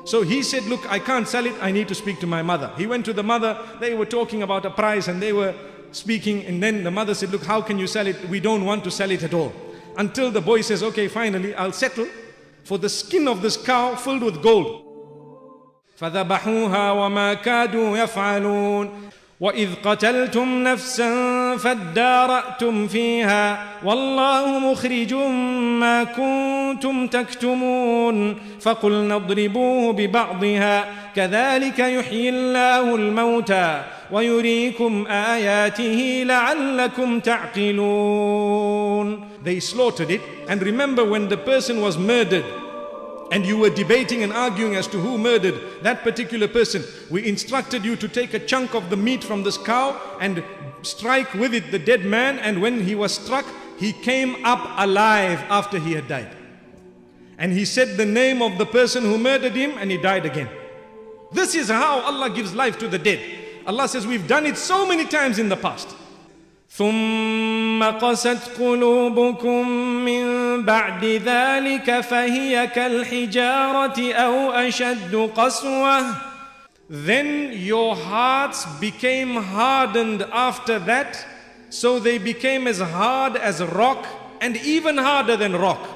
So 0.04 0.22
he 0.22 0.42
said, 0.44 0.64
Look, 0.66 0.90
I 0.90 1.00
can't 1.00 1.26
sell 1.26 1.44
it, 1.44 1.54
I 1.60 1.72
need 1.72 1.88
to 1.88 1.94
speak 1.96 2.20
to 2.20 2.28
my 2.28 2.42
mother. 2.42 2.72
He 2.78 2.86
went 2.86 3.04
to 3.06 3.12
the 3.12 3.24
mother, 3.24 3.58
they 3.80 3.94
were 3.94 4.06
talking 4.06 4.42
about 4.44 4.64
a 4.64 4.70
price 4.70 5.08
and 5.08 5.20
they 5.20 5.32
were 5.32 5.54
speaking, 5.90 6.44
and 6.46 6.62
then 6.62 6.84
the 6.84 6.92
mother 6.92 7.12
said, 7.12 7.30
Look, 7.30 7.42
how 7.44 7.60
can 7.60 7.76
you 7.76 7.88
sell 7.88 8.06
it? 8.06 8.16
We 8.28 8.38
don't 8.38 8.64
want 8.64 8.84
to 8.84 8.90
sell 8.92 9.10
it 9.10 9.24
at 9.24 9.34
all. 9.34 9.52
Until 9.96 10.30
the 10.30 10.40
boy 10.40 10.60
says, 10.60 10.84
Okay, 10.84 11.08
finally, 11.08 11.56
I'll 11.56 11.72
settle 11.72 12.06
for 12.62 12.78
the 12.78 12.88
skin 12.88 13.26
of 13.26 13.42
this 13.42 13.56
cow 13.56 13.96
filled 13.96 14.22
with 14.22 14.40
gold. 14.42 14.89
فذبحوها 16.00 16.92
وما 16.92 17.34
كادوا 17.34 17.98
يفعلون. 17.98 18.90
وإذ 19.40 19.68
قتلتم 19.84 20.64
نفسا 20.64 21.10
فادارأتم 21.56 22.86
فيها 22.86 23.64
والله 23.84 24.58
مخرج 24.58 25.14
ما 25.80 26.04
كنتم 26.04 27.06
تكتمون. 27.06 28.36
فقلنا 28.60 29.16
اضربوه 29.16 29.92
ببعضها 29.92 30.84
كذلك 31.16 31.78
يحيي 31.78 32.28
الله 32.28 32.94
الموتى 32.94 33.82
ويريكم 34.12 35.06
آياته 35.06 36.22
لعلكم 36.26 37.20
تعقلون. 37.20 39.20
They 39.44 39.60
slaughtered 39.60 40.10
it 40.10 40.20
and 40.48 40.62
remember 40.62 41.04
when 41.04 41.28
the 41.28 41.36
person 41.36 41.80
was 41.80 41.96
murdered 41.96 42.44
and 43.30 43.46
you 43.46 43.56
were 43.56 43.70
debating 43.70 44.22
and 44.22 44.32
arguing 44.32 44.74
as 44.74 44.86
to 44.88 44.98
who 44.98 45.16
murdered 45.16 45.54
that 45.82 46.02
particular 46.02 46.48
person, 46.48 46.82
we 47.10 47.26
instructed 47.28 47.84
you 47.84 47.94
to 47.96 48.08
take 48.08 48.34
a 48.34 48.38
chunk 48.38 48.74
of 48.74 48.90
the 48.90 48.96
meat 48.96 49.22
from 49.22 49.44
this 49.44 49.56
cow 49.56 49.98
and 50.20 50.42
strike 50.82 51.32
with 51.34 51.54
it 51.54 51.70
the 51.70 51.78
dead 51.78 52.04
man. 52.04 52.38
And 52.40 52.60
when 52.60 52.80
he 52.80 52.94
was 52.94 53.14
struck, 53.14 53.46
he 53.78 53.92
came 53.92 54.44
up 54.44 54.74
alive 54.78 55.38
after 55.48 55.78
he 55.78 55.92
had 55.92 56.08
died. 56.08 56.34
And 57.38 57.52
he 57.52 57.64
said 57.64 57.96
the 57.96 58.04
name 58.04 58.42
of 58.42 58.58
the 58.58 58.66
person 58.66 59.04
who 59.04 59.16
murdered 59.16 59.52
him 59.52 59.72
and 59.78 59.90
he 59.90 59.96
died 59.96 60.26
again. 60.26 60.48
This 61.32 61.54
is 61.54 61.68
how 61.68 62.00
Allah 62.00 62.30
gives 62.30 62.54
life 62.54 62.78
to 62.78 62.88
the 62.88 62.98
dead. 62.98 63.20
Allah 63.66 63.88
says, 63.88 64.06
We've 64.06 64.26
done 64.26 64.44
it 64.46 64.56
so 64.56 64.86
many 64.86 65.06
times 65.06 65.38
in 65.38 65.48
the 65.48 65.56
past. 65.56 65.96
ثم 66.72 67.82
قست 67.82 68.50
قلوبكم 68.58 69.68
من 70.04 70.24
بعد 70.64 71.04
ذلك 71.04 72.00
فهي 72.00 72.66
كالحجارة 72.66 74.12
أو 74.12 74.50
أشد 74.52 75.30
قسوة 75.36 76.14
Then 76.88 77.52
your 77.52 77.94
hearts 77.94 78.66
became 78.80 79.36
hardened 79.36 80.22
after 80.32 80.78
that 80.80 81.24
so 81.70 81.98
they 81.98 82.18
became 82.18 82.66
as 82.66 82.80
hard 82.80 83.36
as 83.36 83.62
rock 83.62 84.06
and 84.40 84.56
even 84.56 84.96
harder 84.96 85.36
than 85.36 85.52
rock 85.56 85.88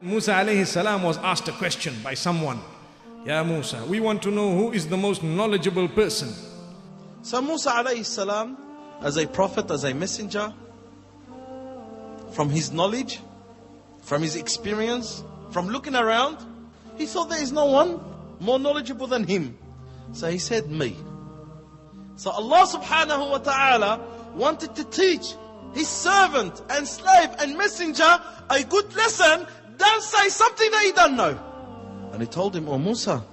Musa 0.00 0.32
alayhi 0.32 0.66
salam 0.66 1.02
was 1.02 1.18
asked 1.18 1.48
a 1.48 1.52
question 1.52 1.94
by 2.04 2.14
someone 2.14 2.60
Ya 3.24 3.42
Musa, 3.42 3.84
we 3.88 4.00
want 4.00 4.22
to 4.22 4.30
know 4.30 4.54
who 4.56 4.70
is 4.72 4.86
the 4.88 4.96
most 4.96 5.22
knowledgeable 5.22 5.88
person 5.88 6.28
So 7.24 7.40
Musa 7.40 7.70
alayhi 7.70 8.04
salam, 8.04 8.58
as 9.00 9.16
a 9.16 9.26
prophet, 9.26 9.70
as 9.70 9.84
a 9.84 9.94
messenger, 9.94 10.52
from 12.32 12.50
his 12.50 12.70
knowledge, 12.70 13.18
from 14.02 14.20
his 14.20 14.36
experience, 14.36 15.24
from 15.50 15.68
looking 15.68 15.94
around, 15.94 16.36
he 16.98 17.06
thought 17.06 17.30
there 17.30 17.40
is 17.40 17.50
no 17.50 17.64
one 17.64 17.98
more 18.40 18.58
knowledgeable 18.58 19.06
than 19.06 19.24
him. 19.24 19.56
So 20.12 20.28
he 20.30 20.36
said, 20.36 20.70
Me. 20.70 20.98
So 22.16 22.30
Allah 22.30 22.66
subhanahu 22.66 23.30
wa 23.30 23.38
ta'ala 23.38 24.00
wanted 24.34 24.76
to 24.76 24.84
teach 24.84 25.32
his 25.72 25.88
servant 25.88 26.60
and 26.68 26.86
slave 26.86 27.30
and 27.38 27.56
messenger 27.56 28.20
a 28.50 28.62
good 28.64 28.94
lesson. 28.94 29.46
Don't 29.78 30.02
say 30.02 30.28
something 30.28 30.70
that 30.70 30.84
you 30.84 30.92
don't 30.92 31.16
know. 31.16 31.40
And 32.12 32.20
he 32.20 32.28
told 32.28 32.54
him, 32.54 32.68
Oh 32.68 32.76
Musa, 32.76 33.24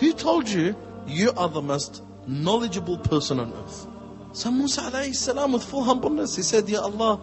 who 0.00 0.12
told 0.14 0.48
you 0.48 0.74
you 1.06 1.30
are 1.36 1.48
the 1.48 1.62
most 1.62 2.02
knowledgeable 2.26 2.98
person 2.98 3.40
on 3.40 3.52
earth. 3.52 3.86
So 4.32 4.50
Musa 4.50 4.82
alayhi 4.82 5.52
with 5.52 5.64
full 5.64 5.84
humbleness, 5.84 6.36
he 6.36 6.42
said, 6.42 6.68
Ya 6.68 6.80
Allah, 6.82 7.20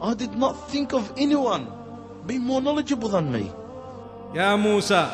I 0.00 0.14
did 0.14 0.34
not 0.34 0.70
think 0.70 0.92
of 0.92 1.12
anyone 1.16 1.66
being 2.26 2.42
more 2.42 2.60
knowledgeable 2.60 3.08
than 3.08 3.32
me. 3.32 3.50
Ya 4.34 4.56
Musa, 4.56 5.10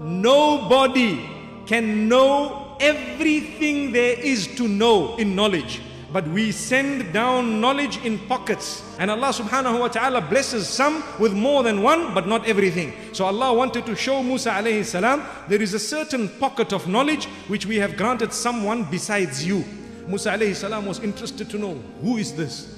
nobody 0.00 1.20
can 1.66 2.08
know 2.08 2.76
everything 2.80 3.92
there 3.92 4.18
is 4.18 4.46
to 4.56 4.68
know 4.68 5.16
in 5.16 5.34
knowledge. 5.34 5.80
But 6.16 6.28
we 6.28 6.50
send 6.50 7.12
down 7.12 7.60
knowledge 7.60 7.98
in 7.98 8.18
pockets. 8.20 8.82
And 8.98 9.10
Allah 9.10 9.34
subhanahu 9.34 9.80
wa 9.80 9.88
ta'ala 9.88 10.22
blesses 10.22 10.66
some 10.66 11.04
with 11.18 11.34
more 11.34 11.62
than 11.62 11.82
one, 11.82 12.14
but 12.14 12.26
not 12.26 12.48
everything. 12.48 12.94
So 13.12 13.26
Allah 13.26 13.52
wanted 13.52 13.84
to 13.84 13.94
show 13.94 14.22
Musa 14.22 14.48
alayhi 14.48 14.82
salam, 14.82 15.22
there 15.46 15.60
is 15.60 15.74
a 15.74 15.78
certain 15.78 16.30
pocket 16.40 16.72
of 16.72 16.88
knowledge 16.88 17.26
which 17.48 17.66
we 17.66 17.76
have 17.76 17.98
granted 17.98 18.32
someone 18.32 18.84
besides 18.84 19.46
you. 19.46 19.62
Musa 20.08 20.30
alayhi 20.30 20.54
salam 20.54 20.86
was 20.86 21.00
interested 21.00 21.50
to 21.50 21.58
know, 21.58 21.74
who 22.00 22.16
is 22.16 22.34
this? 22.34 22.74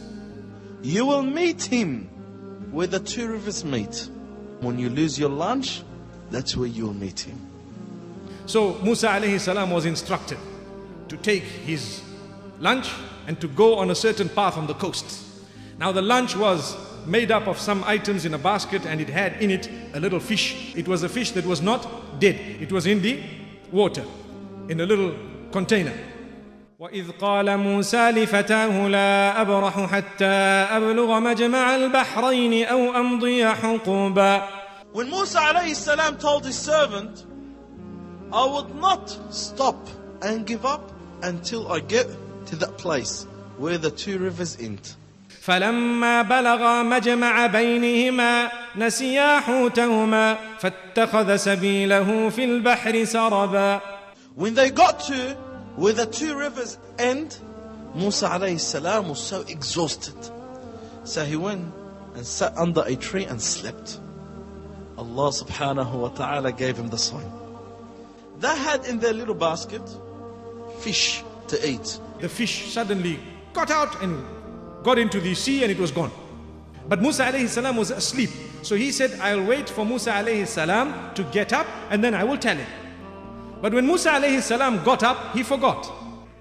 You 0.82 1.07
will 1.07 1.22
meet 1.22 1.62
him 1.62 2.09
where 2.72 2.89
the 2.89 2.99
two 2.99 3.28
rivers 3.28 3.64
meet. 3.64 4.11
When 4.59 4.80
you 4.80 4.91
lose 4.91 5.16
your 5.16 5.30
lunch, 5.30 5.84
that's 6.32 6.57
where 6.57 6.66
you'll 6.66 6.93
meet 6.93 7.20
him. 7.20 7.39
So 8.47 8.82
Musa 8.82 9.07
alayhi 9.07 9.39
salam 9.39 9.70
was 9.70 9.86
instructed 9.86 10.39
to 11.07 11.16
take 11.16 11.45
his 11.45 12.03
lunch 12.59 12.91
and 13.28 13.39
to 13.41 13.48
go 13.48 13.76
on 13.76 13.89
a 13.91 13.96
certain 13.96 14.30
path 14.30 14.58
on 14.58 14.68
the 14.68 14.74
coast. 14.74 15.06
Now 15.80 15.91
the 15.91 16.02
lunch 16.02 16.36
was 16.36 16.76
made 17.06 17.32
up 17.32 17.48
of 17.48 17.60
some 17.60 17.84
items 17.84 18.26
in 18.26 18.34
a 18.34 18.38
basket 18.38 18.86
and 18.86 19.02
it 19.02 19.10
had 19.10 19.41
in 19.41 19.52
it 19.52 19.70
a 19.94 20.00
little 20.00 20.20
fish. 20.20 20.76
It 20.76 20.88
was 20.88 21.04
a 21.04 21.10
fish 21.10 21.32
that 21.32 21.46
was 21.46 21.62
not 21.62 22.20
dead. 22.20 22.36
It 22.62 22.72
was 22.72 22.86
in 22.86 23.02
the 23.02 23.22
water, 23.72 24.04
in 24.70 24.80
a 24.80 24.86
little 24.86 25.14
container. 25.52 25.94
وإذ 26.80 27.12
قال 27.12 27.58
موسى 27.58 28.12
لفتاه 28.12 28.88
لا 28.88 29.41
أبرح 29.41 29.86
حتى 29.91 30.26
أبلغ 30.76 31.20
مجمع 31.20 31.76
البحرين 31.76 32.66
أو 32.66 32.96
أمضي 32.96 33.46
حقوبا 33.46 34.48
When 34.91 35.10
Musa 35.10 35.39
alayhi 35.39 35.76
salam 35.76 36.18
told 36.18 36.46
his 36.46 36.56
servant, 36.56 37.26
I 38.32 38.46
would 38.46 38.76
not 38.76 39.10
stop 39.34 39.88
and 40.22 40.46
give 40.46 40.66
up 40.66 40.91
until 41.24 41.72
I 41.72 41.80
get 41.80 42.08
to 42.48 42.56
that 42.58 42.78
place 42.78 43.26
where 43.58 43.78
the 43.78 43.91
two 43.91 44.18
rivers 44.20 44.58
end. 44.60 44.96
فلما 45.44 46.22
بلغا 46.22 46.84
مجمع 46.84 47.46
بينهما 47.48 48.52
نسيا 48.76 49.39
حوتهما 49.39 50.38
فاتخذ 50.60 51.36
سبيله 51.36 52.30
في 52.30 52.46
البحر 52.46 53.04
سربا 53.06 53.82
When 54.36 54.56
they 54.56 54.70
got 54.70 55.00
to 55.02 55.38
where 55.76 55.94
the 55.94 56.06
two 56.06 56.36
rivers 56.36 56.78
end, 56.98 57.38
Musa 57.94 58.30
alayhi 58.30 58.60
salam 58.60 59.10
was 59.10 59.20
so 59.20 59.41
exhausted. 59.41 60.16
So 61.04 61.26
he 61.26 61.36
went 61.36 61.74
and 62.16 62.26
sat 62.26 62.58
under 62.58 62.84
a 62.86 62.96
tree 62.96 63.26
and 63.26 63.41
slept. 63.41 64.00
Allah 64.98 65.30
subhanahu 65.32 65.94
wa 65.94 66.10
ta'ala 66.10 66.52
gave 66.52 66.78
him 66.78 66.88
the 66.89 66.98
sign. 66.98 67.30
They 68.39 68.56
had 68.56 68.86
in 68.86 69.00
their 69.00 69.14
little 69.14 69.36
basket 69.36 69.82
fish 70.80 71.24
to 71.48 71.70
eat. 71.70 72.00
The 72.20 72.30
fish 72.30 72.72
suddenly 72.72 73.20
got 73.54 73.70
out 73.72 74.02
and 74.02 74.24
got 74.84 74.98
into 74.98 75.20
the 75.20 75.34
sea 75.36 75.64
and 75.64 75.72
it 75.72 75.80
was 75.80 75.91
gone. 75.91 76.12
But 76.88 77.02
Musa 77.02 77.24
alayhi 77.24 77.48
salam 77.48 77.78
was 77.78 77.91
asleep. 77.91 78.30
So 78.62 78.76
he 78.76 78.91
said, 78.91 79.20
I'll 79.20 79.44
wait 79.44 79.70
for 79.70 79.86
Musa 79.86 80.12
alayhi 80.12 80.48
salam 80.48 81.14
to 81.16 81.24
get 81.26 81.54
up 81.54 81.68
and 81.89 82.04
then 82.04 82.14
I 82.14 82.24
will 82.24 82.38
tell 82.38 82.56
him. 82.56 82.68
But 83.62 83.74
when 83.74 83.86
Musa 83.86 84.12
alayhi 84.12 84.41
salam 84.41 84.84
got 84.84 85.04
up, 85.04 85.34
he 85.34 85.44
forgot. 85.44 85.91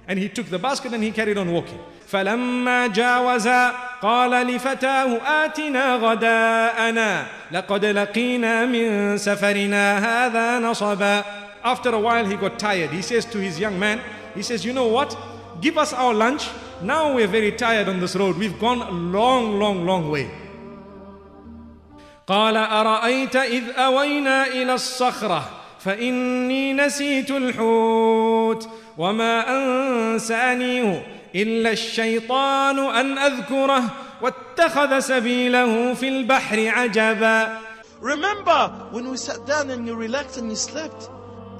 And 0.08 0.18
he 0.18 0.28
took 0.28 0.46
the 0.46 0.58
basket 0.58 0.92
and 0.92 1.02
he 1.02 1.10
carried 1.10 1.38
on 1.38 1.52
walking. 1.52 1.78
فلما 2.12 2.86
جاوزا 2.86 3.72
قال 4.02 4.30
لفتاه 4.30 5.44
آتنا 5.44 5.94
غداءنا 5.96 7.26
لقد 7.52 7.84
لقينا 7.84 8.66
من 8.66 9.16
سفرنا 9.18 9.98
هذا 9.98 10.58
نصبا 10.58 11.24
After 11.64 11.90
a 11.90 12.00
while 12.00 12.26
he 12.26 12.34
got 12.36 12.58
tired. 12.58 12.90
He 12.90 13.02
says 13.02 13.24
to 13.26 13.38
his 13.38 13.58
young 13.60 13.78
man, 13.78 14.00
he 14.36 14.42
says, 14.42 14.64
you 14.64 14.72
know 14.72 14.86
what? 14.86 15.16
Give 15.60 15.78
us 15.78 15.92
our 15.92 16.14
lunch. 16.14 16.48
Now 16.82 17.14
we're 17.14 17.26
very 17.28 17.52
tired 17.52 17.88
on 17.88 18.00
this 18.00 18.16
road. 18.16 18.36
We've 18.36 18.58
gone 18.58 18.82
a 18.82 18.90
long, 18.90 19.58
long, 19.58 19.86
long 19.86 20.10
way. 20.10 20.30
قال 22.26 22.56
أرأيت 22.56 23.36
إذ 23.36 23.70
أوينا 23.76 24.46
إلى 24.46 24.74
الصخرة 24.74 25.50
فإني 25.80 26.72
نسيت 26.72 27.30
الحوت 27.30 28.68
وما 28.98 29.34
أنسانيه 29.56 31.06
إلا 31.34 31.70
الشيطان 31.70 32.78
أن 32.78 33.18
أذكره 33.18 33.82
واتخذ 34.22 34.98
سبيله 34.98 35.94
في 35.94 36.08
البحر 36.08 36.68
عجبا 36.68 37.58
Remember 38.00 38.88
when 38.90 39.10
we 39.10 39.16
sat 39.16 39.46
down 39.46 39.70
and 39.70 39.86
you 39.86 39.94
relaxed 39.94 40.36
and 40.38 40.50
you 40.50 40.56
slept? 40.56 41.08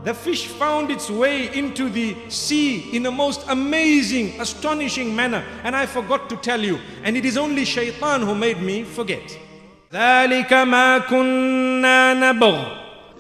the 0.08 0.14
fish 0.14 0.48
found 0.48 0.90
its 0.90 1.10
way 1.10 1.54
into 1.54 1.90
the 1.90 2.16
sea 2.30 2.96
in 2.96 3.04
the 3.04 3.12
most 3.12 3.44
amazing, 3.50 4.40
astonishing 4.40 5.14
manner. 5.14 5.44
And 5.66 5.76
I 5.76 5.86
forgot 5.86 6.30
to 6.30 6.38
tell 6.38 6.62
you. 6.62 6.80
And 7.04 7.18
it 7.18 7.26
is 7.26 7.38
only 7.38 7.66
shaitan 7.66 8.22
who 8.22 8.34
made 8.34 8.62
me 8.62 8.86
forget. 8.86 9.38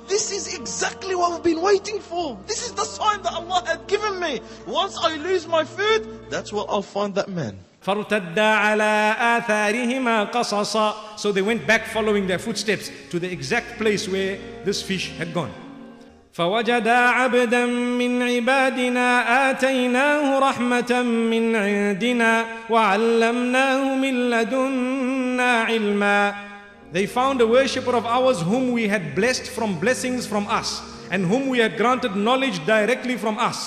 This 0.07 0.31
is 0.31 0.57
exactly 0.57 1.13
what 1.13 1.33
I've 1.33 1.43
been 1.43 1.61
waiting 1.61 1.99
for. 1.99 2.39
This 2.47 2.65
is 2.65 2.71
the 2.71 2.85
sign 2.85 3.21
that 3.23 3.33
Allah 3.33 3.63
had 3.67 3.85
given 3.87 4.17
me. 4.21 4.39
Once 4.65 4.97
I 5.03 5.17
lose 5.17 5.45
my 5.45 5.65
food, 5.65 6.29
that's 6.29 6.53
where 6.53 6.63
I'll 6.69 6.81
find 6.81 7.13
that 7.15 7.27
man. 7.27 7.59
So 11.17 11.31
they 11.33 11.41
went 11.41 11.67
back 11.67 11.85
following 11.87 12.27
their 12.27 12.39
footsteps 12.39 12.91
to 13.09 13.19
the 13.19 13.29
exact 13.29 13.77
place 13.77 14.07
where 14.07 14.39
this 14.63 14.81
fish 14.81 15.11
had 15.17 15.33
gone. 15.33 15.66
فوجدا 16.37 16.97
عبدا 16.97 17.65
من 17.65 18.21
عبادنا 18.21 19.07
آتيناه 19.49 20.39
رحمة 20.39 21.01
من 21.01 21.55
عندنا 21.55 22.45
وعلمناه 22.69 23.95
من 23.95 24.29
لدنا 24.29 25.61
علما 25.61 26.35
They 26.93 27.07
found 27.07 27.41
a 27.41 27.47
worshipper 27.47 27.95
of 27.95 28.05
ours 28.05 28.41
whom 28.41 28.71
we 28.71 28.87
had 28.87 29.15
blessed 29.15 29.47
from 29.47 29.79
blessings 29.79 30.27
from 30.27 30.47
us 30.47 30.81
and 31.09 31.25
whom 31.25 31.49
we 31.49 31.57
had 31.57 31.75
granted 31.75 32.15
knowledge 32.15 32.63
directly 32.67 33.17
from 33.17 33.39
us. 33.39 33.59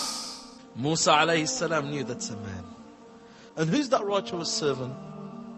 Musa 0.77 1.11
alayhi 1.11 1.49
salam 1.49 1.91
knew 1.91 2.05
that's 2.05 2.31
a 2.31 2.37
man. 2.37 2.65
And 3.57 3.69
who's 3.69 3.89
that 3.89 4.05
righteous 4.05 4.49
servant? 4.49 4.95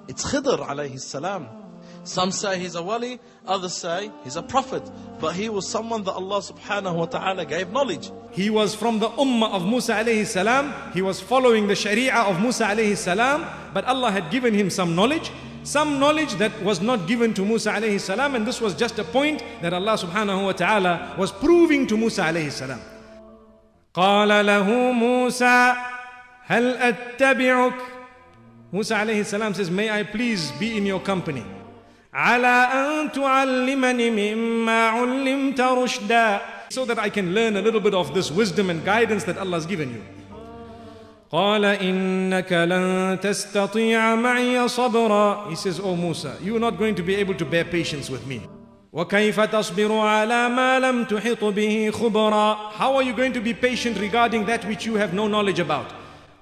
It's 0.09 0.25
Khidr 0.25 0.67
alayhi 0.67 0.99
salam. 0.99 1.62
Some 2.04 2.32
say 2.32 2.58
he's 2.60 2.76
a 2.76 2.82
wali, 2.84 3.20
others 3.46 3.74
say 3.74 4.12
he's 4.24 4.36
a 4.36 4.44
prophet. 4.44 4.84
But 5.20 5.36
he 5.36 5.50
was 5.50 5.68
someone 5.68 6.04
that 6.04 6.14
Allah 6.14 6.40
subhanahu 6.40 6.96
wa 6.96 7.06
ta'ala 7.06 7.46
gave 7.46 7.72
knowledge. 7.72 8.12
He 8.32 8.50
was 8.50 8.74
from 8.76 9.00
the 9.00 9.10
ummah 9.10 9.52
of 9.52 9.66
Musa 9.66 9.94
alayhi 9.96 10.26
salam. 10.26 10.74
He 10.94 11.02
was 11.02 11.20
following 11.20 11.68
the 11.68 11.76
sharia 11.76 12.14
of 12.16 12.40
Musa 12.40 12.66
alayhi 12.66 12.96
salam. 12.96 13.46
But 13.74 13.86
Allah 13.86 14.12
had 14.12 14.32
given 14.32 14.54
him 14.54 14.70
some 14.70 14.96
knowledge. 14.96 15.32
Some 15.64 16.00
knowledge 16.00 16.36
that 16.36 16.54
was 16.64 16.80
not 16.82 17.08
given 17.08 17.34
to 17.34 17.44
Musa 17.44 17.72
alayhi 17.74 18.00
salam. 18.00 18.36
And 18.36 18.48
this 18.48 18.62
was 18.62 18.74
just 18.74 19.00
a 19.00 19.04
point 19.04 19.44
that 19.62 19.74
Allah 19.74 19.98
subhanahu 19.98 20.46
wa 20.46 20.52
ta'ala 20.54 21.16
was 21.18 21.32
proving 21.32 21.88
to 21.88 21.98
Musa 21.98 22.22
alayhi 22.24 22.52
salam. 22.52 22.80
قال 23.94 24.30
له 24.46 24.68
موسى 24.94 25.76
هل 26.46 26.78
أتبعك 26.78 27.98
Musa 28.72 28.96
alayhi 28.96 29.26
salam 29.26 29.54
says, 29.54 29.72
May 29.72 29.90
I 29.90 30.04
please 30.04 30.52
be 30.60 30.78
in 30.78 30.86
your 30.86 31.00
company. 31.00 31.46
على 32.14 32.48
أن 32.74 33.12
تعلمني 33.12 34.10
مما 34.36 34.88
علمت 34.88 35.62
رشدا 35.62 36.40
So 36.70 36.86
that 36.86 37.00
I 37.00 37.10
can 37.10 37.34
learn 37.34 37.56
a 37.56 37.62
little 37.62 37.80
bit 37.80 37.94
of 37.94 38.14
this 38.14 38.30
wisdom 38.32 38.70
and 38.70 38.84
guidance 38.84 39.24
that 39.24 39.38
Allah 39.38 39.58
has 39.58 39.66
given 39.66 39.90
you. 39.94 40.02
قال 41.32 41.66
إنك 41.66 42.52
لن 42.54 43.20
تستطيع 43.22 44.16
معي 44.16 44.68
صبرا 44.68 45.50
He 45.50 45.56
says, 45.56 45.80
Oh 45.80 45.96
Musa, 45.96 46.38
you 46.42 46.56
are 46.56 46.60
not 46.60 46.78
going 46.78 46.96
to 46.96 47.04
be 47.04 47.16
able 47.16 47.36
to 47.36 47.46
bear 47.46 47.66
patience 47.66 48.10
with 48.10 48.26
me. 48.28 48.42
وكيف 48.94 49.40
تصبر 49.40 49.98
على 50.00 50.50
ما 50.50 50.80
لم 50.80 51.04
تحط 51.04 51.44
به 51.44 51.92
خبرا 51.94 52.58
How 52.80 52.96
are 52.96 53.04
you 53.04 53.14
going 53.14 53.34
to 53.34 53.42
be 53.42 53.54
patient 53.54 53.98
regarding 54.00 54.46
that 54.46 54.66
which 54.66 54.86
you 54.86 54.96
have 54.96 55.14
no 55.14 55.28
knowledge 55.28 55.60
about? 55.60 55.86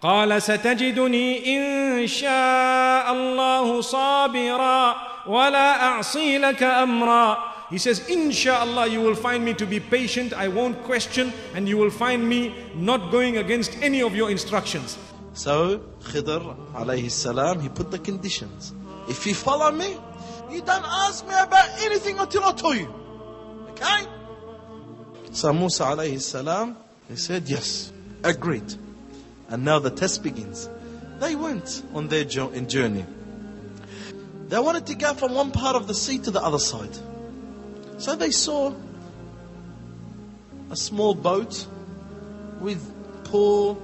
قال 0.01 0.41
ستجدني 0.41 1.58
إن 1.58 2.08
شاء 2.08 3.14
الله 3.14 3.82
صابرا 3.82 4.95
ولا 5.28 5.84
أعصي 5.84 6.38
لك 6.38 6.64
أمرا 6.64 7.56
He 7.72 7.80
says, 7.80 8.08
Inshallah, 8.08 8.88
you 8.88 9.01
will 9.01 9.16
find 9.16 9.43
me 9.43 9.56
to 9.56 9.66
be 9.66 9.80
patient, 9.80 10.34
I 10.34 10.47
won't 10.49 10.84
question, 10.84 11.34
and 11.56 11.68
you 11.68 11.78
will 11.78 11.89
find 11.89 12.28
me 12.30 12.53
not 12.76 13.12
going 13.12 13.38
against 13.38 13.76
any 13.82 14.03
of 14.03 14.16
your 14.16 14.30
instructions. 14.30 14.97
So 15.34 15.80
Khidr 16.01 16.56
alayhi 16.74 17.10
salam, 17.10 17.60
he 17.60 17.70
put 17.70 17.89
the 17.89 17.97
conditions. 17.99 18.72
If 19.10 19.26
you 19.26 19.34
follow 19.34 19.72
me, 19.72 19.97
you 20.51 20.62
don't 20.62 20.86
ask 20.86 21.28
me 21.28 21.34
about 21.34 21.70
anything 21.82 22.20
until 22.20 22.43
I 22.43 22.51
tell 22.53 22.76
you. 22.76 22.93
Okay? 23.72 24.06
So 25.32 25.51
Musa 25.51 25.84
alayhi 25.86 26.22
salam, 26.22 26.78
he 27.10 27.16
said, 27.16 27.49
yes, 27.49 27.91
agreed. 28.24 28.76
And 29.49 29.66
now 29.66 29.80
the 29.80 29.89
test 29.91 30.24
begins. 30.24 30.70
They 31.20 31.36
went 31.36 31.84
on 31.93 32.08
their 32.08 32.24
journey. 32.24 33.06
They 34.51 34.59
wanted 34.59 34.86
to 34.88 34.96
go 34.96 35.14
from 35.14 35.34
one 35.34 35.53
part 35.53 35.76
of 35.76 35.86
the 35.86 35.94
sea 35.94 36.18
to 36.18 36.32
the 36.32 36.42
other 36.42 36.59
side. 36.59 36.98
So 37.98 38.16
they 38.16 38.32
saw 38.32 38.74
a 40.70 40.76
small 40.76 41.14
boat 41.14 41.68
with 42.59 42.82
poor, 43.22 43.80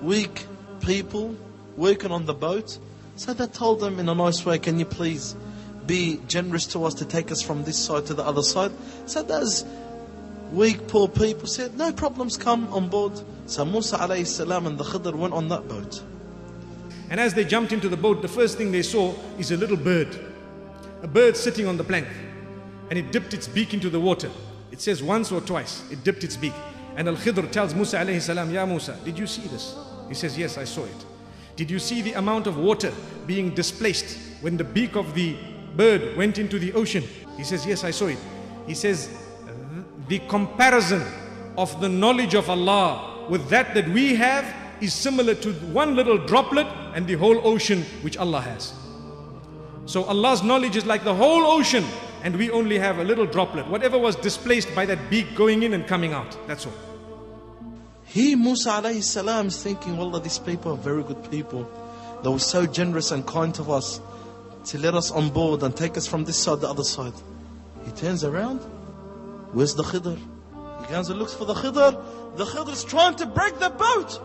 weak 0.00 0.46
people 0.80 1.36
working 1.76 2.10
on 2.10 2.24
the 2.24 2.32
boat. 2.32 2.78
So 3.16 3.34
they 3.34 3.46
told 3.46 3.80
them 3.80 4.00
in 4.00 4.08
a 4.08 4.14
nice 4.14 4.46
way, 4.46 4.58
Can 4.58 4.78
you 4.78 4.86
please 4.86 5.36
be 5.84 6.22
generous 6.26 6.64
to 6.68 6.86
us 6.86 6.94
to 6.94 7.04
take 7.04 7.30
us 7.30 7.42
from 7.42 7.64
this 7.64 7.78
side 7.78 8.06
to 8.06 8.14
the 8.14 8.24
other 8.24 8.42
side? 8.42 8.72
So 9.04 9.22
those 9.22 9.62
weak, 10.52 10.88
poor 10.88 11.06
people 11.06 11.48
said, 11.48 11.76
No 11.76 11.92
problems, 11.92 12.38
come 12.38 12.72
on 12.72 12.88
board. 12.88 13.20
So 13.44 13.66
Musa 13.66 13.98
alayhi 13.98 14.26
salam 14.26 14.66
and 14.66 14.78
the 14.78 14.84
Khidr 14.84 15.14
went 15.14 15.34
on 15.34 15.48
that 15.48 15.68
boat. 15.68 16.02
And 17.10 17.18
as 17.18 17.34
they 17.34 17.44
jumped 17.44 17.72
into 17.72 17.88
the 17.88 17.96
boat, 17.96 18.22
the 18.22 18.28
first 18.28 18.58
thing 18.58 18.70
they 18.70 18.82
saw 18.82 19.14
is 19.38 19.50
a 19.50 19.56
little 19.56 19.76
bird. 19.76 20.08
A 21.02 21.08
bird 21.08 21.36
sitting 21.36 21.66
on 21.66 21.76
the 21.76 21.84
plank. 21.84 22.06
And 22.90 22.98
it 22.98 23.12
dipped 23.12 23.34
its 23.34 23.48
beak 23.48 23.74
into 23.74 23.90
the 23.90 24.00
water. 24.00 24.30
It 24.70 24.80
says 24.80 25.02
once 25.02 25.32
or 25.32 25.40
twice, 25.40 25.82
it 25.90 26.04
dipped 26.04 26.24
its 26.24 26.36
beak. 26.36 26.52
And 26.96 27.08
Al 27.08 27.16
Khidr 27.16 27.50
tells 27.50 27.74
Musa 27.74 28.20
salam, 28.20 28.50
Ya 28.50 28.66
Musa, 28.66 28.98
did 29.04 29.18
you 29.18 29.26
see 29.26 29.46
this? 29.48 29.76
He 30.08 30.14
says, 30.14 30.36
Yes, 30.36 30.58
I 30.58 30.64
saw 30.64 30.84
it. 30.84 31.06
Did 31.56 31.70
you 31.70 31.78
see 31.78 32.02
the 32.02 32.12
amount 32.14 32.46
of 32.46 32.56
water 32.56 32.92
being 33.26 33.54
displaced 33.54 34.18
when 34.40 34.56
the 34.56 34.64
beak 34.64 34.96
of 34.96 35.14
the 35.14 35.36
bird 35.76 36.16
went 36.16 36.38
into 36.38 36.58
the 36.58 36.72
ocean? 36.72 37.04
He 37.36 37.44
says, 37.44 37.66
Yes, 37.66 37.84
I 37.84 37.90
saw 37.90 38.06
it. 38.06 38.18
He 38.66 38.74
says, 38.74 39.08
The 40.08 40.18
comparison 40.28 41.04
of 41.56 41.80
the 41.80 41.88
knowledge 41.88 42.34
of 42.34 42.48
Allah 42.50 43.26
with 43.28 43.48
that 43.48 43.74
that 43.74 43.88
we 43.88 44.14
have 44.14 44.44
is 44.80 44.94
similar 44.94 45.34
to 45.34 45.52
one 45.72 45.96
little 45.96 46.18
droplet 46.18 46.66
and 46.98 47.06
the 47.06 47.14
whole 47.14 47.46
ocean 47.46 47.82
which 48.02 48.16
Allah 48.16 48.40
has. 48.40 48.74
So 49.86 50.02
Allah's 50.02 50.42
knowledge 50.42 50.74
is 50.74 50.84
like 50.84 51.04
the 51.04 51.14
whole 51.14 51.44
ocean 51.46 51.84
and 52.24 52.34
we 52.34 52.50
only 52.50 52.76
have 52.76 52.98
a 52.98 53.04
little 53.04 53.24
droplet. 53.24 53.68
Whatever 53.68 53.96
was 53.96 54.16
displaced 54.16 54.74
by 54.74 54.84
that 54.86 55.08
beak 55.08 55.36
going 55.36 55.62
in 55.62 55.74
and 55.74 55.86
coming 55.86 56.12
out. 56.12 56.36
That's 56.48 56.66
all. 56.66 56.72
He, 58.04 58.34
Musa 58.34 58.70
alayhi 58.70 59.04
salam, 59.04 59.46
is 59.46 59.62
thinking, 59.62 59.96
Wallah, 59.96 60.20
these 60.20 60.40
people 60.40 60.72
are 60.72 60.76
very 60.76 61.04
good 61.04 61.30
people. 61.30 61.70
They 62.24 62.30
were 62.30 62.40
so 62.40 62.66
generous 62.66 63.12
and 63.12 63.24
kind 63.24 63.54
to 63.54 63.70
us 63.70 64.00
to 64.64 64.78
let 64.78 64.94
us 64.94 65.12
on 65.12 65.30
board 65.30 65.62
and 65.62 65.76
take 65.76 65.96
us 65.96 66.08
from 66.08 66.24
this 66.24 66.36
side 66.36 66.56
to 66.56 66.60
the 66.62 66.68
other 66.68 66.82
side. 66.82 67.12
He 67.84 67.92
turns 67.92 68.24
around. 68.24 68.58
Where's 69.52 69.76
the 69.76 69.84
Khidr? 69.84 70.18
He 70.80 70.92
goes 70.92 71.10
and 71.10 71.20
looks 71.20 71.34
for 71.34 71.44
the 71.44 71.54
Khidr. 71.54 72.36
The 72.36 72.44
Khidr 72.44 72.72
is 72.72 72.82
trying 72.82 73.14
to 73.22 73.26
break 73.26 73.56
the 73.60 73.70
boat. 73.70 74.20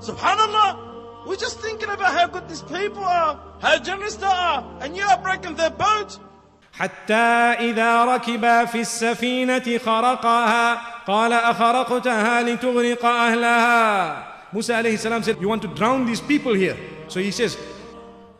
Subhanallah. 0.00 0.95
We're 1.25 1.35
just 1.35 1.59
thinking 1.59 1.89
about 1.89 2.13
how 2.13 2.27
good 2.27 2.49
these 2.49 2.63
people 2.63 3.03
are, 3.03 3.39
how 3.61 3.77
generous 3.77 4.15
they 4.15 4.25
are, 4.25 4.65
and 4.81 4.97
you 4.97 5.03
are 5.03 5.17
breaking 5.21 5.55
their 5.55 5.69
boat. 5.69 6.19
حتى 6.73 7.13
إذا 7.59 8.05
ركبا 8.05 8.65
في 8.65 8.81
السفينة 8.81 9.77
خرقها 9.77 10.81
قال 11.07 11.33
أخرقتها 11.33 12.41
لتغرق 12.41 13.05
أهلها 13.05 14.27
Musa 14.53 14.73
alayhi 14.75 14.97
salam 14.97 15.23
said, 15.23 15.39
You 15.39 15.47
want 15.47 15.61
to 15.61 15.67
drown 15.69 16.05
these 16.05 16.19
people 16.21 16.53
here? 16.53 16.75
So 17.07 17.19
he 17.19 17.31
says, 17.31 17.57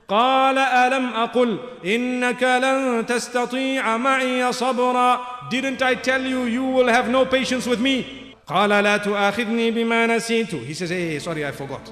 قال 0.09 0.57
ألم 0.57 1.13
أقل 1.13 1.59
إنك 1.85 2.43
لن 2.43 3.05
تستطيع 3.05 3.97
معي 3.97 4.51
صبرا 4.53 5.19
Didn't 5.51 5.81
I 5.81 5.95
tell 5.95 6.21
you 6.21 6.43
you 6.45 6.63
will 6.63 6.87
have 6.87 7.09
no 7.09 7.25
patience 7.25 7.65
with 7.67 7.79
me? 7.79 8.05
قال 8.47 8.69
لا 8.69 8.97
تؤاخذني 8.97 9.71
بما 9.71 10.07
نسيت 10.07 10.51
He 10.65 10.73
says, 10.73 10.89
hey, 10.89 11.19
sorry, 11.19 11.45
I 11.45 11.51
forgot. 11.51 11.91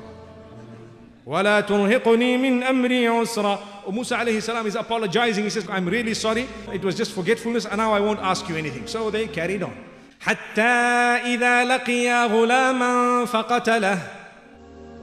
ولا 1.26 1.62
ترهقني 1.62 2.38
من 2.38 2.64
أمري 2.64 3.08
عسرا 3.08 3.60
Musa 3.92 4.18
alayhi 4.18 4.42
salam 4.42 4.68
is 4.68 4.76
apologizing. 4.76 5.46
He 5.46 5.50
says, 5.50 5.68
I'm 5.68 5.88
really 5.88 6.14
sorry. 6.14 6.48
It 6.72 6.84
was 6.84 6.96
just 6.96 7.12
forgetfulness 7.12 7.66
and 7.66 7.78
now 7.78 7.92
I 7.92 8.00
won't 8.00 8.20
ask 8.20 8.48
you 8.48 8.56
anything. 8.56 8.86
So 8.88 9.10
they 9.10 9.28
carried 9.28 9.64
on. 9.64 9.76
حتى 10.20 10.62
إذا 10.62 11.64
لقيا 11.66 12.26
غلاما 12.26 13.26
فقتله 13.26 14.00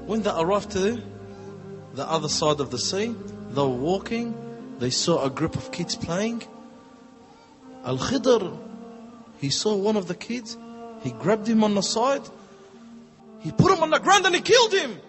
When 0.07 0.23
they 0.23 0.31
arrived 0.31 0.71
to 0.73 1.03
the 1.95 2.09
other 2.09 2.29
side 2.29 2.61
of 2.61 2.71
the 2.71 2.79
sea, 2.79 3.15
they 3.51 3.61
were 3.61 3.69
walking, 3.69 4.35
they 4.79 4.91
saw 4.91 5.25
a 5.25 5.31
group 5.31 5.57
of 5.57 5.73
kids 5.73 5.97
playing. 5.97 6.45
Al 7.85 7.99
Khidr, 7.99 8.57
he 9.41 9.51
saw 9.51 9.75
one 9.75 9.97
of 9.97 10.07
the 10.07 10.15
kids, 10.15 10.57
he 11.03 11.11
grabbed 11.11 11.49
him 11.49 11.65
on 11.65 11.75
the 11.75 11.83
side, 11.83 12.23
he 13.41 13.51
put 13.51 13.73
him 13.73 13.83
on 13.83 13.91
the 13.91 13.99
ground 13.99 14.27
and 14.27 14.35
he 14.35 14.43
killed 14.43 14.73
him. 14.73 15.01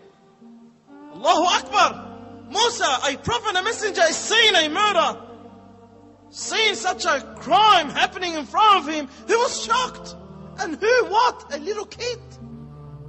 Allahu 1.12 1.44
Akbar! 1.60 2.04
Musa, 2.50 3.00
a 3.10 3.18
prophet, 3.18 3.56
a 3.56 3.64
messenger, 3.64 4.02
is 4.10 4.16
seeing 4.16 4.56
a 4.56 4.70
murder. 4.70 5.20
Seeing 6.30 6.76
such 6.76 7.06
a 7.06 7.22
crime 7.40 7.90
happening 7.90 8.34
in 8.34 8.46
front 8.46 8.80
of 8.88 8.94
him, 8.94 9.08
he 9.28 9.36
was 9.36 9.64
shocked. 9.64 10.16
And 10.60 10.78
who, 10.80 11.06
what? 11.06 11.54
A 11.54 11.60
little 11.60 11.86
kid. 11.86 12.20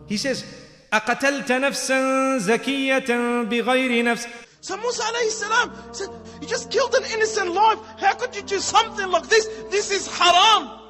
He 0.06 0.16
says, 0.16 0.44
أقتلت 0.92 1.52
نفسا 1.52 2.38
زكية 2.38 3.06
بغير 3.44 4.04
نفس 4.04 4.26
So 4.60 4.76
Musa 4.76 5.02
alayhi 5.02 5.30
salam 5.30 5.72
said, 5.92 6.08
You 6.40 6.48
just 6.48 6.70
killed 6.70 6.94
an 6.94 7.04
innocent 7.12 7.52
life. 7.52 7.78
How 7.98 8.14
could 8.14 8.34
you 8.34 8.42
do 8.42 8.58
something 8.58 9.08
like 9.08 9.28
this? 9.28 9.46
This 9.70 9.90
is 9.90 10.08
haram. 10.18 10.80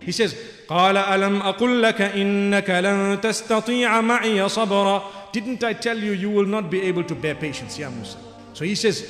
He 0.00 0.12
says, 0.12 0.34
قال 0.68 0.96
ألم 0.96 1.42
أقل 1.42 1.82
لك 1.82 2.00
إنك 2.00 2.70
لن 2.70 3.20
تستطيع 3.20 4.00
معي 4.00 4.48
صبرا 4.48 5.10
Didn't 5.32 5.62
I 5.64 5.72
tell 5.74 5.98
you 5.98 6.12
you 6.12 6.30
will 6.30 6.46
not 6.46 6.70
be 6.70 6.82
able 6.82 7.04
to 7.04 7.14
bear 7.14 7.34
patience, 7.34 7.78
Ya 7.78 7.90
Musa? 7.90 8.18
So 8.54 8.64
he 8.64 8.74
says, 8.74 9.04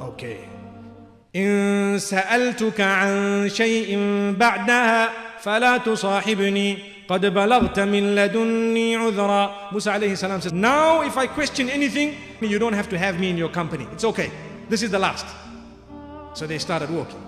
Okay. 0.00 0.38
إن 1.36 1.98
سألتك 1.98 2.80
عن 2.80 3.48
شيء 3.48 3.92
بعدها 4.38 5.10
فلا 5.40 5.76
تصاحبني 5.76 6.78
قد 7.08 7.26
بلغت 7.26 7.80
من 7.80 8.14
لدني 8.14 8.96
عذرا 8.96 9.72
Musa 9.72 9.92
alayhi 9.92 10.16
salam 10.16 10.40
says 10.40 10.52
now 10.54 11.02
if 11.02 11.18
I 11.18 11.26
question 11.26 11.68
anything 11.68 12.16
you 12.40 12.58
don't 12.58 12.72
have 12.72 12.88
to 12.88 12.98
have 12.98 13.20
me 13.20 13.28
in 13.28 13.36
your 13.36 13.50
company 13.50 13.86
it's 13.92 14.04
okay 14.04 14.30
this 14.70 14.82
is 14.82 14.90
the 14.90 14.98
last 14.98 15.26
so 16.34 16.46
they 16.46 16.58
started 16.58 16.90
walking 16.90 17.20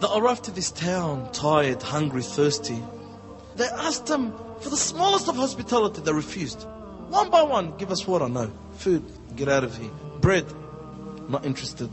They 0.00 0.08
arrived 0.14 0.44
to 0.44 0.50
this 0.50 0.70
town, 0.72 1.30
tired, 1.32 1.82
hungry, 1.82 2.22
thirsty. 2.22 2.78
They 3.56 3.64
asked 3.64 4.06
them 4.06 4.32
for 4.60 4.68
the 4.68 4.76
smallest 4.76 5.26
of 5.28 5.36
hospitality, 5.36 6.02
they 6.02 6.12
refused. 6.12 6.66
One 7.10 7.30
by 7.30 7.42
one, 7.42 7.76
give 7.78 7.90
us 7.90 8.06
water, 8.06 8.28
no. 8.28 8.50
Food, 8.78 9.04
get 9.36 9.48
out 9.48 9.64
of 9.64 9.76
here. 9.76 9.90
Bread, 10.20 10.46
not 11.28 11.44
interested. 11.44 11.90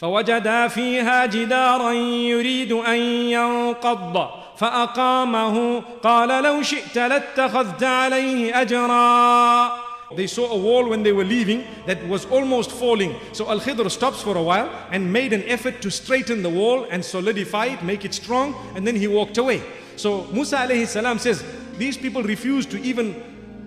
فوجدا 0.00 0.68
فيها 0.68 1.26
جدارا 1.26 1.92
يريد 1.92 2.72
ان 2.72 2.98
ينقض 3.32 4.28
فاقامه 4.56 5.82
قال 6.02 6.44
لو 6.44 6.62
شئت 6.62 6.98
لاتخذت 6.98 7.82
عليه 7.82 8.60
اجرا 8.62 9.86
They 10.14 10.28
saw 10.28 10.52
a 10.52 10.56
wall 10.56 10.88
when 10.88 11.02
they 11.02 11.12
were 11.12 11.24
leaving 11.24 11.64
that 11.86 12.06
was 12.06 12.26
almost 12.26 12.70
falling. 12.70 13.16
So 13.32 13.50
Al 13.50 13.58
Khidr 13.58 13.90
stops 13.90 14.22
for 14.22 14.36
a 14.36 14.42
while 14.42 14.70
and 14.92 15.12
made 15.12 15.32
an 15.32 15.42
effort 15.48 15.82
to 15.82 15.90
straighten 15.90 16.44
the 16.44 16.48
wall 16.48 16.86
and 16.88 17.04
solidify 17.04 17.66
it, 17.66 17.82
make 17.82 18.04
it 18.04 18.14
strong, 18.14 18.54
and 18.76 18.86
then 18.86 18.94
he 18.94 19.08
walked 19.08 19.36
away. 19.36 19.62
So 19.96 20.24
Musa 20.32 20.58
alayhi 20.58 20.86
salam 20.86 21.18
says, 21.18 21.42
These 21.76 21.96
people 21.96 22.22
refuse 22.22 22.66
to 22.66 22.80
even 22.80 23.20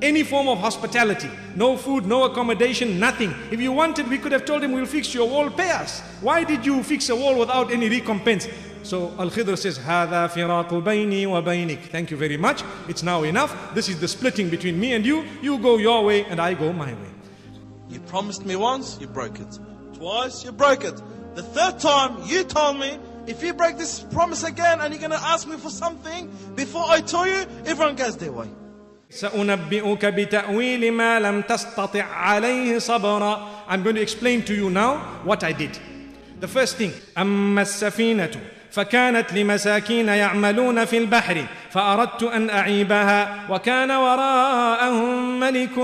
any 0.04 0.24
form 0.24 0.48
of 0.48 0.60
hospitality. 0.60 1.30
No 1.56 1.78
food, 1.78 2.06
no 2.06 2.24
accommodation, 2.24 3.00
nothing. 3.00 3.34
If 3.52 3.60
you 3.60 3.72
wanted, 3.72 4.08
we 4.08 4.18
could 4.18 4.32
have 4.32 4.46
told 4.46 4.64
him, 4.64 4.72
We'll 4.72 4.86
fix 4.86 5.14
your 5.14 5.30
wall, 5.30 5.50
pay 5.50 5.72
us. 5.72 6.02
Why 6.22 6.44
did 6.44 6.66
you 6.66 6.84
fix 6.84 7.10
a 7.10 7.16
wall 7.16 7.38
without 7.38 7.72
any 7.72 7.90
recompense? 7.90 8.48
So 8.84 9.14
Al 9.20 9.30
Khidr 9.30 9.58
says, 9.58 9.78
هذا 9.78 10.28
فراق 10.28 10.74
بيني 10.74 11.28
وبينك. 11.28 11.92
Thank 11.92 12.12
you 12.12 12.18
very 12.18 12.38
much. 12.38 12.64
It's 12.88 13.04
now 13.04 13.24
enough. 13.24 13.76
This 13.76 13.90
is 13.90 14.00
the 14.00 14.08
splitting 14.08 14.50
between 14.50 14.80
me 14.80 14.94
and 14.94 15.06
you. 15.06 15.26
You 15.42 15.58
go 15.60 15.78
your 15.78 16.06
way 16.06 16.24
and 16.26 16.40
I 16.40 16.54
go 16.54 16.72
my 16.72 16.94
way. 16.94 17.10
You 17.90 18.00
promised 18.02 18.46
me 18.46 18.56
once, 18.56 18.98
you 19.02 19.08
broke 19.08 19.40
it. 19.40 19.60
Twice, 19.94 20.44
you 20.46 20.52
broke 20.52 20.86
it. 20.86 21.02
The 21.36 21.44
third 21.44 21.80
time, 21.80 22.24
you 22.26 22.44
told 22.44 22.80
me, 22.80 22.98
if 23.28 23.44
you 23.44 23.54
break 23.54 23.78
this 23.78 24.00
promise 24.00 24.44
again 24.44 24.80
and 24.80 24.94
you're 24.94 25.00
going 25.00 25.12
to 25.12 25.28
ask 25.28 25.48
me 25.48 25.58
for 25.58 25.70
something 25.70 26.32
before 26.56 26.86
I 26.88 27.02
tell 27.02 27.28
you, 27.28 27.46
everyone 27.66 27.96
goes 27.96 28.18
their 28.18 28.32
way. 28.32 28.50
سأنبئك 29.11 30.07
بتأويل 30.07 30.93
ما 30.93 31.21
لم 31.21 31.43
تستطع 31.43 32.05
عليه 32.05 32.79
صبرا. 32.79 33.49
I'm 33.69 33.83
going 33.83 33.95
to 33.97 34.03
explain 34.03 34.43
to 34.43 34.55
you 34.55 34.71
now 34.71 34.97
what 35.25 35.45
I 35.45 35.53
did. 35.53 35.79
The 36.41 36.49
first 36.49 36.77
thing, 36.77 36.93
أما 37.19 37.63
السفينة 37.63 38.31
فكانت 38.71 39.33
لمساكين 39.33 40.09
يعملون 40.09 40.85
في 40.85 40.99
البحر 40.99 41.47
فأردت 41.71 42.23
أن 42.23 42.51
أعيبها 42.51 43.51
وكان 43.51 43.91
وراءهم 43.91 45.41
ملك 45.41 45.79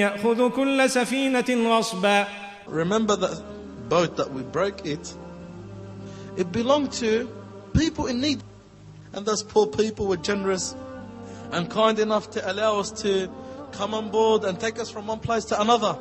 يأخذ 0.00 0.50
كل 0.50 0.90
سفينة 0.90 1.78
غصبا 1.78 2.26
Remember 2.68 3.16
that 3.16 3.42
boat 3.88 4.16
that 4.16 4.30
we 4.32 4.42
broke 4.42 4.86
it? 4.86 5.14
It 6.36 6.52
belonged 6.52 6.92
to 6.92 7.28
people 7.72 8.06
in 8.06 8.20
need. 8.20 8.40
And 9.14 9.24
those 9.26 9.42
poor 9.42 9.66
people 9.66 10.06
were 10.06 10.18
generous 10.18 10.74
and 11.52 11.70
kind 11.70 11.98
enough 11.98 12.30
to 12.30 12.50
allow 12.50 12.78
us 12.78 12.90
to 13.02 13.30
come 13.72 13.94
on 13.94 14.10
board 14.10 14.44
and 14.44 14.58
take 14.58 14.78
us 14.78 14.90
from 14.90 15.06
one 15.06 15.20
place 15.20 15.46
to 15.46 15.60
another. 15.60 15.98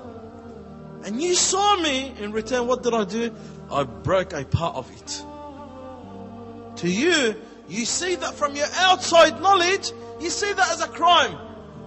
And 1.03 1.21
you 1.21 1.35
saw 1.35 1.77
me 1.77 2.13
in 2.19 2.31
return, 2.31 2.67
what 2.67 2.83
did 2.83 2.93
I 2.93 3.03
do? 3.03 3.33
I 3.71 3.83
broke 3.83 4.33
a 4.33 4.43
part 4.45 4.75
of 4.75 4.89
it. 4.91 5.23
To 6.77 6.89
you, 6.89 7.35
you 7.67 7.85
see 7.85 8.15
that 8.15 8.35
from 8.35 8.55
your 8.55 8.67
outside 8.75 9.41
knowledge, 9.41 9.91
you 10.19 10.29
see 10.29 10.51
that 10.53 10.71
as 10.71 10.81
a 10.81 10.87
crime. 10.87 11.37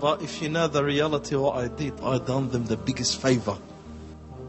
But 0.01 0.23
if 0.23 0.41
you 0.41 0.49
know 0.49 0.67
the 0.69 0.85
reality 0.85 1.35
of 1.35 1.43
what 1.43 1.57
I 1.57 1.69
did, 1.69 2.01
I 2.01 2.19
done 2.19 2.51
them 2.51 2.67
the 2.67 2.77
biggest 2.77 3.21
favor. 3.21 3.57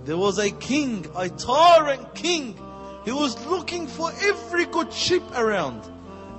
There 0.06 0.18
was 0.18 0.40
a 0.40 0.50
king, 0.52 1.06
a 1.16 1.30
tyrant 1.30 2.16
king. 2.16 2.58
He 3.06 3.12
was 3.12 3.46
looking 3.48 3.88
for 3.88 4.12
every 4.22 4.66
good 4.66 4.94
ship 4.94 5.24
around. 5.36 5.84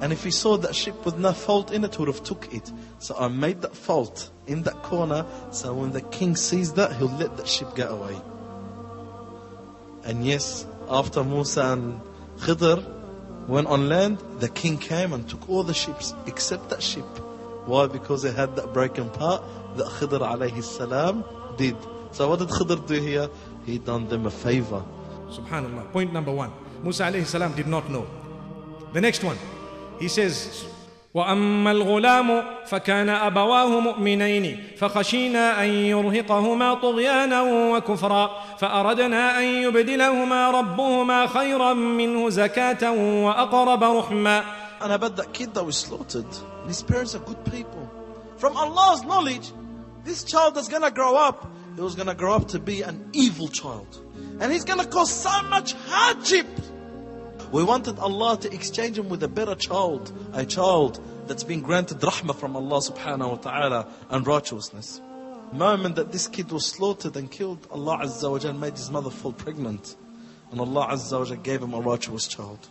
And 0.02 0.12
if 0.12 0.24
he 0.24 0.32
saw 0.32 0.56
that 0.56 0.74
ship 0.74 1.06
with 1.06 1.16
no 1.16 1.32
fault 1.32 1.70
in 1.70 1.84
it, 1.84 1.94
he 1.94 1.98
would 2.00 2.08
have 2.08 2.24
took 2.24 2.52
it. 2.52 2.72
So 2.98 3.14
I 3.16 3.28
made 3.28 3.62
that 3.62 3.76
fault 3.76 4.30
in 4.48 4.64
that 4.64 4.82
corner. 4.82 5.24
So 5.52 5.72
when 5.74 5.92
the 5.92 6.00
king 6.00 6.34
sees 6.34 6.72
that, 6.72 6.96
he'll 6.96 7.16
let 7.18 7.36
that 7.36 7.46
ship 7.46 7.76
get 7.76 7.88
away. 7.88 8.20
And 10.02 10.26
yes, 10.26 10.66
after 10.88 11.22
Musa 11.22 11.66
and 11.66 12.00
Khidr 12.38 13.46
went 13.46 13.68
on 13.68 13.88
land, 13.88 14.18
the 14.40 14.48
king 14.48 14.76
came 14.76 15.12
and 15.12 15.28
took 15.28 15.48
all 15.48 15.62
the 15.62 15.72
ships 15.72 16.14
except 16.26 16.70
that 16.70 16.82
ship. 16.82 17.06
Why? 17.66 17.86
Because 17.86 18.24
it 18.24 18.34
had 18.34 18.56
that 18.56 18.72
broken 18.72 19.08
part 19.08 19.44
that 19.76 19.86
Khidr 19.86 20.18
alayhi 20.18 20.64
salam 20.64 21.24
did. 21.56 21.76
So 22.10 22.28
what 22.28 22.40
did 22.40 22.48
Khidr 22.48 22.84
do 22.88 23.00
here? 23.00 23.28
He 23.64 23.78
done 23.78 24.08
them 24.08 24.26
a 24.26 24.32
favor. 24.32 24.82
Subhanallah. 25.28 25.92
Point 25.92 26.12
number 26.12 26.32
one. 26.32 26.50
Musa 26.82 27.04
alayhi 27.04 27.24
salam 27.24 27.54
did 27.54 27.68
not 27.68 27.88
know. 27.88 28.04
The 28.92 29.00
next 29.00 29.22
one. 29.22 29.38
He 30.02 30.08
says, 30.08 30.64
واما 31.14 31.70
الغلام 31.70 32.44
فكان 32.66 33.08
ابواه 33.08 33.80
مؤمنين 33.80 34.66
فخشينا 34.78 35.64
ان 35.64 35.68
يرهقهما 35.68 36.74
طغيانا 36.74 37.42
وكفرا 37.42 38.30
فاردنا 38.58 39.38
ان 39.38 39.44
يبدلهما 39.44 40.50
ربهما 40.50 41.26
خيرا 41.26 41.72
منه 41.72 42.30
زكاه 42.30 42.92
واقرب 43.24 43.84
رحما 43.84 44.44
And 44.80 44.92
about 44.92 45.14
that 45.16 45.32
kid 45.32 45.54
that 45.54 45.64
was 45.64 45.76
slaughtered, 45.76 46.26
his 46.66 46.82
parents 46.82 47.14
are 47.14 47.20
good 47.20 47.44
people. 47.44 47.88
From 48.38 48.56
Allah's 48.56 49.04
knowledge, 49.04 49.52
this 50.04 50.24
child 50.24 50.56
is 50.56 50.66
gonna 50.66 50.90
grow 50.90 51.14
up, 51.14 51.46
he 51.76 51.80
was 51.80 51.94
gonna 51.94 52.16
grow 52.16 52.34
up 52.34 52.48
to 52.48 52.58
be 52.58 52.82
an 52.82 53.10
evil 53.12 53.46
child. 53.46 53.86
And 54.40 54.50
he's 54.50 54.64
gonna 54.64 54.86
cause 54.86 55.12
so 55.12 55.42
much 55.44 55.74
hardship. 55.86 56.48
We 57.51 57.63
wanted 57.63 57.97
Allah 57.99 58.37
to 58.39 58.53
exchange 58.53 58.97
him 58.97 59.09
with 59.09 59.23
a 59.23 59.27
better 59.27 59.55
child, 59.55 60.11
a 60.33 60.45
child 60.45 60.99
that's 61.27 61.43
been 61.43 61.61
granted 61.61 61.99
rahmah 61.99 62.35
from 62.35 62.55
Allah 62.55 62.79
subhanahu 62.79 63.29
wa 63.29 63.35
ta'ala 63.35 63.87
and 64.09 64.27
righteousness. 64.27 65.01
Moment 65.53 65.95
that 65.95 66.11
this 66.11 66.27
kid 66.27 66.51
was 66.51 66.65
slaughtered 66.65 67.15
and 67.15 67.31
killed, 67.31 67.65
Allah 67.71 67.99
Azza 68.03 68.29
wa 68.29 68.37
Jal 68.37 68.53
made 68.53 68.73
his 68.73 68.91
mother 68.91 69.09
fall 69.09 69.31
pregnant. 69.31 69.95
And 70.51 70.59
Allah 70.59 70.89
Azza 70.91 71.19
wa 71.19 71.25
Jal 71.25 71.37
gave 71.37 71.61
him 71.61 71.73
a 71.73 71.79
righteous 71.79 72.27
child. 72.27 72.67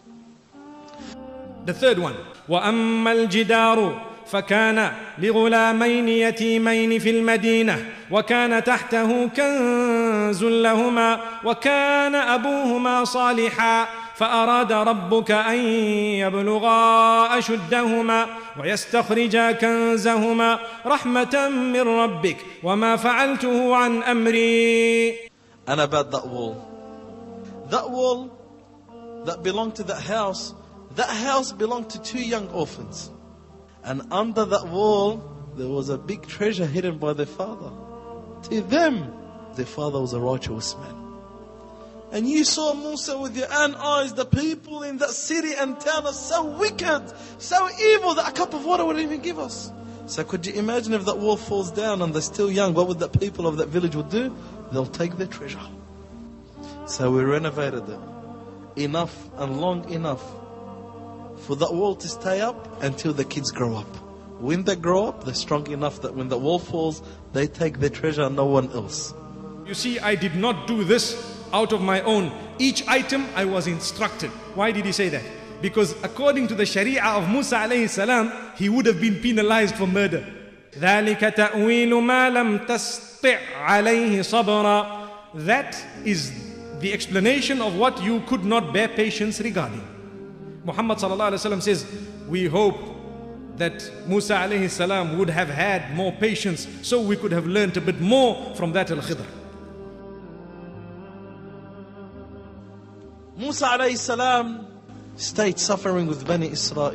The 1.64 1.72
third 1.74 1.98
one 1.98 2.16
واما 2.48 3.12
الجدار 3.12 4.02
فكان 4.26 4.92
لغلامين 5.18 6.08
يتيمين 6.08 6.98
في 6.98 7.10
المدينه 7.10 7.86
وكان 8.10 8.64
تحته 8.64 9.26
كنز 9.28 10.44
لهما 10.44 11.20
وكان 11.44 12.14
ابوهما 12.14 13.04
صالحا 13.04 13.99
فاراد 14.20 14.72
ربك 14.72 15.30
ان 15.30 15.58
يبلغا 16.24 17.38
اشدهما 17.38 18.26
ويستخرجا 18.60 19.52
كنزهما 19.52 20.58
رحمه 20.86 21.48
من 21.48 21.88
ربك 21.88 22.36
وما 22.62 22.96
فعلته 22.96 23.76
عن 23.76 24.02
امري 24.02 25.26
and 25.66 25.80
about 25.80 26.10
that 26.12 26.26
wall. 26.26 26.54
That 27.70 27.90
wall 27.90 28.30
that 29.24 29.42
belonged 29.42 29.74
to 29.76 29.82
that 29.84 30.00
house, 30.00 30.54
that 30.94 31.08
house 31.08 31.52
belonged 31.52 31.90
to 31.90 32.02
two 32.02 32.22
young 32.22 32.48
orphans. 32.50 33.10
And 33.82 34.02
under 34.12 34.44
that 34.44 34.68
wall, 34.68 35.22
there 35.56 35.68
was 35.68 35.88
a 35.88 35.98
big 35.98 36.26
treasure 36.26 36.66
hidden 36.66 36.98
by 36.98 37.12
their 37.12 37.26
father. 37.26 37.70
To 38.50 38.60
them, 38.60 39.12
their 39.54 39.66
father 39.66 40.00
was 40.00 40.12
a 40.12 40.20
righteous 40.20 40.76
man. 40.76 40.99
And 42.11 42.27
you 42.27 42.43
saw 42.43 42.73
Musa 42.73 43.17
with 43.17 43.37
your 43.37 43.47
own 43.51 43.73
eyes, 43.75 44.13
the 44.13 44.25
people 44.25 44.83
in 44.83 44.97
that 44.97 45.11
city 45.11 45.53
and 45.53 45.79
town 45.79 46.05
are 46.05 46.13
so 46.13 46.43
wicked, 46.43 47.13
so 47.37 47.69
evil 47.79 48.15
that 48.15 48.27
a 48.27 48.31
cup 48.33 48.53
of 48.53 48.65
water 48.65 48.83
wouldn't 48.83 49.03
even 49.05 49.21
give 49.21 49.39
us. 49.39 49.71
So 50.07 50.25
could 50.25 50.45
you 50.45 50.53
imagine 50.53 50.93
if 50.93 51.05
that 51.05 51.19
wall 51.19 51.37
falls 51.37 51.71
down 51.71 52.01
and 52.01 52.13
they're 52.13 52.21
still 52.21 52.51
young, 52.51 52.73
what 52.73 52.89
would 52.89 52.99
the 52.99 53.07
people 53.07 53.47
of 53.47 53.57
that 53.57 53.69
village 53.69 53.95
would 53.95 54.09
do? 54.09 54.35
They'll 54.73 54.85
take 54.85 55.15
their 55.15 55.27
treasure. 55.27 55.61
So 56.85 57.11
we 57.11 57.23
renovated 57.23 57.87
it. 57.87 57.99
Enough 58.75 59.29
and 59.37 59.61
long 59.61 59.89
enough 59.89 60.21
for 61.43 61.55
that 61.55 61.73
wall 61.73 61.95
to 61.95 62.07
stay 62.09 62.41
up 62.41 62.83
until 62.83 63.13
the 63.13 63.23
kids 63.23 63.51
grow 63.51 63.77
up. 63.77 63.87
When 64.41 64.63
they 64.63 64.75
grow 64.75 65.07
up, 65.07 65.23
they're 65.23 65.33
strong 65.33 65.67
enough 65.71 66.01
that 66.01 66.13
when 66.13 66.27
the 66.27 66.37
wall 66.37 66.59
falls, 66.59 67.01
they 67.31 67.47
take 67.47 67.79
their 67.79 67.89
treasure 67.89 68.23
and 68.23 68.35
no 68.35 68.47
one 68.47 68.69
else. 68.71 69.13
You 69.65 69.75
see, 69.75 69.97
I 69.99 70.15
did 70.15 70.35
not 70.35 70.67
do 70.67 70.83
this 70.83 71.40
out 71.52 71.72
of 71.72 71.80
my 71.80 72.00
own. 72.02 72.32
Each 72.58 72.86
item 72.88 73.26
I 73.34 73.44
was 73.44 73.66
instructed. 73.66 74.30
Why 74.54 74.72
did 74.72 74.84
he 74.84 74.92
say 74.92 75.08
that? 75.10 75.22
Because 75.62 75.92
according 76.02 76.48
to 76.48 76.54
the 76.54 76.66
Sharia 76.66 77.02
of 77.02 77.28
Musa 77.28 77.56
alayhi 77.56 77.88
salam, 77.88 78.32
he 78.56 78.68
would 78.68 78.86
have 78.86 79.00
been 79.00 79.16
penalized 79.16 79.76
for 79.76 79.86
murder. 79.86 80.24
ذلك 80.78 81.20
تأويل 81.34 81.94
ما 82.02 82.30
لم 82.30 82.58
تستطع 82.66 83.38
عليه 83.56 84.22
صبرا 84.22 85.06
That 85.34 85.76
is 86.04 86.32
the 86.80 86.92
explanation 86.92 87.60
of 87.62 87.76
what 87.76 88.02
you 88.02 88.20
could 88.26 88.44
not 88.44 88.72
bear 88.72 88.88
patience 88.88 89.40
regarding. 89.40 89.82
Muhammad 90.64 90.98
sallallahu 90.98 91.32
alaihi 91.32 91.40
wasallam 91.40 91.62
says, 91.62 91.86
"We 92.28 92.46
hope 92.46 92.96
that 93.56 93.90
Musa 94.06 94.34
alayhi 94.34 94.70
salam 94.70 95.18
would 95.18 95.30
have 95.30 95.48
had 95.48 95.94
more 95.94 96.12
patience 96.12 96.66
so 96.82 97.00
we 97.00 97.16
could 97.16 97.32
have 97.32 97.46
learnt 97.46 97.76
a 97.76 97.80
bit 97.80 98.00
more 98.00 98.54
from 98.54 98.72
that 98.72 98.90
al-Khidr. 98.90 99.24
Musa 103.41 103.65
alayhi 103.65 103.97
salam 103.97 104.67
stayed 105.15 105.57
suffering 105.57 106.05
with 106.05 106.27
Bani 106.27 106.51
Israel 106.51 106.91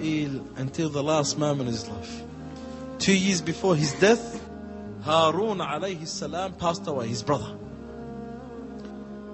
until 0.55 0.89
the 0.89 1.03
last 1.03 1.39
moment 1.39 1.69
of 1.69 1.75
his 1.75 1.89
life. 1.89 2.23
Two 3.01 3.19
years 3.19 3.41
before 3.43 3.75
his 3.75 3.93
death, 3.95 4.41
Harun 5.03 5.59
alayhi 5.59 6.07
salam 6.07 6.53
passed 6.53 6.87
away, 6.87 7.09
his 7.09 7.25
brother. 7.25 7.53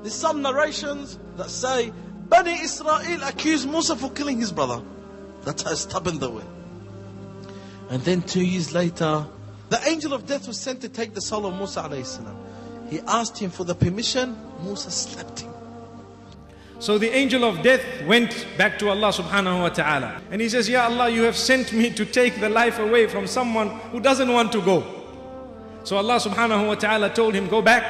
There's 0.01 0.15
some 0.15 0.41
narrations 0.41 1.19
that 1.37 1.51
say 1.51 1.93
Bani 2.31 2.59
Israel 2.63 3.21
accused 3.25 3.69
Musa 3.69 3.95
for 3.95 4.11
killing 4.11 4.39
his 4.39 4.51
brother. 4.51 4.83
That's 5.43 5.65
how 5.65 5.75
stubborn 5.75 6.19
they 6.19 6.29
were. 6.29 6.49
And 7.91 8.03
then 8.05 8.23
two 8.23 8.43
years 8.43 8.73
later, 8.73 9.27
the 9.69 9.87
angel 9.87 10.15
of 10.15 10.27
death 10.27 10.49
was 10.49 10.59
sent 10.59 10.81
to 10.81 10.89
take 10.89 11.13
the 11.13 11.21
soul 11.21 11.45
of 11.45 11.59
Musa 11.59 11.83
alayhi 11.83 12.07
salam. 12.07 12.39
He 12.89 13.01
asked 13.01 13.37
him 13.37 13.51
for 13.51 13.65
the 13.65 13.75
permission, 13.75 14.35
Musa 14.63 14.91
slapped 14.91 15.41
him. 15.41 15.52
So 16.83 16.99
the 16.99 17.15
angel 17.15 17.45
of 17.45 17.63
death 17.63 17.85
went 18.09 18.45
back 18.59 18.77
to 18.81 18.89
Allah 18.89 19.13
subhanahu 19.13 19.61
wa 19.63 19.69
ta'ala. 19.69 20.21
And 20.33 20.41
he 20.41 20.49
says, 20.49 20.69
Ya 20.69 20.83
Allah, 20.83 21.09
you 21.09 21.23
have 21.23 21.37
sent 21.37 21.73
me 21.73 21.91
to 21.91 22.05
take 22.05 22.41
the 22.41 22.49
life 22.49 22.81
away 22.81 23.07
from 23.07 23.29
someone 23.29 23.69
who 23.95 24.01
doesn't 24.01 24.27
want 24.33 24.51
to 24.51 24.61
go. 24.61 24.83
So 25.85 25.97
Allah 25.97 26.17
subhanahu 26.17 26.67
wa 26.67 26.75
ta'ala 26.75 27.11
told 27.11 27.35
him, 27.35 27.47
Go 27.47 27.63
back 27.63 27.85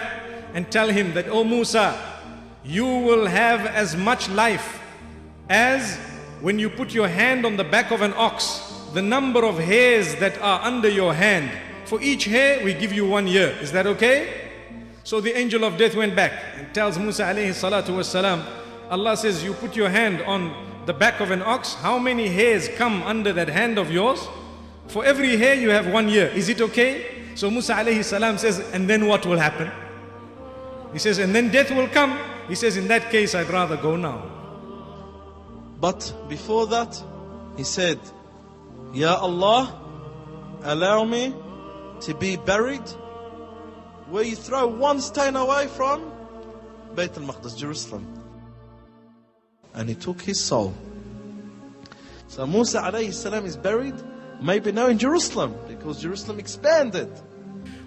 and 0.53 0.71
tell 0.71 0.91
him 0.91 1.15
that, 1.15 1.27
O 1.31 1.43
Musa, 1.43 1.97
you 2.65 2.85
will 2.85 3.25
have 3.25 3.65
as 3.65 3.97
much 3.97 4.29
life 4.29 4.83
as 5.49 5.97
when 6.43 6.59
you 6.59 6.69
put 6.69 6.93
your 6.93 7.09
hand 7.09 7.47
on 7.47 7.57
the 7.57 7.65
back 7.65 7.93
of 7.93 8.03
an 8.03 8.13
ox, 8.13 8.61
the 8.93 9.01
number 9.01 9.43
of 9.43 9.57
hairs 9.59 10.17
that 10.17 10.37
are 10.43 10.61
under 10.61 10.91
your 10.91 11.15
hand. 11.15 11.51
For 11.87 11.99
each 12.03 12.27
hair, 12.27 12.63
we 12.63 12.75
give 12.75 12.93
you 12.93 13.09
one 13.09 13.27
year. 13.27 13.57
Is 13.63 13.73
that 13.73 13.87
okay? 13.87 14.51
So 15.03 15.23
the 15.23 15.35
angel 15.35 15.65
of 15.65 15.79
death 15.79 15.97
went 15.97 16.15
back 16.15 16.33
and 16.59 16.75
tells 16.75 16.99
Musa 16.99 17.23
alayhi 17.23 17.57
salatu 17.57 17.97
was 17.97 18.07
salam, 18.07 18.45
Allah 18.93 19.17
says, 19.17 19.43
You 19.43 19.55
put 19.55 19.75
your 19.75 19.89
hand 19.89 20.21
on 20.21 20.53
the 20.85 20.93
back 20.93 21.21
of 21.21 21.31
an 21.31 21.41
ox, 21.41 21.73
how 21.73 21.99
many 21.99 22.29
hairs 22.29 22.69
come 22.77 23.03
under 23.05 23.33
that 23.33 23.49
hand 23.49 23.79
of 23.79 23.91
yours? 23.91 24.29
For 24.89 25.03
every 25.03 25.39
hair 25.39 25.55
you 25.55 25.71
have 25.71 25.87
one 25.87 26.11
year. 26.11 26.27
Is 26.27 26.51
it 26.51 26.61
okay? 26.61 27.33
So 27.35 27.51
Musa 27.51 27.73
alayhi 27.73 28.05
salam 28.05 28.37
says, 28.37 28.59
And 28.75 28.91
then 28.91 29.07
what 29.07 29.25
will 29.25 29.39
happen? 29.39 29.71
He 30.93 30.99
says, 30.99 31.17
And 31.17 31.35
then 31.35 31.51
death 31.51 31.71
will 31.71 31.89
come. 31.89 32.19
He 32.49 32.55
says, 32.55 32.77
In 32.77 32.87
that 32.89 33.11
case, 33.11 33.35
I'd 33.35 33.49
rather 33.49 33.79
go 33.79 33.97
now. 33.97 34.31
But 35.81 36.13
before 36.29 36.67
that, 36.67 37.03
he 37.57 37.65
said, 37.65 37.99
Ya 38.93 39.17
Allah, 39.17 39.81
allow 40.65 41.05
me 41.05 41.35
to 42.03 42.15
be 42.15 42.37
buried 42.37 42.87
where 44.11 44.25
you 44.25 44.37
throw 44.37 44.67
one 44.67 45.01
stone 45.01 45.37
away 45.37 45.69
from 45.69 46.13
Bayt 46.95 47.17
al-Maqdis, 47.17 47.57
Jerusalem. 47.57 48.12
And 49.75 49.89
he 49.89 49.95
took 49.95 50.21
his 50.21 50.41
soul. 50.41 50.75
So 52.29 52.47
Musa 52.47 52.81
alayhi 52.81 53.13
salam 53.13 53.45
is 53.45 53.57
buried, 53.57 53.95
maybe 54.41 54.73
now 54.73 54.87
in 54.87 54.99
Jerusalem, 54.99 55.55
because 55.69 56.01
Jerusalem 56.01 56.39
expanded. 56.39 57.11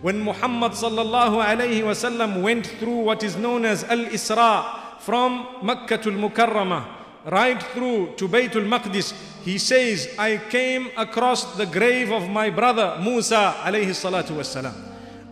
When 0.01 0.21
Muhammad 0.21 0.73
sallallahu 0.73 1.43
alayhi 1.43 1.81
wasallam 1.81 2.43
went 2.43 2.67
through 2.67 2.97
what 2.97 3.23
is 3.23 3.36
known 3.36 3.65
as 3.65 3.83
Al-Isra 3.86 4.99
from 4.99 5.47
Makkah 5.63 5.97
to 5.97 6.11
Mukarramah 6.11 6.86
right 7.25 7.61
through 7.73 8.13
to 8.17 8.27
Baytul 8.27 8.67
Maqdis, 8.69 9.13
he 9.43 9.57
says, 9.57 10.07
I 10.19 10.38
came 10.38 10.89
across 10.95 11.55
the 11.57 11.65
grave 11.65 12.11
of 12.11 12.29
my 12.29 12.51
brother 12.51 12.99
Musa 13.01 13.55
alayhi 13.63 13.97
salatu 13.97 14.36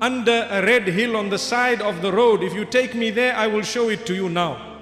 under 0.02 0.48
a 0.50 0.66
red 0.66 0.88
hill 0.88 1.16
on 1.16 1.30
the 1.30 1.38
side 1.38 1.82
of 1.82 2.02
the 2.02 2.12
road. 2.12 2.42
If 2.42 2.54
you 2.54 2.66
take 2.66 2.96
me 2.96 3.12
there, 3.12 3.36
I 3.36 3.46
will 3.46 3.62
show 3.62 3.90
it 3.90 4.06
to 4.08 4.16
you 4.16 4.28
now. 4.28 4.73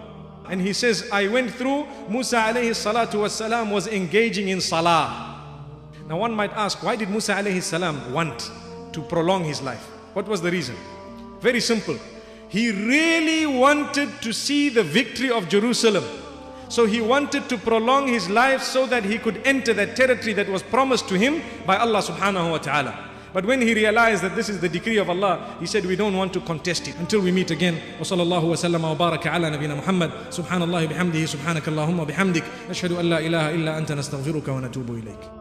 And 0.50 0.62
he 0.62 0.74
says, 0.74 1.10
I 1.12 1.28
went 1.28 1.52
through, 1.52 1.88
Musa 2.10 2.38
alayhi 2.38 2.72
salatu 2.72 3.20
wasalam 3.22 3.72
was 3.72 3.88
engaging 3.88 4.50
in 4.50 4.60
salah. 4.60 5.42
Now 6.08 6.18
one 6.18 6.34
might 6.34 6.52
ask, 6.54 6.84
why 6.84 6.96
did 6.96 7.10
Musa 7.10 7.34
alayhi 7.36 7.62
salam 7.62 8.12
want 8.12 8.52
to 8.92 9.02
prolong 9.02 9.44
his 9.44 9.62
life? 9.62 9.84
What 10.14 10.28
was 10.28 10.42
the 10.42 10.52
reason? 10.52 10.76
Very 11.40 11.62
simple. 11.62 11.98
He 12.50 12.72
really 12.72 13.46
wanted 13.46 14.22
to 14.22 14.34
see 14.34 14.70
the 14.70 14.84
victory 14.84 15.32
of 15.32 15.48
Jerusalem. 15.48 16.04
So 16.68 16.86
he 16.86 17.02
wanted 17.02 17.50
to 17.50 17.58
prolong 17.58 18.08
his 18.08 18.30
life 18.30 18.64
so 18.64 18.86
that 18.88 19.04
he 19.04 19.18
could 19.18 19.42
enter 19.46 19.74
that 19.74 19.96
territory 19.96 20.34
that 20.34 20.50
was 20.50 20.64
promised 20.64 21.08
to 21.10 21.18
him 21.18 21.42
by 21.66 21.78
Allah 21.78 22.00
subhanahu 22.00 22.52
wa 22.52 22.58
ta'ala. 22.58 23.11
But 23.35 23.45
when 23.45 23.61
he 23.61 23.75
realized 23.75 24.23
that 24.23 24.35
this 24.35 24.49
is 24.49 24.61
the 24.61 24.69
decree 24.69 24.97
of 24.97 25.11
Allah, 25.11 25.57
he 25.61 25.67
said, 25.67 25.85
We 25.85 25.97
don't 25.97 26.17
want 26.17 26.33
to 26.33 26.41
contest 26.41 26.89
it 26.89 26.97
until 26.99 27.21
we 27.21 27.33
meet 27.33 27.51
again. 27.51 27.77
وصلى 28.01 28.23
الله 28.23 28.45
وسلم 28.45 28.85
وبارك 28.85 29.27
على 29.27 29.51
نبينا 29.51 29.75
محمد 29.75 30.11
سبحان 30.31 30.63
الله 30.63 30.87
بحمده 30.87 31.27
سبحانك 31.27 31.69
اللهم 31.69 32.01
وبحمدك 32.01 32.45
نشهد 32.71 32.93
أن 32.93 33.05
لا 33.11 33.19
إله 33.19 33.55
إلا 33.55 33.79
أنت 33.79 33.93
نستغفرك 33.93 34.49
ونتوب 34.49 34.91
إليك 34.91 35.40